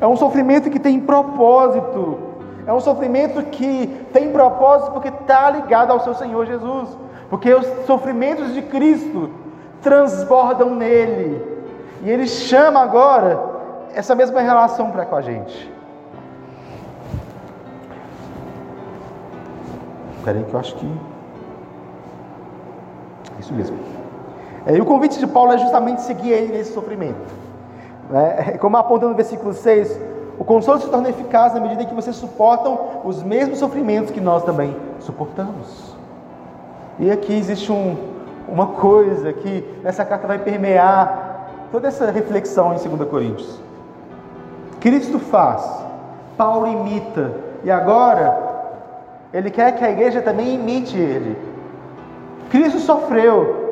É 0.00 0.06
um 0.06 0.16
sofrimento 0.16 0.68
que 0.68 0.78
tem 0.78 1.00
propósito, 1.00 2.18
é 2.66 2.72
um 2.72 2.80
sofrimento 2.80 3.42
que 3.44 3.86
tem 4.12 4.32
propósito 4.32 4.90
porque 4.90 5.08
está 5.08 5.50
ligado 5.50 5.92
ao 5.92 6.00
seu 6.00 6.14
Senhor 6.14 6.44
Jesus, 6.46 6.96
porque 7.30 7.54
os 7.54 7.66
sofrimentos 7.86 8.52
de 8.52 8.62
Cristo 8.62 9.30
transbordam 9.80 10.74
nele, 10.74 11.40
e 12.02 12.10
ele 12.10 12.26
chama 12.26 12.80
agora 12.80 13.38
essa 13.94 14.14
mesma 14.14 14.40
relação 14.40 14.90
para 14.90 15.06
com 15.06 15.16
a 15.16 15.22
gente. 15.22 15.72
Espera 20.18 20.38
aí 20.38 20.44
que 20.44 20.54
eu 20.54 20.60
acho 20.60 20.74
que. 20.74 20.86
É 23.36 23.40
isso 23.40 23.54
mesmo. 23.54 23.78
É, 24.66 24.76
e 24.76 24.80
o 24.80 24.84
convite 24.84 25.20
de 25.20 25.26
Paulo 25.26 25.52
é 25.52 25.58
justamente 25.58 26.02
seguir 26.02 26.32
ele 26.32 26.52
nesse 26.52 26.72
sofrimento. 26.72 27.32
É, 28.12 28.58
como 28.58 28.76
aponta 28.76 29.06
no 29.06 29.14
versículo 29.14 29.52
6, 29.54 30.15
o 30.38 30.44
consolo 30.44 30.80
se 30.80 30.88
torna 30.88 31.08
eficaz 31.08 31.54
na 31.54 31.60
medida 31.60 31.82
em 31.82 31.86
que 31.86 31.94
vocês 31.94 32.16
suportam 32.16 32.78
os 33.04 33.22
mesmos 33.22 33.58
sofrimentos 33.58 34.10
que 34.10 34.20
nós 34.20 34.44
também 34.44 34.76
suportamos. 35.00 35.96
E 36.98 37.10
aqui 37.10 37.32
existe 37.32 37.72
um, 37.72 37.96
uma 38.48 38.68
coisa 38.68 39.32
que 39.32 39.64
nessa 39.82 40.04
carta 40.04 40.26
vai 40.26 40.38
permear 40.38 41.68
toda 41.72 41.88
essa 41.88 42.10
reflexão 42.10 42.74
em 42.74 42.96
2 42.96 43.08
Coríntios. 43.08 43.60
Cristo 44.80 45.18
faz, 45.18 45.62
Paulo 46.36 46.66
imita, 46.66 47.32
e 47.64 47.70
agora 47.70 48.46
ele 49.32 49.50
quer 49.50 49.72
que 49.72 49.84
a 49.84 49.90
igreja 49.90 50.22
também 50.22 50.54
imite 50.54 50.96
ele. 50.96 51.36
Cristo 52.50 52.78
sofreu. 52.78 53.65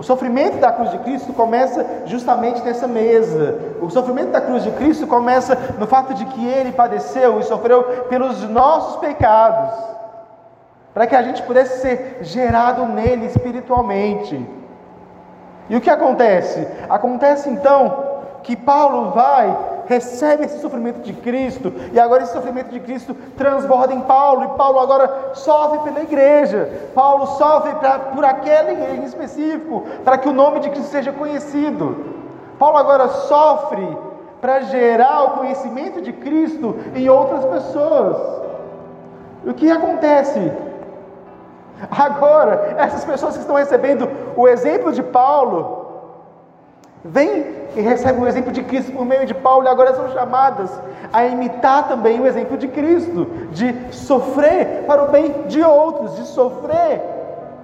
O 0.00 0.02
sofrimento 0.02 0.56
da 0.56 0.72
cruz 0.72 0.90
de 0.92 0.98
Cristo 1.00 1.30
começa 1.34 1.84
justamente 2.06 2.62
nessa 2.62 2.88
mesa. 2.88 3.58
O 3.82 3.90
sofrimento 3.90 4.30
da 4.30 4.40
cruz 4.40 4.62
de 4.62 4.70
Cristo 4.70 5.06
começa 5.06 5.54
no 5.78 5.86
fato 5.86 6.14
de 6.14 6.24
que 6.24 6.46
ele 6.46 6.72
padeceu 6.72 7.38
e 7.38 7.42
sofreu 7.42 7.82
pelos 8.08 8.42
nossos 8.48 8.96
pecados, 8.96 9.78
para 10.94 11.06
que 11.06 11.14
a 11.14 11.22
gente 11.22 11.42
pudesse 11.42 11.82
ser 11.82 12.18
gerado 12.22 12.86
nele 12.86 13.26
espiritualmente. 13.26 14.42
E 15.68 15.76
o 15.76 15.82
que 15.82 15.90
acontece? 15.90 16.66
Acontece 16.88 17.50
então 17.50 18.09
que 18.42 18.56
Paulo 18.56 19.10
vai 19.10 19.56
recebe 19.86 20.44
esse 20.44 20.60
sofrimento 20.60 21.00
de 21.00 21.12
Cristo, 21.12 21.72
e 21.92 21.98
agora 21.98 22.22
esse 22.22 22.32
sofrimento 22.32 22.70
de 22.70 22.78
Cristo 22.78 23.12
transborda 23.36 23.92
em 23.92 24.00
Paulo, 24.02 24.44
e 24.44 24.48
Paulo 24.56 24.78
agora 24.78 25.32
sofre 25.34 25.80
pela 25.80 26.00
igreja, 26.00 26.90
Paulo 26.94 27.26
sofre 27.26 27.74
pra, 27.74 27.98
por 27.98 28.24
aquela 28.24 28.70
igreja 28.70 29.02
em 29.02 29.04
específico, 29.04 29.84
para 30.04 30.16
que 30.16 30.28
o 30.28 30.32
nome 30.32 30.60
de 30.60 30.70
Cristo 30.70 30.90
seja 30.90 31.10
conhecido. 31.10 32.04
Paulo 32.56 32.76
agora 32.76 33.08
sofre 33.08 33.98
para 34.40 34.60
gerar 34.60 35.24
o 35.24 35.30
conhecimento 35.30 36.00
de 36.00 36.12
Cristo 36.12 36.76
em 36.94 37.08
outras 37.08 37.44
pessoas. 37.46 38.16
E 39.44 39.50
o 39.50 39.54
que 39.54 39.68
acontece? 39.70 40.52
Agora, 41.90 42.76
essas 42.78 43.04
pessoas 43.04 43.34
que 43.34 43.40
estão 43.40 43.56
recebendo 43.56 44.08
o 44.36 44.46
exemplo 44.46 44.92
de 44.92 45.02
Paulo, 45.02 45.79
vêm 47.04 47.60
e 47.74 47.80
recebem 47.80 48.22
o 48.22 48.26
exemplo 48.26 48.52
de 48.52 48.62
Cristo 48.62 48.92
por 48.92 49.04
meio 49.04 49.26
de 49.26 49.34
Paulo 49.34 49.64
e 49.64 49.68
agora 49.68 49.94
são 49.94 50.10
chamadas 50.12 50.70
a 51.12 51.24
imitar 51.24 51.88
também 51.88 52.20
o 52.20 52.26
exemplo 52.26 52.56
de 52.56 52.68
Cristo, 52.68 53.26
de 53.52 53.74
sofrer 53.92 54.84
para 54.86 55.04
o 55.04 55.08
bem 55.08 55.46
de 55.48 55.62
outros, 55.62 56.16
de 56.16 56.26
sofrer 56.26 57.02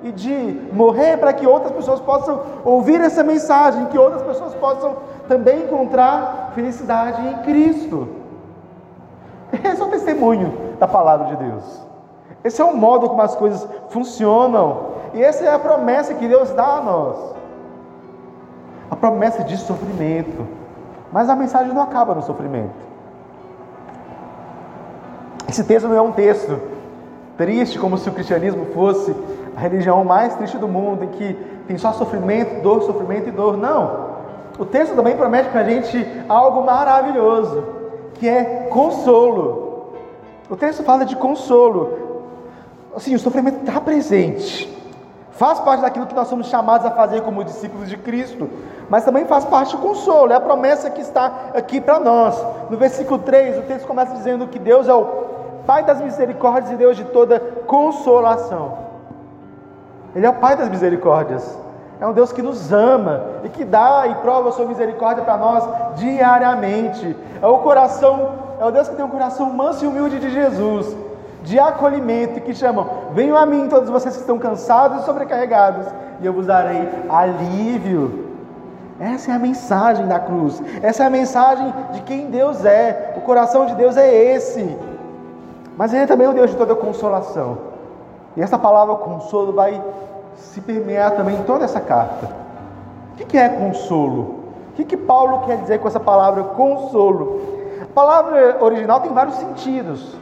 e 0.02 0.12
de 0.12 0.60
morrer 0.72 1.16
para 1.18 1.32
que 1.32 1.46
outras 1.46 1.72
pessoas 1.72 2.00
possam 2.00 2.40
ouvir 2.64 3.00
essa 3.00 3.22
mensagem, 3.22 3.86
que 3.86 3.98
outras 3.98 4.22
pessoas 4.22 4.54
possam 4.54 4.96
também 5.28 5.64
encontrar 5.64 6.52
felicidade 6.54 7.26
em 7.26 7.38
Cristo. 7.38 8.08
Esse 9.52 9.80
é 9.80 9.84
o 9.84 9.88
testemunho 9.88 10.76
da 10.78 10.88
palavra 10.88 11.26
de 11.26 11.36
Deus. 11.36 11.82
Esse 12.42 12.60
é 12.60 12.64
o 12.64 12.76
modo 12.76 13.08
como 13.08 13.22
as 13.22 13.34
coisas 13.34 13.66
funcionam. 13.90 14.96
E 15.14 15.22
essa 15.22 15.44
é 15.44 15.52
a 15.52 15.58
promessa 15.58 16.14
que 16.14 16.28
Deus 16.28 16.50
dá 16.50 16.76
a 16.76 16.80
nós 16.80 17.35
a 18.90 18.96
promessa 18.96 19.44
de 19.44 19.56
sofrimento. 19.56 20.46
Mas 21.12 21.28
a 21.28 21.36
mensagem 21.36 21.72
não 21.72 21.82
acaba 21.82 22.14
no 22.14 22.22
sofrimento. 22.22 22.74
Esse 25.48 25.64
texto 25.64 25.88
não 25.88 25.96
é 25.96 26.02
um 26.02 26.12
texto 26.12 26.60
triste, 27.36 27.78
como 27.78 27.96
se 27.96 28.08
o 28.08 28.12
cristianismo 28.12 28.66
fosse 28.74 29.14
a 29.56 29.60
religião 29.60 30.04
mais 30.04 30.34
triste 30.34 30.58
do 30.58 30.68
mundo, 30.68 31.04
em 31.04 31.08
que 31.08 31.34
tem 31.66 31.78
só 31.78 31.92
sofrimento, 31.92 32.62
dor, 32.62 32.82
sofrimento 32.82 33.28
e 33.28 33.32
dor. 33.32 33.56
Não. 33.56 34.06
O 34.58 34.64
texto 34.64 34.94
também 34.94 35.16
promete 35.16 35.48
para 35.50 35.60
a 35.60 35.64
gente 35.64 36.06
algo 36.28 36.64
maravilhoso. 36.64 37.76
que 38.14 38.26
é 38.26 38.68
consolo. 38.70 39.92
O 40.48 40.56
texto 40.56 40.82
fala 40.82 41.04
de 41.04 41.14
consolo. 41.16 41.98
Assim, 42.94 43.14
o 43.14 43.18
sofrimento 43.18 43.58
está 43.60 43.78
presente. 43.78 44.75
Faz 45.36 45.60
parte 45.60 45.82
daquilo 45.82 46.06
que 46.06 46.14
nós 46.14 46.28
somos 46.28 46.46
chamados 46.46 46.86
a 46.86 46.90
fazer 46.90 47.20
como 47.20 47.44
discípulos 47.44 47.90
de 47.90 47.96
Cristo, 47.98 48.48
mas 48.88 49.04
também 49.04 49.26
faz 49.26 49.44
parte 49.44 49.76
do 49.76 49.82
consolo, 49.82 50.32
é 50.32 50.36
a 50.36 50.40
promessa 50.40 50.88
que 50.88 51.02
está 51.02 51.50
aqui 51.54 51.78
para 51.78 52.00
nós. 52.00 52.42
No 52.70 52.76
versículo 52.78 53.18
3, 53.18 53.58
o 53.58 53.62
texto 53.62 53.86
começa 53.86 54.14
dizendo 54.14 54.46
que 54.48 54.58
Deus 54.58 54.88
é 54.88 54.94
o 54.94 55.26
Pai 55.66 55.82
das 55.82 56.00
misericórdias 56.00 56.72
e 56.72 56.76
Deus 56.76 56.96
de 56.96 57.04
toda 57.04 57.40
consolação. 57.66 58.78
Ele 60.14 60.24
é 60.24 60.30
o 60.30 60.34
Pai 60.34 60.56
das 60.56 60.70
misericórdias. 60.70 61.58
É 62.00 62.06
um 62.06 62.12
Deus 62.12 62.32
que 62.32 62.40
nos 62.40 62.72
ama 62.72 63.22
e 63.44 63.48
que 63.48 63.64
dá 63.64 64.06
e 64.06 64.14
prova 64.16 64.50
a 64.50 64.52
sua 64.52 64.64
misericórdia 64.64 65.24
para 65.24 65.36
nós 65.36 65.64
diariamente. 65.96 67.16
É 67.42 67.46
o 67.46 67.58
coração, 67.58 68.32
é 68.60 68.64
o 68.64 68.70
Deus 68.70 68.88
que 68.88 68.96
tem 68.96 69.04
um 69.04 69.10
coração 69.10 69.50
manso 69.50 69.84
e 69.84 69.88
humilde 69.88 70.18
de 70.18 70.30
Jesus, 70.30 70.96
de 71.46 71.58
acolhimento, 71.58 72.40
que 72.40 72.52
chamam: 72.52 72.86
Venham 73.12 73.36
a 73.36 73.46
mim, 73.46 73.68
todos 73.68 73.88
vocês 73.88 74.14
que 74.14 74.20
estão 74.20 74.38
cansados 74.38 75.02
e 75.02 75.04
sobrecarregados, 75.06 75.86
e 76.20 76.26
eu 76.26 76.32
vos 76.32 76.46
darei 76.46 76.88
alívio. 77.08 78.26
Essa 78.98 79.30
é 79.30 79.34
a 79.34 79.38
mensagem 79.38 80.06
da 80.06 80.18
cruz. 80.18 80.60
Essa 80.82 81.04
é 81.04 81.06
a 81.06 81.10
mensagem 81.10 81.72
de 81.92 82.00
quem 82.02 82.30
Deus 82.30 82.64
é. 82.64 83.14
O 83.16 83.20
coração 83.20 83.66
de 83.66 83.74
Deus 83.74 83.96
é 83.96 84.12
esse. 84.12 84.76
Mas 85.76 85.92
Ele 85.92 86.02
é 86.02 86.06
também 86.06 86.26
o 86.26 86.32
Deus 86.32 86.50
de 86.50 86.56
toda 86.56 86.74
consolação. 86.74 87.58
E 88.36 88.42
essa 88.42 88.58
palavra 88.58 88.96
consolo 88.96 89.52
vai 89.52 89.80
se 90.34 90.60
permear 90.60 91.12
também 91.12 91.36
em 91.36 91.42
toda 91.42 91.64
essa 91.64 91.80
carta. 91.80 92.28
O 93.12 93.26
que 93.26 93.36
é 93.36 93.48
consolo? 93.48 94.46
O 94.78 94.84
que 94.84 94.96
Paulo 94.96 95.46
quer 95.46 95.58
dizer 95.58 95.78
com 95.78 95.88
essa 95.88 96.00
palavra 96.00 96.42
consolo? 96.42 97.40
A 97.82 97.94
palavra 97.94 98.58
original 98.62 99.00
tem 99.00 99.12
vários 99.12 99.36
sentidos. 99.36 100.16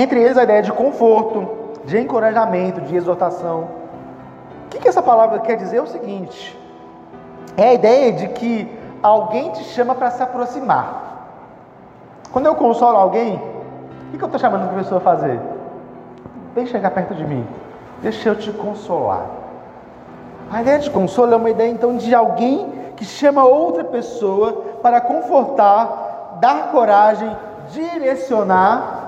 Entre 0.00 0.18
eles 0.18 0.38
a 0.38 0.44
ideia 0.44 0.62
de 0.62 0.72
conforto, 0.72 1.46
de 1.84 1.98
encorajamento, 1.98 2.80
de 2.80 2.96
exortação. 2.96 3.68
O 4.64 4.68
que 4.70 4.88
essa 4.88 5.02
palavra 5.02 5.40
quer 5.40 5.56
dizer 5.56 5.76
é 5.76 5.82
o 5.82 5.86
seguinte: 5.86 6.58
é 7.54 7.64
a 7.64 7.74
ideia 7.74 8.10
de 8.10 8.28
que 8.28 8.78
alguém 9.02 9.50
te 9.50 9.62
chama 9.62 9.94
para 9.94 10.10
se 10.10 10.22
aproximar. 10.22 11.26
Quando 12.32 12.46
eu 12.46 12.54
consolo 12.54 12.96
alguém, 12.96 13.42
o 14.14 14.16
que 14.16 14.24
eu 14.24 14.26
estou 14.26 14.40
chamando 14.40 14.70
a 14.70 14.72
pessoa 14.72 15.02
a 15.02 15.04
fazer? 15.04 15.38
Vem 16.54 16.64
chegar 16.64 16.92
perto 16.92 17.14
de 17.14 17.26
mim. 17.26 17.46
Deixa 18.00 18.30
eu 18.30 18.36
te 18.36 18.50
consolar. 18.52 19.26
A 20.50 20.62
ideia 20.62 20.78
de 20.78 20.88
consolo 20.88 21.34
é 21.34 21.36
uma 21.36 21.50
ideia 21.50 21.68
então 21.68 21.98
de 21.98 22.14
alguém 22.14 22.72
que 22.96 23.04
chama 23.04 23.44
outra 23.44 23.84
pessoa 23.84 24.78
para 24.82 24.98
confortar, 24.98 26.38
dar 26.40 26.70
coragem, 26.72 27.36
direcionar 27.70 28.99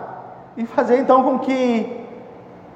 e 0.56 0.66
fazer 0.66 0.98
então 0.98 1.22
com 1.22 1.38
que 1.38 2.00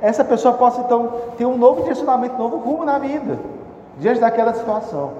essa 0.00 0.24
pessoa 0.24 0.54
possa 0.54 0.80
então 0.82 1.12
ter 1.36 1.46
um 1.46 1.56
novo 1.56 1.82
direcionamento, 1.82 2.34
um 2.34 2.38
novo 2.38 2.56
rumo 2.58 2.84
na 2.84 2.98
vida, 2.98 3.38
diante 3.98 4.20
daquela 4.20 4.52
situação. 4.54 5.12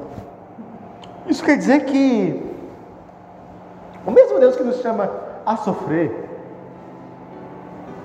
Isso 1.27 1.45
quer 1.45 1.57
dizer 1.57 1.85
que 1.85 2.55
o 4.07 4.11
mesmo 4.11 4.39
Deus 4.39 4.57
que 4.57 4.63
nos 4.63 4.81
chama 4.81 5.11
a 5.45 5.57
sofrer, 5.57 6.27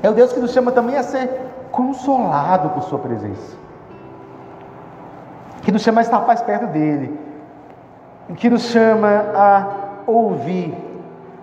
é 0.01 0.09
o 0.09 0.13
Deus 0.13 0.33
que 0.33 0.39
nos 0.39 0.51
chama 0.51 0.71
também 0.71 0.97
a 0.97 1.03
ser 1.03 1.29
consolado 1.71 2.69
por 2.69 2.83
Sua 2.83 2.97
presença. 2.97 3.55
Que 5.61 5.71
nos 5.71 5.83
chama 5.83 6.01
a 6.01 6.03
estar 6.03 6.25
mais 6.25 6.41
perto 6.41 6.67
dEle. 6.67 7.19
Que 8.35 8.49
nos 8.49 8.63
chama 8.63 9.25
a 9.35 9.67
ouvir. 10.07 10.75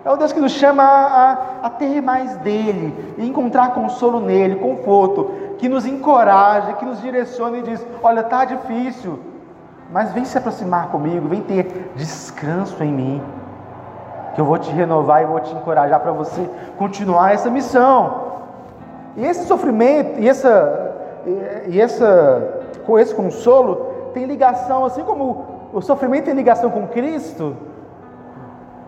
É 0.09 0.11
o 0.11 0.17
Deus 0.17 0.33
que 0.33 0.39
nos 0.39 0.53
chama 0.53 0.81
a, 0.81 1.31
a, 1.31 1.67
a 1.67 1.69
ter 1.69 2.01
mais 2.01 2.35
dEle 2.37 3.13
e 3.15 3.27
encontrar 3.27 3.75
consolo 3.75 4.19
nele, 4.19 4.55
conforto. 4.55 5.29
Que 5.59 5.69
nos 5.69 5.85
encoraja, 5.85 6.73
que 6.73 6.83
nos 6.83 6.99
direciona 6.99 7.59
e 7.59 7.61
diz: 7.61 7.85
Olha, 8.01 8.21
está 8.21 8.43
difícil, 8.43 9.19
mas 9.91 10.11
vem 10.11 10.25
se 10.25 10.35
aproximar 10.35 10.87
comigo, 10.87 11.27
vem 11.27 11.43
ter 11.43 11.91
descanso 11.95 12.83
em 12.83 12.91
mim. 12.91 13.23
Que 14.33 14.41
eu 14.41 14.45
vou 14.45 14.57
te 14.57 14.71
renovar 14.71 15.21
e 15.21 15.27
vou 15.27 15.39
te 15.41 15.53
encorajar 15.53 15.99
para 15.99 16.11
você 16.11 16.49
continuar 16.75 17.35
essa 17.35 17.51
missão. 17.51 18.29
E 19.15 19.23
esse 19.23 19.45
sofrimento, 19.45 20.19
e 20.19 20.27
essa, 20.27 20.91
e 21.67 21.79
essa, 21.79 22.63
esse 22.97 23.13
consolo, 23.13 24.09
tem 24.15 24.25
ligação, 24.25 24.85
assim 24.85 25.03
como 25.03 25.69
o 25.71 25.81
sofrimento 25.81 26.25
tem 26.25 26.33
ligação 26.33 26.71
com 26.71 26.87
Cristo, 26.87 27.55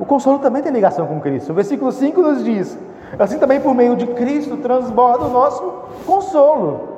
o 0.01 0.05
consolo 0.05 0.39
também 0.39 0.63
tem 0.63 0.71
ligação 0.71 1.05
com 1.05 1.21
Cristo. 1.21 1.51
O 1.51 1.53
versículo 1.53 1.91
5 1.91 2.21
nos 2.23 2.43
diz: 2.43 2.75
assim 3.19 3.37
também 3.37 3.61
por 3.61 3.75
meio 3.75 3.95
de 3.95 4.07
Cristo 4.07 4.57
transborda 4.57 5.25
o 5.25 5.29
nosso 5.29 5.61
consolo. 6.07 6.89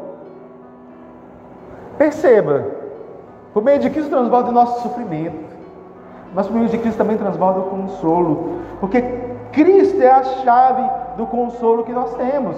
Perceba, 1.98 2.66
por 3.54 3.62
meio 3.62 3.80
de 3.80 3.90
Cristo 3.90 4.10
transborda 4.10 4.52
o 4.52 4.54
nosso 4.54 4.84
sofrimento, 4.84 5.36
mas 6.34 6.48
por 6.48 6.56
meio 6.56 6.70
de 6.70 6.78
Cristo 6.78 6.98
também 6.98 7.18
transborda 7.18 7.60
o 7.60 7.64
consolo, 7.64 8.60
porque 8.80 9.02
Cristo 9.52 10.02
é 10.02 10.10
a 10.10 10.24
chave 10.24 10.90
do 11.18 11.28
consolo 11.28 11.84
que 11.84 11.92
nós 11.92 12.16
temos. 12.16 12.56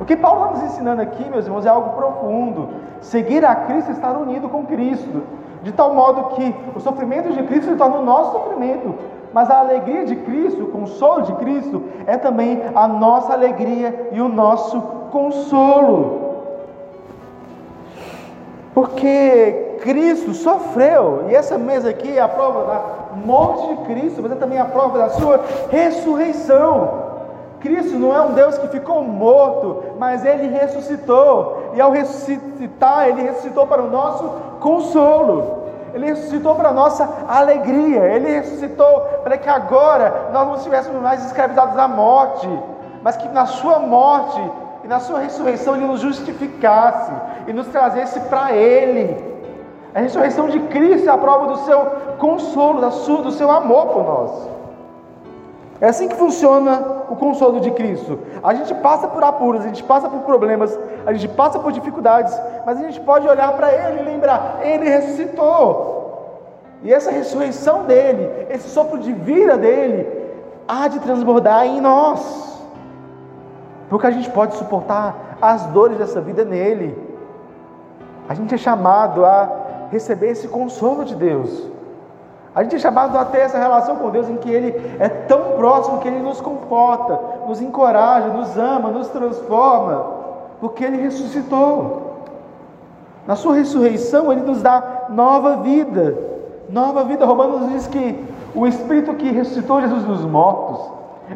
O 0.00 0.04
que 0.04 0.16
Paulo 0.16 0.46
está 0.46 0.54
nos 0.54 0.72
ensinando 0.72 1.00
aqui, 1.00 1.24
meus 1.30 1.46
irmãos, 1.46 1.64
é 1.64 1.68
algo 1.68 1.90
profundo. 1.90 2.70
Seguir 3.00 3.44
a 3.44 3.54
Cristo 3.54 3.90
é 3.90 3.92
estar 3.92 4.16
unido 4.18 4.48
com 4.48 4.66
Cristo, 4.66 5.22
de 5.62 5.70
tal 5.70 5.94
modo 5.94 6.34
que 6.34 6.54
o 6.74 6.80
sofrimento 6.80 7.32
de 7.32 7.42
Cristo 7.44 7.70
se 7.70 7.76
torna 7.76 7.98
o 7.98 8.04
nosso 8.04 8.32
sofrimento, 8.32 8.94
mas 9.32 9.50
a 9.50 9.60
alegria 9.60 10.04
de 10.04 10.16
Cristo, 10.16 10.64
o 10.64 10.68
consolo 10.68 11.22
de 11.22 11.32
Cristo, 11.34 11.82
é 12.06 12.16
também 12.16 12.62
a 12.74 12.86
nossa 12.86 13.32
alegria 13.32 14.10
e 14.12 14.20
o 14.20 14.28
nosso 14.28 14.80
consolo. 15.10 16.22
Porque 18.74 19.76
Cristo 19.82 20.32
sofreu, 20.32 21.26
e 21.28 21.34
essa 21.34 21.58
mesa 21.58 21.90
aqui 21.90 22.16
é 22.16 22.20
a 22.20 22.28
prova 22.28 22.64
da 22.64 23.16
morte 23.16 23.68
de 23.68 23.76
Cristo, 23.84 24.22
mas 24.22 24.32
é 24.32 24.36
também 24.36 24.58
a 24.58 24.64
prova 24.64 24.98
da 24.98 25.08
sua 25.10 25.40
ressurreição. 25.70 27.02
Cristo 27.60 27.96
não 27.96 28.14
é 28.14 28.20
um 28.20 28.32
Deus 28.32 28.58
que 28.58 28.66
ficou 28.68 29.04
morto, 29.04 29.84
mas 29.98 30.24
ele 30.24 30.48
ressuscitou. 30.48 31.70
E 31.74 31.80
ao 31.80 31.92
ressuscitar, 31.92 33.08
ele 33.08 33.22
ressuscitou 33.22 33.66
para 33.66 33.82
o 33.82 33.90
nosso 33.90 34.24
consolo. 34.58 35.61
Ele 35.94 36.06
ressuscitou 36.06 36.54
para 36.54 36.70
a 36.70 36.72
nossa 36.72 37.08
alegria. 37.28 38.00
Ele 38.04 38.30
ressuscitou 38.30 39.00
para 39.22 39.36
que 39.36 39.48
agora 39.48 40.30
nós 40.32 40.46
não 40.46 40.54
estivéssemos 40.56 41.00
mais 41.02 41.24
escravizados 41.26 41.76
à 41.78 41.86
morte, 41.86 42.48
mas 43.02 43.16
que 43.16 43.28
na 43.28 43.46
sua 43.46 43.78
morte 43.78 44.40
e 44.84 44.88
na 44.88 45.00
sua 45.00 45.20
ressurreição 45.20 45.76
ele 45.76 45.86
nos 45.86 46.00
justificasse 46.00 47.12
e 47.46 47.52
nos 47.52 47.66
trazesse 47.68 48.20
para 48.20 48.52
ele. 48.52 49.32
A 49.94 50.00
ressurreição 50.00 50.48
de 50.48 50.58
Cristo 50.60 51.08
é 51.08 51.12
a 51.12 51.18
prova 51.18 51.48
do 51.48 51.56
seu 51.58 51.84
consolo, 52.18 52.80
do 52.80 53.30
seu 53.30 53.50
amor 53.50 53.88
por 53.88 54.04
nós. 54.04 54.61
É 55.82 55.88
assim 55.88 56.06
que 56.06 56.14
funciona 56.14 57.02
o 57.10 57.16
consolo 57.16 57.58
de 57.58 57.72
Cristo. 57.72 58.16
A 58.40 58.54
gente 58.54 58.72
passa 58.76 59.08
por 59.08 59.24
apuros, 59.24 59.62
a 59.62 59.66
gente 59.66 59.82
passa 59.82 60.08
por 60.08 60.20
problemas, 60.20 60.78
a 61.04 61.12
gente 61.12 61.26
passa 61.26 61.58
por 61.58 61.72
dificuldades, 61.72 62.32
mas 62.64 62.78
a 62.78 62.82
gente 62.82 63.00
pode 63.00 63.26
olhar 63.26 63.52
para 63.54 63.68
Ele 63.72 64.00
e 64.00 64.04
lembrar: 64.04 64.60
Ele 64.62 64.88
ressuscitou. 64.88 65.90
E 66.84 66.94
essa 66.94 67.10
ressurreição 67.10 67.82
dele, 67.82 68.46
esse 68.48 68.68
sopro 68.68 68.96
de 69.00 69.12
vida 69.12 69.58
dele, 69.58 70.06
há 70.68 70.86
de 70.86 71.00
transbordar 71.00 71.66
em 71.66 71.80
nós, 71.80 72.62
porque 73.88 74.06
a 74.06 74.12
gente 74.12 74.30
pode 74.30 74.54
suportar 74.54 75.36
as 75.42 75.66
dores 75.66 75.98
dessa 75.98 76.20
vida 76.20 76.44
nele. 76.44 76.96
A 78.28 78.34
gente 78.34 78.54
é 78.54 78.58
chamado 78.58 79.26
a 79.26 79.88
receber 79.90 80.28
esse 80.28 80.46
consolo 80.46 81.04
de 81.04 81.16
Deus. 81.16 81.71
A 82.54 82.62
gente 82.62 82.76
é 82.76 82.78
chamado 82.78 83.16
a 83.16 83.24
ter 83.24 83.38
essa 83.38 83.58
relação 83.58 83.96
com 83.96 84.10
Deus 84.10 84.28
em 84.28 84.36
que 84.36 84.50
Ele 84.50 84.96
é 84.98 85.08
tão 85.08 85.52
próximo 85.56 85.98
que 85.98 86.08
Ele 86.08 86.20
nos 86.20 86.40
conforta, 86.40 87.18
nos 87.46 87.60
encoraja, 87.62 88.28
nos 88.28 88.56
ama, 88.58 88.90
nos 88.90 89.08
transforma, 89.08 90.04
porque 90.60 90.84
Ele 90.84 90.98
ressuscitou. 90.98 92.12
Na 93.26 93.36
Sua 93.36 93.54
ressurreição, 93.54 94.30
Ele 94.30 94.42
nos 94.42 94.60
dá 94.60 95.06
nova 95.08 95.56
vida. 95.56 96.18
Nova 96.68 97.04
vida. 97.04 97.24
Romanos 97.24 97.70
diz 97.70 97.86
que 97.86 98.22
o 98.54 98.66
Espírito 98.66 99.14
que 99.14 99.30
ressuscitou 99.30 99.80
Jesus 99.80 100.04
dos 100.04 100.24
mortos 100.24 100.92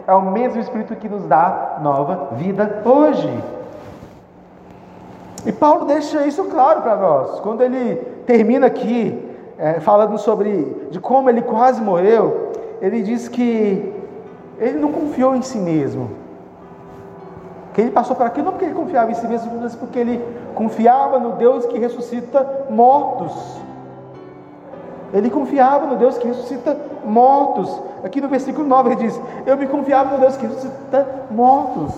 é 0.07 0.15
o 0.15 0.23
mesmo 0.23 0.61
Espírito 0.61 0.95
que 0.97 1.09
nos 1.09 1.25
dá 1.25 1.79
nova 1.81 2.29
vida 2.33 2.83
hoje. 2.85 3.33
E 5.47 5.53
Paulo 5.53 5.87
deixa 5.87 6.27
isso 6.27 6.45
claro 6.45 6.83
para 6.83 6.97
nós, 6.97 7.39
quando 7.41 7.63
ele 7.63 7.95
termina 8.27 8.67
aqui 8.67 9.26
é, 9.59 9.81
falando 9.81 10.19
sobre 10.19 10.88
de 10.90 11.01
como 11.01 11.31
ele 11.31 11.42
quase 11.42 11.81
morreu, 11.81 12.53
ele 12.81 13.03
diz 13.03 13.29
que 13.29 13.92
ele 14.59 14.79
não 14.79 14.92
confiou 14.92 15.35
em 15.35 15.42
si 15.42 15.59
mesmo. 15.59 16.11
Que 17.73 17.83
ele 17.83 17.90
passou 17.90 18.16
por 18.16 18.27
aquilo 18.27 18.47
não 18.47 18.53
porque 18.53 18.64
ele 18.64 18.75
confiava 18.75 19.11
em 19.11 19.14
si 19.14 19.27
mesmo, 19.27 19.53
mas 19.61 19.75
porque 19.75 19.99
ele 19.99 20.25
confiava 20.55 21.19
no 21.19 21.33
Deus 21.33 21.66
que 21.66 21.79
ressuscita 21.79 22.66
mortos. 22.71 23.61
Ele 25.12 25.31
confiava 25.31 25.87
no 25.87 25.97
Deus 25.97 26.19
que 26.19 26.27
ressuscita 26.27 26.77
mortos. 27.05 27.81
Aqui 28.03 28.21
no 28.21 28.29
versículo 28.29 28.66
9 28.66 28.90
ele 28.90 28.97
diz: 28.97 29.21
Eu 29.47 29.57
me 29.57 29.66
confiava 29.66 30.12
no 30.12 30.19
Deus 30.19 30.37
que 30.37 30.47
ressuscita 30.47 31.07
mortos. 31.31 31.95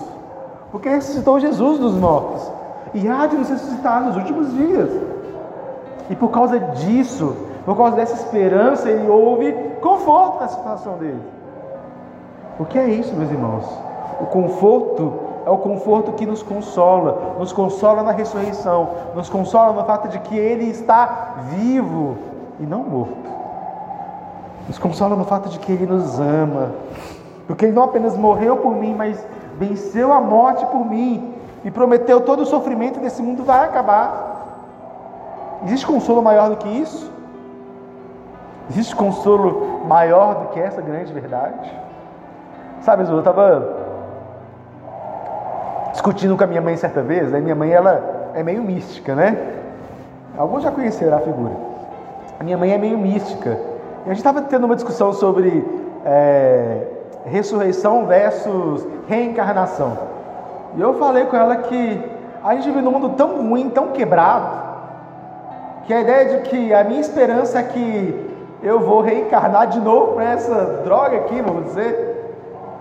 Porque 0.71 0.89
ressuscitou 0.89 1.39
Jesus 1.39 1.79
dos 1.79 1.95
mortos. 1.95 2.51
E 2.93 3.07
há 3.07 3.25
de 3.25 3.35
nos 3.35 3.49
ressuscitar 3.49 4.03
nos 4.03 4.15
últimos 4.15 4.53
dias. 4.53 4.89
E 6.09 6.15
por 6.15 6.29
causa 6.29 6.59
disso, 6.59 7.35
por 7.65 7.75
causa 7.75 7.95
dessa 7.95 8.13
esperança, 8.13 8.89
ele 8.89 9.07
houve 9.07 9.51
conforto 9.81 10.39
na 10.39 10.47
situação 10.47 10.97
dele. 10.97 11.21
O 12.59 12.65
que 12.65 12.77
é 12.77 12.87
isso, 12.87 13.13
meus 13.15 13.31
irmãos? 13.31 13.65
O 14.19 14.25
conforto 14.25 15.13
é 15.45 15.49
o 15.49 15.57
conforto 15.57 16.11
que 16.13 16.25
nos 16.25 16.43
consola, 16.43 17.35
nos 17.39 17.53
consola 17.53 18.03
na 18.03 18.11
ressurreição, 18.11 18.89
nos 19.15 19.29
consola 19.29 19.73
no 19.73 19.83
fato 19.85 20.09
de 20.09 20.19
que 20.19 20.37
Ele 20.37 20.65
está 20.65 21.35
vivo 21.49 22.17
e 22.59 22.63
não 22.63 22.83
morto. 22.83 23.29
Nos 24.67 24.77
consola 24.77 25.15
no 25.15 25.23
fato 25.23 25.49
de 25.49 25.57
que 25.57 25.71
Ele 25.71 25.85
nos 25.85 26.19
ama, 26.19 26.71
porque 27.47 27.65
Ele 27.65 27.73
não 27.73 27.83
apenas 27.83 28.15
morreu 28.17 28.57
por 28.57 28.75
mim, 28.75 28.93
mas 28.93 29.25
venceu 29.57 30.11
a 30.13 30.21
morte 30.21 30.65
por 30.67 30.85
mim 30.85 31.33
e 31.63 31.71
prometeu 31.71 32.21
todo 32.21 32.43
o 32.43 32.45
sofrimento 32.45 32.99
desse 32.99 33.21
mundo 33.21 33.43
vai 33.43 33.65
acabar. 33.65 34.27
Existe 35.65 35.85
consolo 35.85 36.21
maior 36.21 36.49
do 36.49 36.57
que 36.57 36.67
isso? 36.67 37.11
Existe 38.69 38.95
consolo 38.95 39.81
maior 39.85 40.35
do 40.35 40.47
que 40.49 40.59
essa 40.59 40.81
grande 40.81 41.11
verdade? 41.11 41.71
Sabe, 42.81 43.03
eu 43.09 43.19
estava 43.19 43.77
discutindo 45.91 46.37
com 46.37 46.43
a 46.43 46.47
minha 46.47 46.61
mãe 46.61 46.77
certa 46.77 47.01
vez, 47.01 47.31
né? 47.31 47.39
minha 47.39 47.55
mãe 47.55 47.71
ela 47.71 48.31
é 48.33 48.43
meio 48.43 48.61
mística, 48.61 49.15
né? 49.15 49.37
Alguns 50.37 50.63
já 50.63 50.71
conheceram 50.71 51.17
a 51.17 51.19
figura. 51.19 51.51
A 52.39 52.43
minha 52.43 52.57
mãe 52.57 52.71
é 52.71 52.77
meio 52.77 52.97
mística. 52.97 53.57
E 54.05 54.05
a 54.05 54.09
gente 54.09 54.17
estava 54.17 54.41
tendo 54.43 54.65
uma 54.65 54.75
discussão 54.75 55.11
sobre 55.11 55.65
é, 56.05 56.87
ressurreição 57.25 58.05
versus 58.05 58.85
reencarnação. 59.07 59.97
E 60.77 60.81
eu 60.81 60.93
falei 60.93 61.25
com 61.25 61.35
ela 61.35 61.55
que 61.57 62.01
a 62.43 62.53
gente 62.53 62.65
vive 62.65 62.81
num 62.81 62.91
mundo 62.91 63.09
tão 63.09 63.49
ruim, 63.49 63.69
tão 63.69 63.87
quebrado, 63.87 64.69
que 65.85 65.93
a 65.93 66.01
ideia 66.01 66.37
de 66.37 66.49
que 66.49 66.73
a 66.73 66.83
minha 66.83 67.01
esperança 67.01 67.59
é 67.59 67.63
que 67.63 68.28
eu 68.61 68.79
vou 68.79 69.01
reencarnar 69.01 69.67
de 69.67 69.79
novo 69.79 70.13
para 70.13 70.31
essa 70.31 70.81
droga 70.83 71.17
aqui, 71.17 71.41
vamos 71.41 71.65
dizer. 71.65 72.09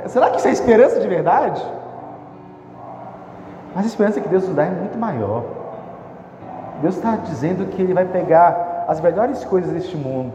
Será 0.07 0.31
que 0.31 0.39
isso 0.39 0.49
é 0.49 0.51
esperança 0.51 1.01
de 1.01 1.07
verdade? 1.07 1.63
Mas 3.75 3.85
a 3.85 3.89
esperança 3.89 4.21
que 4.21 4.29
Deus 4.29 4.45
nos 4.47 4.57
dá 4.57 4.65
é 4.65 4.71
muito 4.71 4.99
maior. 4.99 5.45
Deus 6.83 6.97
está 6.97 7.17
dizendo 7.17 7.67
que 7.67 7.83
Ele 7.83 7.95
vai 7.95 8.05
pegar 8.05 8.87
as 8.89 9.01
melhores 9.01 9.45
coisas 9.45 9.71
deste 9.73 9.97
mundo 9.97 10.33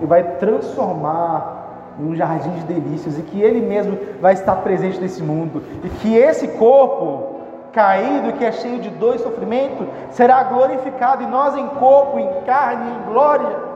e 0.00 0.06
vai 0.06 0.22
transformar 0.22 1.56
em 1.98 2.10
um 2.10 2.14
jardim 2.14 2.50
de 2.50 2.62
delícias 2.62 3.18
e 3.18 3.22
que 3.22 3.40
Ele 3.40 3.66
mesmo 3.66 3.98
vai 4.20 4.34
estar 4.34 4.56
presente 4.56 5.00
nesse 5.00 5.22
mundo 5.22 5.62
e 5.84 5.88
que 5.88 6.16
esse 6.16 6.48
corpo 6.48 7.38
caído 7.72 8.32
que 8.32 8.44
é 8.44 8.52
cheio 8.52 8.80
de 8.80 8.90
dor 8.90 9.16
e 9.16 9.18
sofrimento 9.18 9.86
será 10.10 10.42
glorificado 10.42 11.22
e 11.22 11.26
nós 11.26 11.54
em 11.56 11.66
corpo, 11.68 12.18
em 12.18 12.42
carne, 12.44 12.90
em 12.90 13.12
glória 13.12 13.67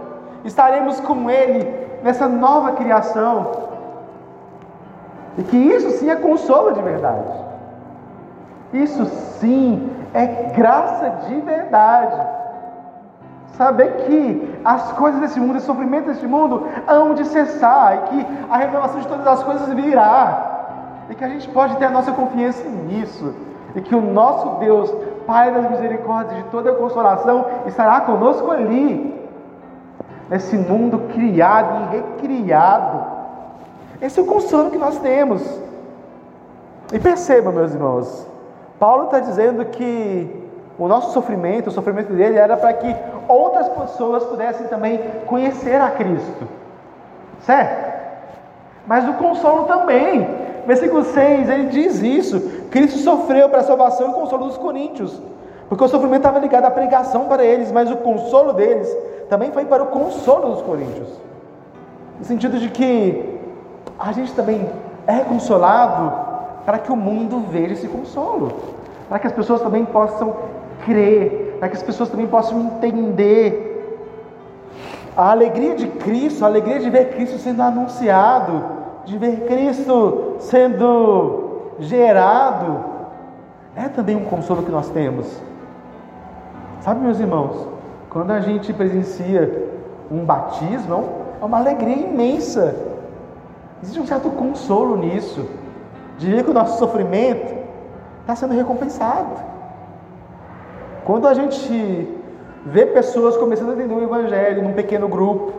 estaremos 0.45 1.01
com 1.01 1.31
Ele 1.31 1.69
nessa 2.03 2.29
nova 2.29 2.73
criação 2.73 3.71
e 5.39 5.43
que 5.43 5.57
isso 5.57 5.91
sim 5.93 6.11
é 6.11 6.17
consolo 6.17 6.73
de 6.73 6.83
verdade. 6.83 7.33
Isso 8.73 9.05
sim 9.39 9.91
é 10.13 10.27
graça 10.55 11.09
de 11.27 11.41
verdade. 11.41 12.21
Saber 13.57 14.05
que 14.05 14.61
as 14.65 14.93
coisas 14.93 15.21
desse 15.21 15.39
mundo, 15.39 15.57
o 15.57 15.61
sofrimento 15.61 16.07
desse 16.07 16.27
mundo, 16.27 16.67
hão 16.87 17.15
de 17.15 17.25
cessar 17.27 17.97
e 17.97 17.99
que 18.09 18.27
a 18.51 18.57
revelação 18.57 19.01
de 19.01 19.07
todas 19.07 19.27
as 19.27 19.43
coisas 19.43 19.73
virá. 19.75 20.51
E 21.11 21.15
que 21.15 21.25
a 21.25 21.29
gente 21.29 21.49
pode 21.49 21.77
ter 21.77 21.87
a 21.87 21.91
nossa 21.91 22.13
confiança 22.13 22.67
nisso. 22.69 23.35
E 23.75 23.81
que 23.81 23.95
o 23.95 24.01
nosso 24.01 24.59
Deus, 24.59 24.93
Pai 25.27 25.53
das 25.53 25.71
misericórdias, 25.71 26.37
de 26.37 26.51
toda 26.51 26.71
a 26.71 26.75
consolação, 26.75 27.47
estará 27.67 28.01
conosco 28.01 28.51
ali. 28.51 29.22
Nesse 30.33 30.57
mundo 30.57 30.99
criado 31.13 31.95
e 31.95 31.97
recriado. 31.99 33.05
Esse 34.01 34.19
é 34.19 34.23
o 34.23 34.27
consolo 34.27 34.71
que 34.71 34.79
nós 34.79 34.99
temos. 34.99 35.43
E 36.91 36.99
perceba, 36.99 37.53
meus 37.53 37.75
irmãos, 37.75 38.27
Paulo 38.79 39.05
está 39.05 39.21
dizendo 39.21 39.63
que 39.67 40.49
o 40.79 40.89
nosso 40.89 41.13
sofrimento, 41.13 41.67
o 41.67 41.71
sofrimento 41.71 42.15
dele 42.15 42.39
era 42.39 42.57
para 42.57 42.73
que 42.73 42.97
outras 43.29 43.69
pessoas 43.69 44.25
pudessem 44.25 44.69
também 44.69 45.03
conhecer 45.27 45.79
a 45.79 45.91
Cristo. 45.91 46.49
Certo? 47.41 47.93
Mas 48.87 49.07
o 49.07 49.13
consolo 49.13 49.65
também. 49.65 50.27
Versículo 50.67 51.05
6, 51.05 51.51
ele 51.51 51.67
diz 51.67 52.01
isso. 52.01 52.41
Cristo 52.71 53.01
sofreu 53.01 53.51
para 53.51 53.59
a 53.59 53.65
salvação 53.65 54.13
e 54.13 54.15
consolo 54.15 54.47
dos 54.47 54.57
coríntios. 54.57 55.21
Porque 55.69 55.85
o 55.85 55.89
sofrimento 55.89 56.21
estava 56.21 56.39
ligado 56.39 56.65
à 56.65 56.71
pregação 56.71 57.27
para 57.27 57.45
eles, 57.45 57.71
mas 57.71 57.91
o 57.91 57.99
consolo 57.99 58.55
deles 58.55 58.89
também 59.33 59.51
foi 59.51 59.65
para 59.65 59.83
o 59.83 59.87
consolo 59.87 60.51
dos 60.51 60.61
coríntios. 60.61 61.09
No 62.19 62.25
sentido 62.27 62.59
de 62.59 62.69
que 62.69 63.41
a 63.99 64.13
gente 64.13 64.31
também 64.35 64.69
é 65.07 65.21
consolado 65.21 66.13
para 66.67 66.79
que 66.79 66.93
o 66.93 66.97
mundo 66.97 67.43
veja 67.49 67.73
esse 67.73 67.89
consolo, 67.89 68.53
para 69.09 69.19
que 69.19 69.27
as 69.27 69.33
pessoas 69.33 69.63
também 69.63 69.87
possam 69.87 70.37
crer, 70.85 71.57
para 71.59 71.71
que 71.71 71.77
as 71.79 71.83
pessoas 71.83 72.11
também 72.11 72.27
possam 72.27 72.61
entender 72.61 74.13
a 75.17 75.31
alegria 75.31 75.77
de 75.77 75.89
Cristo, 75.89 76.45
a 76.45 76.49
alegria 76.49 76.79
de 76.79 76.91
ver 76.91 77.15
Cristo 77.15 77.39
sendo 77.39 77.63
anunciado, 77.63 78.63
de 79.07 79.17
ver 79.17 79.47
Cristo 79.47 80.37
sendo 80.41 81.71
gerado, 81.79 82.85
é 83.75 83.89
também 83.89 84.15
um 84.15 84.27
consolo 84.27 84.63
que 84.63 84.71
nós 84.71 84.91
temos. 84.91 85.41
Sabe, 86.83 87.01
meus 87.01 87.19
irmãos, 87.19 87.72
quando 88.13 88.31
a 88.31 88.41
gente 88.41 88.75
presencia 88.75 89.71
um 90.11 90.23
batismo, 90.23 91.09
é 91.41 91.45
uma 91.45 91.59
alegria 91.59 91.97
imensa. 91.97 92.77
Existe 93.83 93.99
um 93.99 94.07
certo 94.07 94.29
consolo 94.29 94.97
nisso 94.97 95.49
de 96.19 96.31
ver 96.31 96.45
que 96.45 96.51
o 96.51 96.55
nosso 96.55 96.79
sofrimento 96.79 97.55
está 98.21 98.37
sendo 98.37 98.53
recompensado. 98.53 99.35
Quando 101.07 101.27
a 101.27 101.33
gente 101.33 102.07
vê 102.67 102.85
pessoas 102.85 103.35
começando 103.39 103.71
a 103.71 103.73
entender 103.73 103.95
o 103.95 104.03
Evangelho 104.03 104.63
num 104.63 104.75
pequeno 104.75 105.09
grupo, 105.09 105.53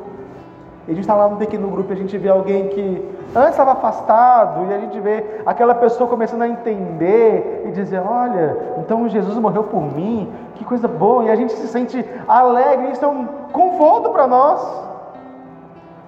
e 0.85 0.91
a 0.91 0.93
gente 0.93 1.03
está 1.03 1.15
lá 1.15 1.29
num 1.29 1.37
pequeno 1.37 1.69
grupo 1.69 1.91
e 1.91 1.93
a 1.93 1.97
gente 1.97 2.17
vê 2.17 2.27
alguém 2.27 2.67
que 2.67 3.09
antes 3.33 3.51
estava 3.51 3.71
afastado, 3.71 4.69
e 4.69 4.73
a 4.73 4.79
gente 4.79 4.99
vê 4.99 5.23
aquela 5.45 5.73
pessoa 5.73 6.09
começando 6.09 6.41
a 6.41 6.47
entender 6.47 7.63
e 7.65 7.71
dizer: 7.71 8.01
Olha, 8.05 8.57
então 8.79 9.07
Jesus 9.07 9.37
morreu 9.37 9.63
por 9.63 9.81
mim, 9.81 10.29
que 10.55 10.65
coisa 10.65 10.87
boa, 10.87 11.23
e 11.23 11.31
a 11.31 11.35
gente 11.35 11.53
se 11.53 11.67
sente 11.67 12.05
alegre, 12.27 12.91
isso 12.91 13.05
é 13.05 13.07
um 13.07 13.25
conforto 13.53 14.09
para 14.09 14.27
nós. 14.27 14.83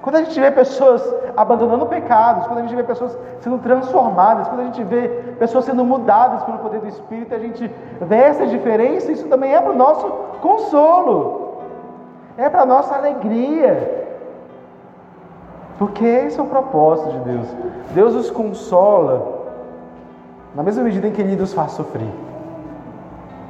Quando 0.01 0.17
a 0.17 0.23
gente 0.23 0.39
vê 0.39 0.51
pessoas 0.51 1.01
abandonando 1.37 1.85
pecados, 1.85 2.45
quando 2.45 2.59
a 2.59 2.61
gente 2.61 2.75
vê 2.75 2.83
pessoas 2.83 3.17
sendo 3.39 3.57
transformadas, 3.59 4.47
quando 4.47 4.59
a 4.59 4.65
gente 4.65 4.83
vê 4.83 5.07
pessoas 5.39 5.65
sendo 5.65 5.83
mudadas 5.85 6.43
pelo 6.43 6.59
poder 6.59 6.81
do 6.81 6.87
Espírito, 6.87 7.33
a 7.33 7.39
gente 7.39 7.71
vê 8.01 8.17
essa 8.17 8.45
diferença, 8.45 9.11
isso 9.11 9.27
também 9.27 9.55
é 9.55 9.61
para 9.61 9.71
o 9.71 9.75
nosso 9.75 10.05
consolo, 10.41 11.59
é 12.37 12.49
para 12.49 12.61
a 12.61 12.65
nossa 12.65 12.93
alegria. 12.93 13.94
Porque 15.77 16.05
esse 16.05 16.39
é 16.39 16.43
o 16.43 16.45
propósito 16.45 17.11
de 17.11 17.19
Deus. 17.19 17.47
Deus 17.93 18.13
nos 18.13 18.31
consola 18.31 19.43
na 20.55 20.63
mesma 20.63 20.83
medida 20.83 21.07
em 21.07 21.11
que 21.11 21.21
Ele 21.21 21.35
nos 21.35 21.53
faz 21.53 21.73
sofrer. 21.73 22.09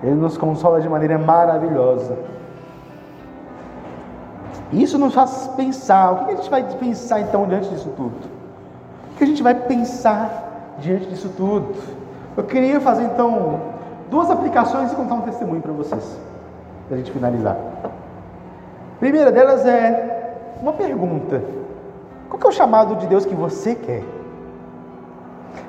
Ele 0.02 0.16
nos 0.16 0.38
consola 0.38 0.82
de 0.82 0.90
maneira 0.90 1.18
maravilhosa. 1.18 2.18
Isso 4.74 4.98
nos 4.98 5.14
faz 5.14 5.48
pensar. 5.56 6.12
O 6.12 6.26
que 6.26 6.32
a 6.32 6.36
gente 6.36 6.50
vai 6.50 6.64
pensar 6.64 7.22
então 7.22 7.48
diante 7.48 7.70
disso 7.70 7.90
tudo? 7.96 8.16
O 9.12 9.18
que 9.18 9.24
a 9.24 9.28
gente 9.28 9.44
vai 9.44 9.54
pensar 9.54 10.76
diante 10.80 11.06
disso 11.08 11.30
tudo? 11.38 11.76
Eu 12.36 12.44
queria 12.44 12.82
fazer 12.82 13.04
então 13.04 13.62
duas 14.10 14.30
aplicações 14.30 14.92
e 14.92 14.96
contar 14.96 15.16
um 15.16 15.22
testemunho 15.22 15.62
para 15.62 15.72
vocês, 15.72 16.20
para 16.88 16.96
a 16.96 16.98
gente 16.98 17.12
finalizar. 17.12 17.56
A 17.84 19.00
primeira 19.00 19.32
delas 19.32 19.66
é 19.66 20.36
uma 20.62 20.74
pergunta: 20.74 21.42
qual 22.38 22.52
é 22.52 22.54
o 22.54 22.58
chamado 22.58 22.96
de 22.96 23.08
Deus 23.08 23.26
que 23.26 23.36
você 23.36 23.76
quer? 23.76 24.04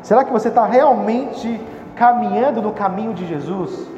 Será 0.02 0.24
que 0.24 0.32
você 0.32 0.48
está 0.48 0.64
realmente 0.64 1.60
caminhando 1.94 2.62
no 2.62 2.72
caminho 2.72 3.12
de 3.12 3.26
Jesus? 3.26 3.88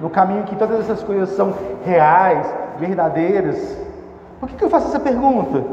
No 0.00 0.10
caminho 0.10 0.44
que 0.44 0.56
todas 0.56 0.80
essas 0.80 1.02
coisas 1.02 1.30
são 1.30 1.54
reais, 1.84 2.46
verdadeiras? 2.78 3.76
Por 4.40 4.48
que, 4.48 4.56
que 4.56 4.64
eu 4.64 4.70
faço 4.70 4.88
essa 4.88 5.00
pergunta? 5.00 5.64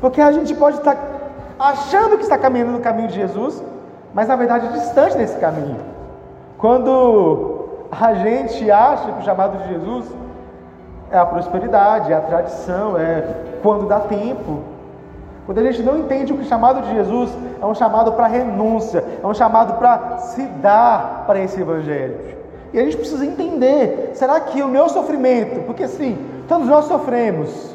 Porque 0.00 0.20
a 0.20 0.32
gente 0.32 0.54
pode 0.54 0.78
estar 0.78 0.96
achando 1.58 2.16
que 2.16 2.22
está 2.22 2.38
caminhando 2.38 2.72
no 2.72 2.80
caminho 2.80 3.08
de 3.08 3.14
Jesus, 3.14 3.62
mas 4.14 4.28
na 4.28 4.36
verdade 4.36 4.66
é 4.66 4.70
distante 4.70 5.16
desse 5.16 5.38
caminho. 5.38 5.78
Quando 6.58 7.68
a 7.92 8.14
gente 8.14 8.70
acha 8.70 9.12
que 9.12 9.20
o 9.20 9.24
chamado 9.24 9.58
de 9.58 9.68
Jesus 9.68 10.06
é 11.10 11.18
a 11.18 11.26
prosperidade, 11.26 12.12
é 12.12 12.16
a 12.16 12.20
tradição, 12.20 12.98
é 12.98 13.22
quando 13.62 13.86
dá 13.86 14.00
tempo. 14.00 14.60
Quando 15.50 15.58
a 15.58 15.72
gente 15.72 15.82
não 15.82 15.98
entende 15.98 16.32
o 16.32 16.36
que 16.36 16.44
o 16.44 16.46
chamado 16.46 16.80
de 16.82 16.94
Jesus 16.94 17.28
é 17.60 17.66
um 17.66 17.74
chamado 17.74 18.12
para 18.12 18.28
renúncia, 18.28 19.02
é 19.20 19.26
um 19.26 19.34
chamado 19.34 19.80
para 19.80 20.18
se 20.18 20.42
dar 20.42 21.24
para 21.26 21.40
esse 21.40 21.60
evangelho. 21.60 22.36
E 22.72 22.78
a 22.78 22.84
gente 22.84 22.96
precisa 22.96 23.26
entender: 23.26 24.12
será 24.14 24.38
que 24.38 24.62
o 24.62 24.68
meu 24.68 24.88
sofrimento, 24.88 25.66
porque 25.66 25.88
sim, 25.88 26.16
todos 26.46 26.68
nós 26.68 26.84
sofremos, 26.84 27.74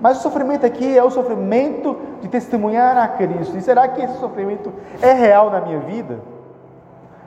mas 0.00 0.18
o 0.18 0.22
sofrimento 0.22 0.64
aqui 0.64 0.96
é 0.96 1.02
o 1.02 1.10
sofrimento 1.10 1.96
de 2.20 2.28
testemunhar 2.28 2.96
a 2.96 3.08
Cristo. 3.08 3.58
E 3.58 3.60
será 3.60 3.88
que 3.88 4.00
esse 4.00 4.20
sofrimento 4.20 4.72
é 5.02 5.12
real 5.12 5.50
na 5.50 5.60
minha 5.62 5.80
vida? 5.80 6.20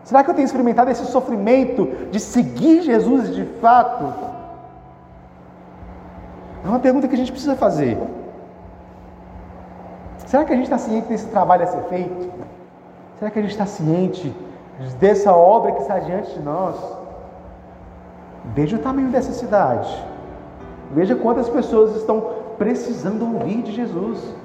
Será 0.05 0.23
que 0.23 0.29
eu 0.29 0.33
tenho 0.33 0.45
experimentado 0.45 0.89
esse 0.89 1.05
sofrimento 1.07 1.87
de 2.09 2.21
seguir 2.21 2.83
Jesus 2.83 3.35
de 3.35 3.43
fato? 3.59 4.13
É 6.63 6.69
uma 6.69 6.79
pergunta 6.79 7.05
que 7.05 7.15
a 7.15 7.17
gente 7.17 7.33
precisa 7.33 7.57
fazer. 7.57 7.97
Será 10.35 10.43
que 10.43 10.51
a 10.51 10.55
gente 10.57 10.65
está 10.65 10.77
ciente 10.77 11.07
desse 11.07 11.27
trabalho 11.27 11.63
a 11.63 11.67
ser 11.67 11.81
feito? 11.83 12.29
Será 13.17 13.31
que 13.31 13.39
a 13.39 13.41
gente 13.41 13.51
está 13.51 13.65
ciente 13.65 14.35
dessa 14.99 15.33
obra 15.33 15.71
que 15.71 15.81
está 15.81 15.97
diante 15.99 16.33
de 16.33 16.41
nós? 16.41 16.75
Veja 18.53 18.75
o 18.75 18.79
tamanho 18.79 19.07
dessa 19.07 19.31
cidade. 19.31 19.87
Veja 20.91 21.15
quantas 21.15 21.47
pessoas 21.47 21.95
estão 21.95 22.31
precisando 22.57 23.23
ouvir 23.33 23.61
de 23.61 23.71
Jesus. 23.71 24.35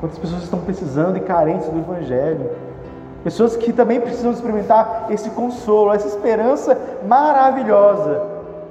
Quantas 0.00 0.18
pessoas 0.18 0.42
estão 0.42 0.58
precisando 0.62 1.16
e 1.16 1.20
carentes 1.20 1.68
do 1.68 1.78
Evangelho. 1.78 2.50
Pessoas 3.22 3.56
que 3.56 3.72
também 3.72 4.00
precisam 4.00 4.32
experimentar 4.32 5.06
esse 5.08 5.30
consolo, 5.30 5.92
essa 5.92 6.08
esperança 6.08 6.76
maravilhosa. 7.06 8.26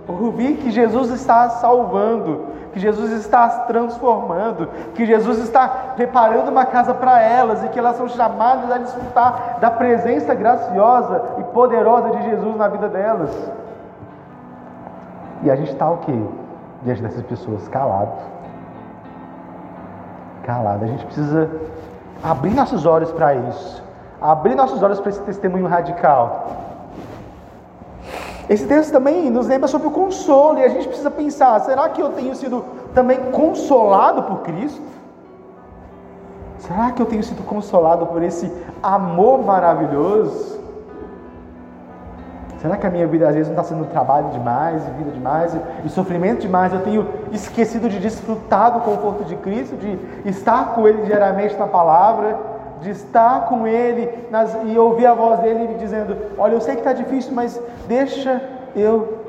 Ouvir 0.06 0.58
que 0.58 0.70
Jesus 0.70 1.12
está 1.12 1.50
salvando, 1.50 2.49
que 2.74 2.80
Jesus 2.80 3.12
está 3.12 3.46
as 3.46 3.68
transformando, 3.68 4.68
que 4.94 5.06
Jesus 5.06 5.40
está 5.40 5.68
preparando 5.96 6.50
uma 6.50 6.66
casa 6.66 6.94
para 6.94 7.22
elas 7.22 7.64
e 7.64 7.70
que 7.70 7.80
elas 7.80 7.98
são 7.98 8.08
chamadas 8.08 8.72
a 8.72 8.78
desfrutar 8.78 9.58
da 9.60 9.72
presença 9.72 10.34
graciosa 10.36 11.22
e 11.40 11.44
poderosa 11.46 12.12
de 12.12 12.30
Jesus 12.30 12.56
na 12.56 12.68
vida 12.68 12.88
delas. 12.88 13.32
E 15.44 15.50
a 15.50 15.56
gente 15.56 15.72
está 15.72 15.90
o 15.90 15.98
quê? 15.98 16.20
Diante 16.84 17.02
dessas 17.02 17.24
pessoas, 17.24 17.68
calado. 17.70 18.12
Calado. 20.44 20.84
A 20.84 20.88
gente 20.88 21.06
precisa 21.06 21.50
abrir 22.24 22.54
nossos 22.54 22.86
olhos 22.86 23.12
para 23.12 23.36
isso. 23.36 23.84
Abrir 24.22 24.56
nossos 24.56 24.84
olhos 24.84 25.00
para 25.00 25.10
esse 25.10 25.22
testemunho 25.22 25.68
radical. 25.68 26.69
Esse 28.50 28.66
texto 28.66 28.92
também 28.92 29.30
nos 29.30 29.48
lembra 29.48 29.68
sobre 29.68 29.88
o 29.88 29.92
consolo, 29.92 30.58
e 30.58 30.64
a 30.64 30.70
gente 30.70 30.88
precisa 30.88 31.12
pensar: 31.12 31.60
será 31.62 31.88
que 31.88 32.02
eu 32.02 32.10
tenho 32.10 32.36
sido 32.36 32.66
também 32.96 33.32
consolado 33.32 34.24
por 34.24 34.40
Cristo? 34.40 34.82
Será 36.58 36.92
que 36.92 37.02
eu 37.02 37.06
tenho 37.06 37.24
sido 37.24 37.44
consolado 37.44 38.08
por 38.08 38.24
esse 38.24 38.52
amor 38.82 39.46
maravilhoso? 39.46 40.60
Será 42.60 42.76
que 42.76 42.86
a 42.86 42.90
minha 42.90 43.08
vida 43.08 43.30
às 43.30 43.36
vezes 43.36 43.48
não 43.48 43.58
está 43.58 43.74
sendo 43.74 43.88
trabalho 43.90 44.30
demais, 44.32 44.86
e 44.86 44.92
vida 44.92 45.12
demais, 45.12 45.56
e 45.86 45.90
sofrimento 45.90 46.42
demais? 46.42 46.74
Eu 46.74 46.82
tenho 46.82 47.08
esquecido 47.32 47.88
de 47.88 48.00
desfrutar 48.00 48.74
do 48.74 48.82
conforto 48.82 49.24
de 49.24 49.36
Cristo, 49.38 49.78
de 49.78 49.98
estar 50.28 50.74
com 50.74 50.86
Ele 50.86 51.04
diariamente 51.04 51.56
na 51.56 51.68
palavra, 51.68 52.38
de 52.82 52.92
estar 52.92 53.48
com 53.48 53.68
Ele 53.68 54.28
nas, 54.32 54.58
e 54.66 54.78
ouvir 54.78 55.06
a 55.06 55.14
voz 55.14 55.40
dele 55.40 55.76
dizendo: 55.80 56.16
Olha, 56.38 56.54
eu 56.54 56.62
sei 56.62 56.76
que 56.76 56.82
está 56.82 56.94
difícil, 56.94 57.34
mas 57.34 57.62
deixa 57.88 58.42
eu 58.76 59.20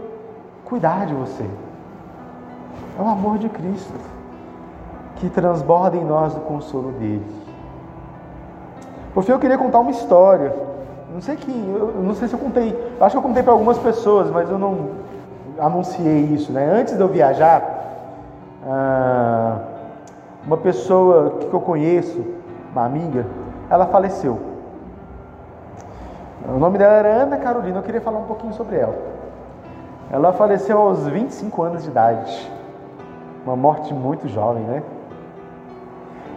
cuidar 0.64 1.06
de 1.06 1.14
você. 1.14 1.44
É 2.98 3.02
o 3.02 3.08
amor 3.08 3.38
de 3.38 3.48
Cristo 3.48 3.92
que 5.16 5.28
transborda 5.28 5.96
em 5.96 6.04
nós 6.04 6.34
o 6.34 6.40
consolo 6.40 6.92
dele. 6.92 7.24
Por 9.12 9.22
fim, 9.22 9.32
eu 9.32 9.38
queria 9.38 9.58
contar 9.58 9.80
uma 9.80 9.90
história. 9.90 10.54
Não 11.12 11.20
sei 11.20 11.36
que, 11.36 11.50
eu 11.50 11.94
não 12.02 12.14
sei 12.14 12.28
se 12.28 12.34
eu 12.34 12.38
contei. 12.38 12.70
Eu 12.98 13.04
acho 13.04 13.14
que 13.14 13.18
eu 13.18 13.22
contei 13.22 13.42
para 13.42 13.52
algumas 13.52 13.78
pessoas, 13.78 14.30
mas 14.30 14.48
eu 14.48 14.58
não 14.58 14.90
anunciei 15.58 16.22
isso, 16.26 16.52
né? 16.52 16.64
Antes 16.72 16.96
de 16.96 17.00
eu 17.00 17.08
viajar, 17.08 17.62
ah, 18.66 19.58
uma 20.46 20.56
pessoa 20.56 21.38
que 21.40 21.52
eu 21.52 21.60
conheço, 21.60 22.24
uma 22.72 22.84
amiga, 22.86 23.26
ela 23.70 23.86
faleceu. 23.86 24.38
O 26.48 26.58
nome 26.58 26.76
dela 26.76 26.94
era 26.94 27.08
Ana 27.08 27.36
Carolina, 27.36 27.78
eu 27.78 27.82
queria 27.82 28.00
falar 28.00 28.18
um 28.18 28.24
pouquinho 28.24 28.52
sobre 28.52 28.76
ela. 28.76 28.98
Ela 30.10 30.32
faleceu 30.32 30.76
aos 30.76 31.06
25 31.06 31.62
anos 31.62 31.84
de 31.84 31.90
idade. 31.90 32.52
Uma 33.46 33.54
morte 33.54 33.94
muito 33.94 34.28
jovem, 34.28 34.64
né? 34.64 34.82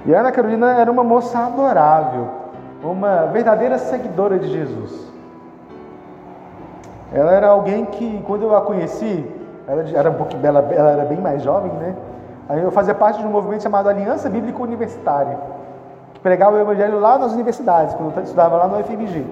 E 0.06 0.14
Ana 0.14 0.32
Carolina 0.32 0.74
era 0.74 0.92
uma 0.92 1.04
moça 1.04 1.40
adorável, 1.40 2.28
uma 2.84 3.26
verdadeira 3.28 3.80
seguidora 3.80 4.38
de 4.38 4.50
Jesus. 4.50 5.12
Ela 7.12 7.32
era 7.32 7.48
alguém 7.48 7.86
que, 7.86 8.22
quando 8.28 8.44
eu 8.44 8.56
a 8.56 8.62
conheci, 8.62 9.26
ela 9.68 9.84
era 9.96 10.10
um 10.12 10.16
pouquinho, 10.16 10.46
ela, 10.46 10.60
ela 10.72 10.92
era 10.92 11.06
bem 11.06 11.20
mais 11.20 11.42
jovem, 11.42 11.72
né? 11.72 11.96
Aí 12.48 12.62
eu 12.62 12.72
fazia 12.72 12.94
parte 12.94 13.20
de 13.22 13.26
um 13.26 13.32
movimento 13.32 13.64
chamado 13.64 13.88
Aliança 13.90 14.30
Bíblica 14.30 14.62
Universitária 14.62 15.53
pregava 16.24 16.56
o 16.56 16.60
evangelho 16.60 17.00
lá 17.00 17.18
nas 17.18 17.34
universidades, 17.34 17.94
quando 17.94 18.16
eu 18.16 18.24
estudava 18.24 18.56
lá 18.56 18.68
no 18.68 18.80
UFMG. 18.80 19.26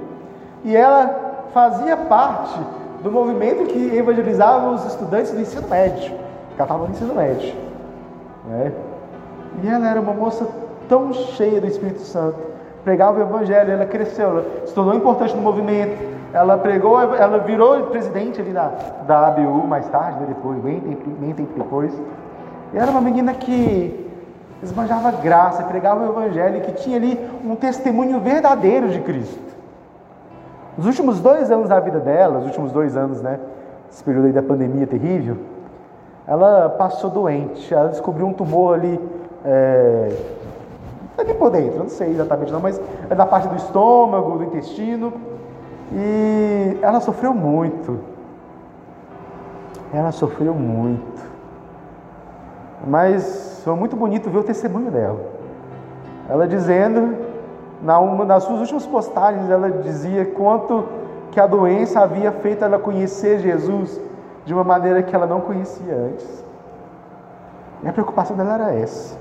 E 0.66 0.76
ela 0.76 1.48
fazia 1.54 1.96
parte 1.96 2.60
do 3.02 3.12
movimento 3.12 3.66
que 3.66 3.96
evangelizava 3.96 4.70
os 4.70 4.86
estudantes 4.86 5.32
do 5.32 5.40
ensino 5.40 5.68
médio, 5.68 6.14
ela 6.14 6.64
estava 6.64 6.84
no 6.86 6.92
ensino 6.92 7.16
médio. 7.16 7.56
Né? 8.46 8.72
E 9.64 9.68
ela 9.68 9.90
era 9.90 10.00
uma 10.00 10.14
moça 10.14 10.48
tão 10.88 11.14
cheia 11.14 11.60
do 11.62 11.68
Espírito 11.68 12.02
Santo, 12.02 12.38
pregava 12.84 13.20
o 13.20 13.22
evangelho, 13.22 13.72
ela 13.72 13.86
cresceu, 13.86 14.30
ela 14.30 14.46
se 14.66 14.74
tornou 14.74 14.94
importante 14.94 15.36
no 15.36 15.42
movimento, 15.42 15.98
ela 16.34 16.58
pregou, 16.58 17.00
ela 17.00 17.40
virou 17.40 17.84
presidente 17.88 18.40
ali 18.40 18.52
da, 18.52 18.72
da 19.08 19.28
ABU 19.28 19.68
mais 19.68 19.88
tarde, 19.90 20.20
né, 20.20 20.26
depois, 20.30 20.58
bem 20.60 20.80
bem 20.80 21.34
tempo 21.34 21.52
depois. 21.58 21.94
E 22.74 22.78
era 22.78 22.90
uma 22.90 23.02
menina 23.02 23.34
que 23.34 24.11
esbanjava 24.64 25.12
graça, 25.12 25.64
pregava 25.64 26.06
o 26.06 26.10
Evangelho, 26.12 26.62
que 26.62 26.72
tinha 26.74 26.98
ali 26.98 27.20
um 27.44 27.56
testemunho 27.56 28.20
verdadeiro 28.20 28.90
de 28.90 29.02
Cristo. 29.02 29.52
Nos 30.78 30.86
últimos 30.86 31.20
dois 31.20 31.52
anos 31.52 31.70
da 31.70 31.80
vida 31.80 32.00
dela, 32.00 32.40
os 32.40 32.46
últimos 32.46 32.72
dois 32.72 32.96
anos, 32.96 33.22
né? 33.22 33.40
Esse 33.92 34.04
período 34.04 34.28
aí 34.28 34.32
da 34.32 34.42
pandemia 34.42 34.88
terrível, 34.88 35.38
ela 36.26 36.70
passou 36.70 37.10
doente, 37.10 37.74
ela 37.74 37.90
descobriu 37.90 38.26
um 38.26 38.34
tumor 38.34 38.76
ali, 38.76 39.00
é, 39.44 40.16
ali 41.18 41.34
por 41.34 41.50
dentro, 41.50 41.80
não 41.80 41.90
sei 41.90 42.12
exatamente 42.12 42.52
não, 42.52 42.62
mas 42.62 42.80
é 43.10 43.16
da 43.16 43.26
parte 43.26 43.50
do 43.50 43.56
estômago, 43.58 44.38
do 44.38 44.44
intestino, 44.46 45.12
e 45.92 46.78
ela 46.82 47.02
sofreu 47.02 47.34
muito. 47.34 48.00
Ela 49.94 50.12
sofreu 50.14 50.54
muito. 50.54 51.31
Mas 52.86 53.62
foi 53.64 53.76
muito 53.76 53.96
bonito 53.96 54.30
ver 54.30 54.40
o 54.40 54.44
testemunho 54.44 54.92
dela. 54.92 55.20
Ela 56.28 56.48
dizendo, 56.48 57.18
na 57.82 58.00
uma 58.00 58.26
das 58.26 58.44
suas 58.44 58.60
últimas 58.60 58.86
postagens, 58.86 59.50
ela 59.50 59.70
dizia 59.70 60.26
quanto 60.26 60.86
que 61.32 61.40
a 61.40 61.48
doença 61.48 62.00
havia 62.00 62.32
feito 62.32 62.64
ela 62.64 62.80
conhecer 62.80 63.40
Jesus 63.40 64.00
de 64.46 64.54
uma 64.54 64.64
maneira 64.64 65.04
que 65.04 65.16
ela 65.16 65.28
não 65.28 65.42
conhecia 65.42 65.96
antes. 65.96 66.44
E 67.84 67.88
a 67.88 67.94
preocupação 67.94 68.36
dela 68.36 68.56
era 68.56 68.74
essa. 68.74 69.18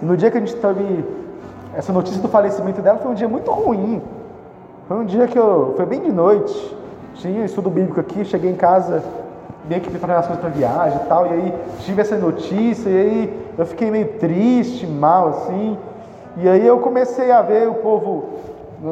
E 0.00 0.04
no 0.04 0.16
dia 0.16 0.30
que 0.30 0.36
a 0.36 0.40
gente 0.40 0.56
teve 0.56 1.04
essa 1.74 1.92
notícia 1.92 2.20
do 2.20 2.28
falecimento 2.28 2.80
dela, 2.80 2.98
foi 2.98 3.10
um 3.10 3.14
dia 3.14 3.28
muito 3.28 3.50
ruim. 3.50 4.02
Foi 4.86 4.96
um 4.98 5.04
dia 5.04 5.26
que 5.26 5.38
eu. 5.38 5.74
Foi 5.76 5.86
bem 5.86 6.00
de 6.00 6.12
noite. 6.12 6.76
Tinha 7.14 7.44
estudo 7.44 7.68
bíblico 7.68 7.98
aqui, 7.98 8.24
cheguei 8.24 8.50
em 8.50 8.56
casa 8.56 9.02
meio 9.64 9.80
que 9.80 9.90
preparando 9.90 10.18
as 10.18 10.26
coisas 10.26 10.44
para 10.44 10.50
viagem 10.54 10.98
e 11.04 11.08
tal, 11.08 11.26
e 11.26 11.30
aí 11.30 11.54
tive 11.80 12.00
essa 12.00 12.16
notícia, 12.16 12.88
e 12.88 12.96
aí 12.96 13.46
eu 13.58 13.66
fiquei 13.66 13.90
meio 13.90 14.18
triste, 14.18 14.86
mal 14.86 15.28
assim, 15.28 15.78
e 16.36 16.48
aí 16.48 16.66
eu 16.66 16.78
comecei 16.78 17.30
a 17.30 17.42
ver 17.42 17.68
o 17.68 17.74
povo, 17.74 18.24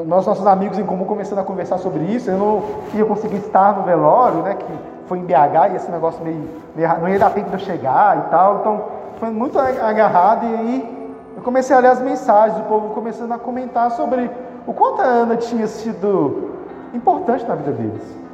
nós, 0.07 0.27
nossos 0.27 0.47
amigos 0.47 0.79
em 0.79 0.85
comum, 0.85 1.05
começando 1.05 1.39
a 1.39 1.45
conversar 1.45 1.79
sobre 1.79 2.05
isso, 2.05 2.31
eu 2.31 2.37
não 2.37 2.63
ia 2.95 3.05
conseguir 3.05 3.37
estar 3.37 3.77
no 3.77 3.85
velório, 3.85 4.43
né, 4.43 4.55
que 4.55 4.67
foi 5.07 5.19
em 5.19 5.25
BH, 5.25 5.73
e 5.73 5.77
esse 5.77 5.91
negócio 5.91 6.23
meio, 6.25 6.49
meio 6.75 6.89
não 7.01 7.09
ia 7.09 7.19
dar 7.19 7.31
tempo 7.31 7.49
de 7.49 7.55
eu 7.55 7.61
chegar 7.61 8.27
e 8.27 8.31
tal, 8.31 8.59
então 8.61 8.85
foi 9.19 9.31
muito 9.31 9.59
agarrado, 9.59 10.45
e 10.45 10.55
aí 10.55 11.11
eu 11.37 11.43
comecei 11.43 11.77
a 11.77 11.79
ler 11.79 11.89
as 11.89 12.01
mensagens, 12.01 12.59
o 12.59 12.65
povo 12.65 12.95
começando 12.95 13.33
a 13.33 13.39
comentar 13.39 13.91
sobre 13.93 14.31
o 14.67 14.73
quanto 14.73 15.01
a 15.01 15.05
Ana 15.05 15.37
tinha 15.37 15.67
sido 15.67 16.51
importante 16.93 17.47
na 17.47 17.55
vida 17.55 17.71
deles. 17.71 18.26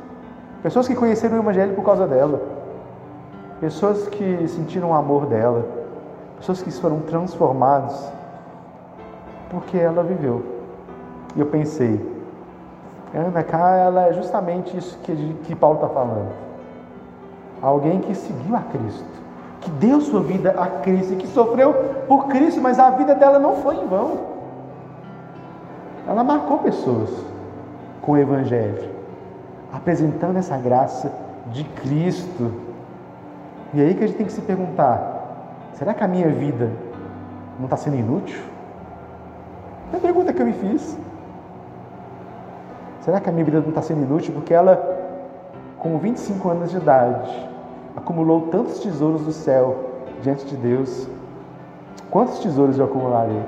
Pessoas 0.63 0.87
que 0.87 0.95
conheceram 0.95 1.37
o 1.37 1.41
Evangelho 1.41 1.75
por 1.75 1.85
causa 1.85 2.07
dela. 2.07 2.41
Pessoas 3.61 4.09
que 4.09 4.47
sentiram 4.49 4.91
o 4.91 4.95
amor 4.95 5.27
dela. 5.27 5.67
Pessoas 6.39 6.63
que 6.63 6.71
foram 6.71 7.01
transformadas 7.01 8.13
porque 9.53 9.77
ela 9.77 10.03
viveu. 10.03 10.43
E 11.37 11.41
eu 11.41 11.47
pensei, 11.47 12.01
Ana 13.15 13.43
K, 13.43 13.77
ela 13.77 14.07
é 14.09 14.13
justamente 14.15 14.77
isso 14.77 14.99
que, 15.03 15.15
que 15.45 15.55
Paulo 15.55 15.77
está 15.77 15.89
falando. 15.89 16.33
alguém 17.61 18.01
que 18.01 18.15
seguiu 18.15 18.57
a 18.57 18.61
Cristo, 18.61 19.05
que 19.61 19.71
deu 19.73 20.01
sua 20.01 20.23
vida 20.23 20.55
a 20.59 20.67
Cristo, 20.67 21.15
que 21.17 21.27
sofreu 21.29 21.75
por 22.09 22.27
Cristo, 22.29 22.61
mas 22.61 22.79
a 22.79 22.91
vida 22.91 23.15
dela 23.15 23.39
não 23.39 23.57
foi 23.57 23.77
em 23.77 23.87
vão. 23.87 24.19
Ela 26.09 26.25
marcou 26.25 26.59
pessoas 26.59 27.11
com 28.01 28.13
o 28.13 28.19
Evangelho, 28.19 28.91
apresentando 29.73 30.37
essa 30.37 30.57
graça 30.57 31.11
de 31.51 31.65
Cristo. 31.65 32.53
E 33.73 33.81
aí 33.81 33.95
que 33.95 34.05
a 34.05 34.07
gente 34.07 34.17
tem 34.17 34.27
que 34.27 34.33
se 34.33 34.43
perguntar: 34.43 35.71
será 35.75 35.95
que 35.95 36.05
a 36.05 36.09
minha 36.09 36.29
vida 36.29 36.71
não 37.59 37.65
está 37.65 37.77
sendo 37.77 37.97
inútil? 37.97 38.41
É 39.93 39.97
a 39.97 40.01
pergunta 40.01 40.33
que 40.33 40.41
eu 40.41 40.47
me 40.47 40.53
fiz. 40.53 40.99
Será 43.01 43.21
que 43.21 43.29
a 43.29 43.33
minha 43.33 43.45
vida 43.45 43.61
não 43.61 43.71
está 43.71 43.83
sendo 43.83 44.03
inútil? 44.03 44.33
Porque 44.35 44.55
ela, 44.55 44.77
com 45.79 45.99
25 45.99 46.49
anos 46.49 46.71
de 46.71 46.77
idade, 46.77 47.51
acumulou 47.97 48.43
tantos 48.43 48.79
tesouros 48.79 49.23
do 49.23 49.33
céu 49.33 49.91
diante 50.23 50.47
de 50.47 50.57
Deus. 50.57 51.09
Quantos 52.11 52.39
tesouros 52.39 52.79
eu 52.79 52.85
acumularei? 52.85 53.43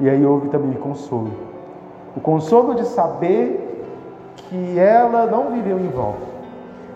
E 0.00 0.08
aí 0.08 0.24
houve 0.24 0.48
também 0.48 0.72
consolo. 0.72 1.30
O 2.16 2.20
consolo 2.20 2.74
de 2.74 2.84
saber 2.86 3.59
que 4.50 4.78
ela 4.78 5.26
não 5.26 5.52
viveu 5.52 5.78
em 5.78 5.88
vão. 5.88 6.16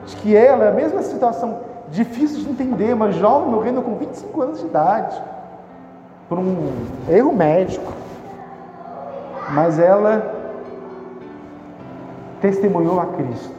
De 0.05 0.17
que 0.17 0.37
ela, 0.37 0.69
a 0.69 0.73
mesma 0.73 1.03
situação 1.03 1.61
difícil 1.89 2.43
de 2.43 2.51
entender, 2.51 2.93
uma 2.93 3.13
jovem 3.13 3.49
morrendo 3.49 3.81
com 3.81 3.95
25 3.95 4.43
anos 4.43 4.59
de 4.59 4.67
idade, 4.67 5.23
por 6.29 6.39
um 6.39 6.73
erro 7.09 7.33
médico, 7.33 7.93
mas 9.51 9.79
ela 9.79 10.35
testemunhou 12.41 12.99
a 12.99 13.07
Cristo. 13.07 13.55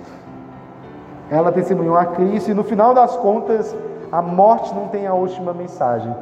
Ela 1.32 1.52
testemunhou 1.52 1.98
a 1.98 2.06
Cristo 2.06 2.52
e 2.52 2.54
no 2.54 2.64
final 2.64 2.94
das 2.94 3.16
contas, 3.16 3.76
a 4.12 4.22
morte 4.22 4.76
não 4.76 4.90
tem 4.90 5.08
a 5.08 5.14
última 5.14 5.54
mensagem. 5.54 6.14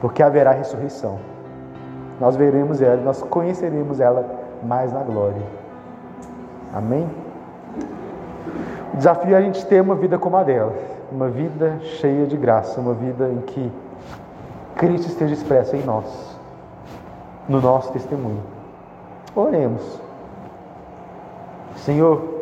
Porque 0.00 0.22
haverá 0.22 0.50
ressurreição. 0.50 1.18
Nós 2.20 2.34
veremos 2.34 2.82
ela, 2.82 2.96
nós 2.96 3.22
conheceremos 3.22 4.00
ela 4.00 4.45
mais 4.66 4.92
na 4.92 5.00
glória. 5.00 5.42
Amém? 6.74 7.08
O 8.92 8.96
desafio 8.96 9.34
é 9.34 9.38
a 9.38 9.42
gente 9.42 9.64
ter 9.66 9.80
uma 9.80 9.94
vida 9.94 10.18
como 10.18 10.36
a 10.36 10.42
dela, 10.42 10.74
uma 11.10 11.28
vida 11.28 11.78
cheia 11.82 12.26
de 12.26 12.36
graça, 12.36 12.80
uma 12.80 12.94
vida 12.94 13.28
em 13.28 13.40
que 13.42 13.72
Cristo 14.76 15.08
esteja 15.08 15.34
expresso 15.34 15.76
em 15.76 15.82
nós, 15.82 16.04
no 17.48 17.60
nosso 17.60 17.92
testemunho. 17.92 18.42
Oremos. 19.34 20.00
Senhor, 21.76 22.35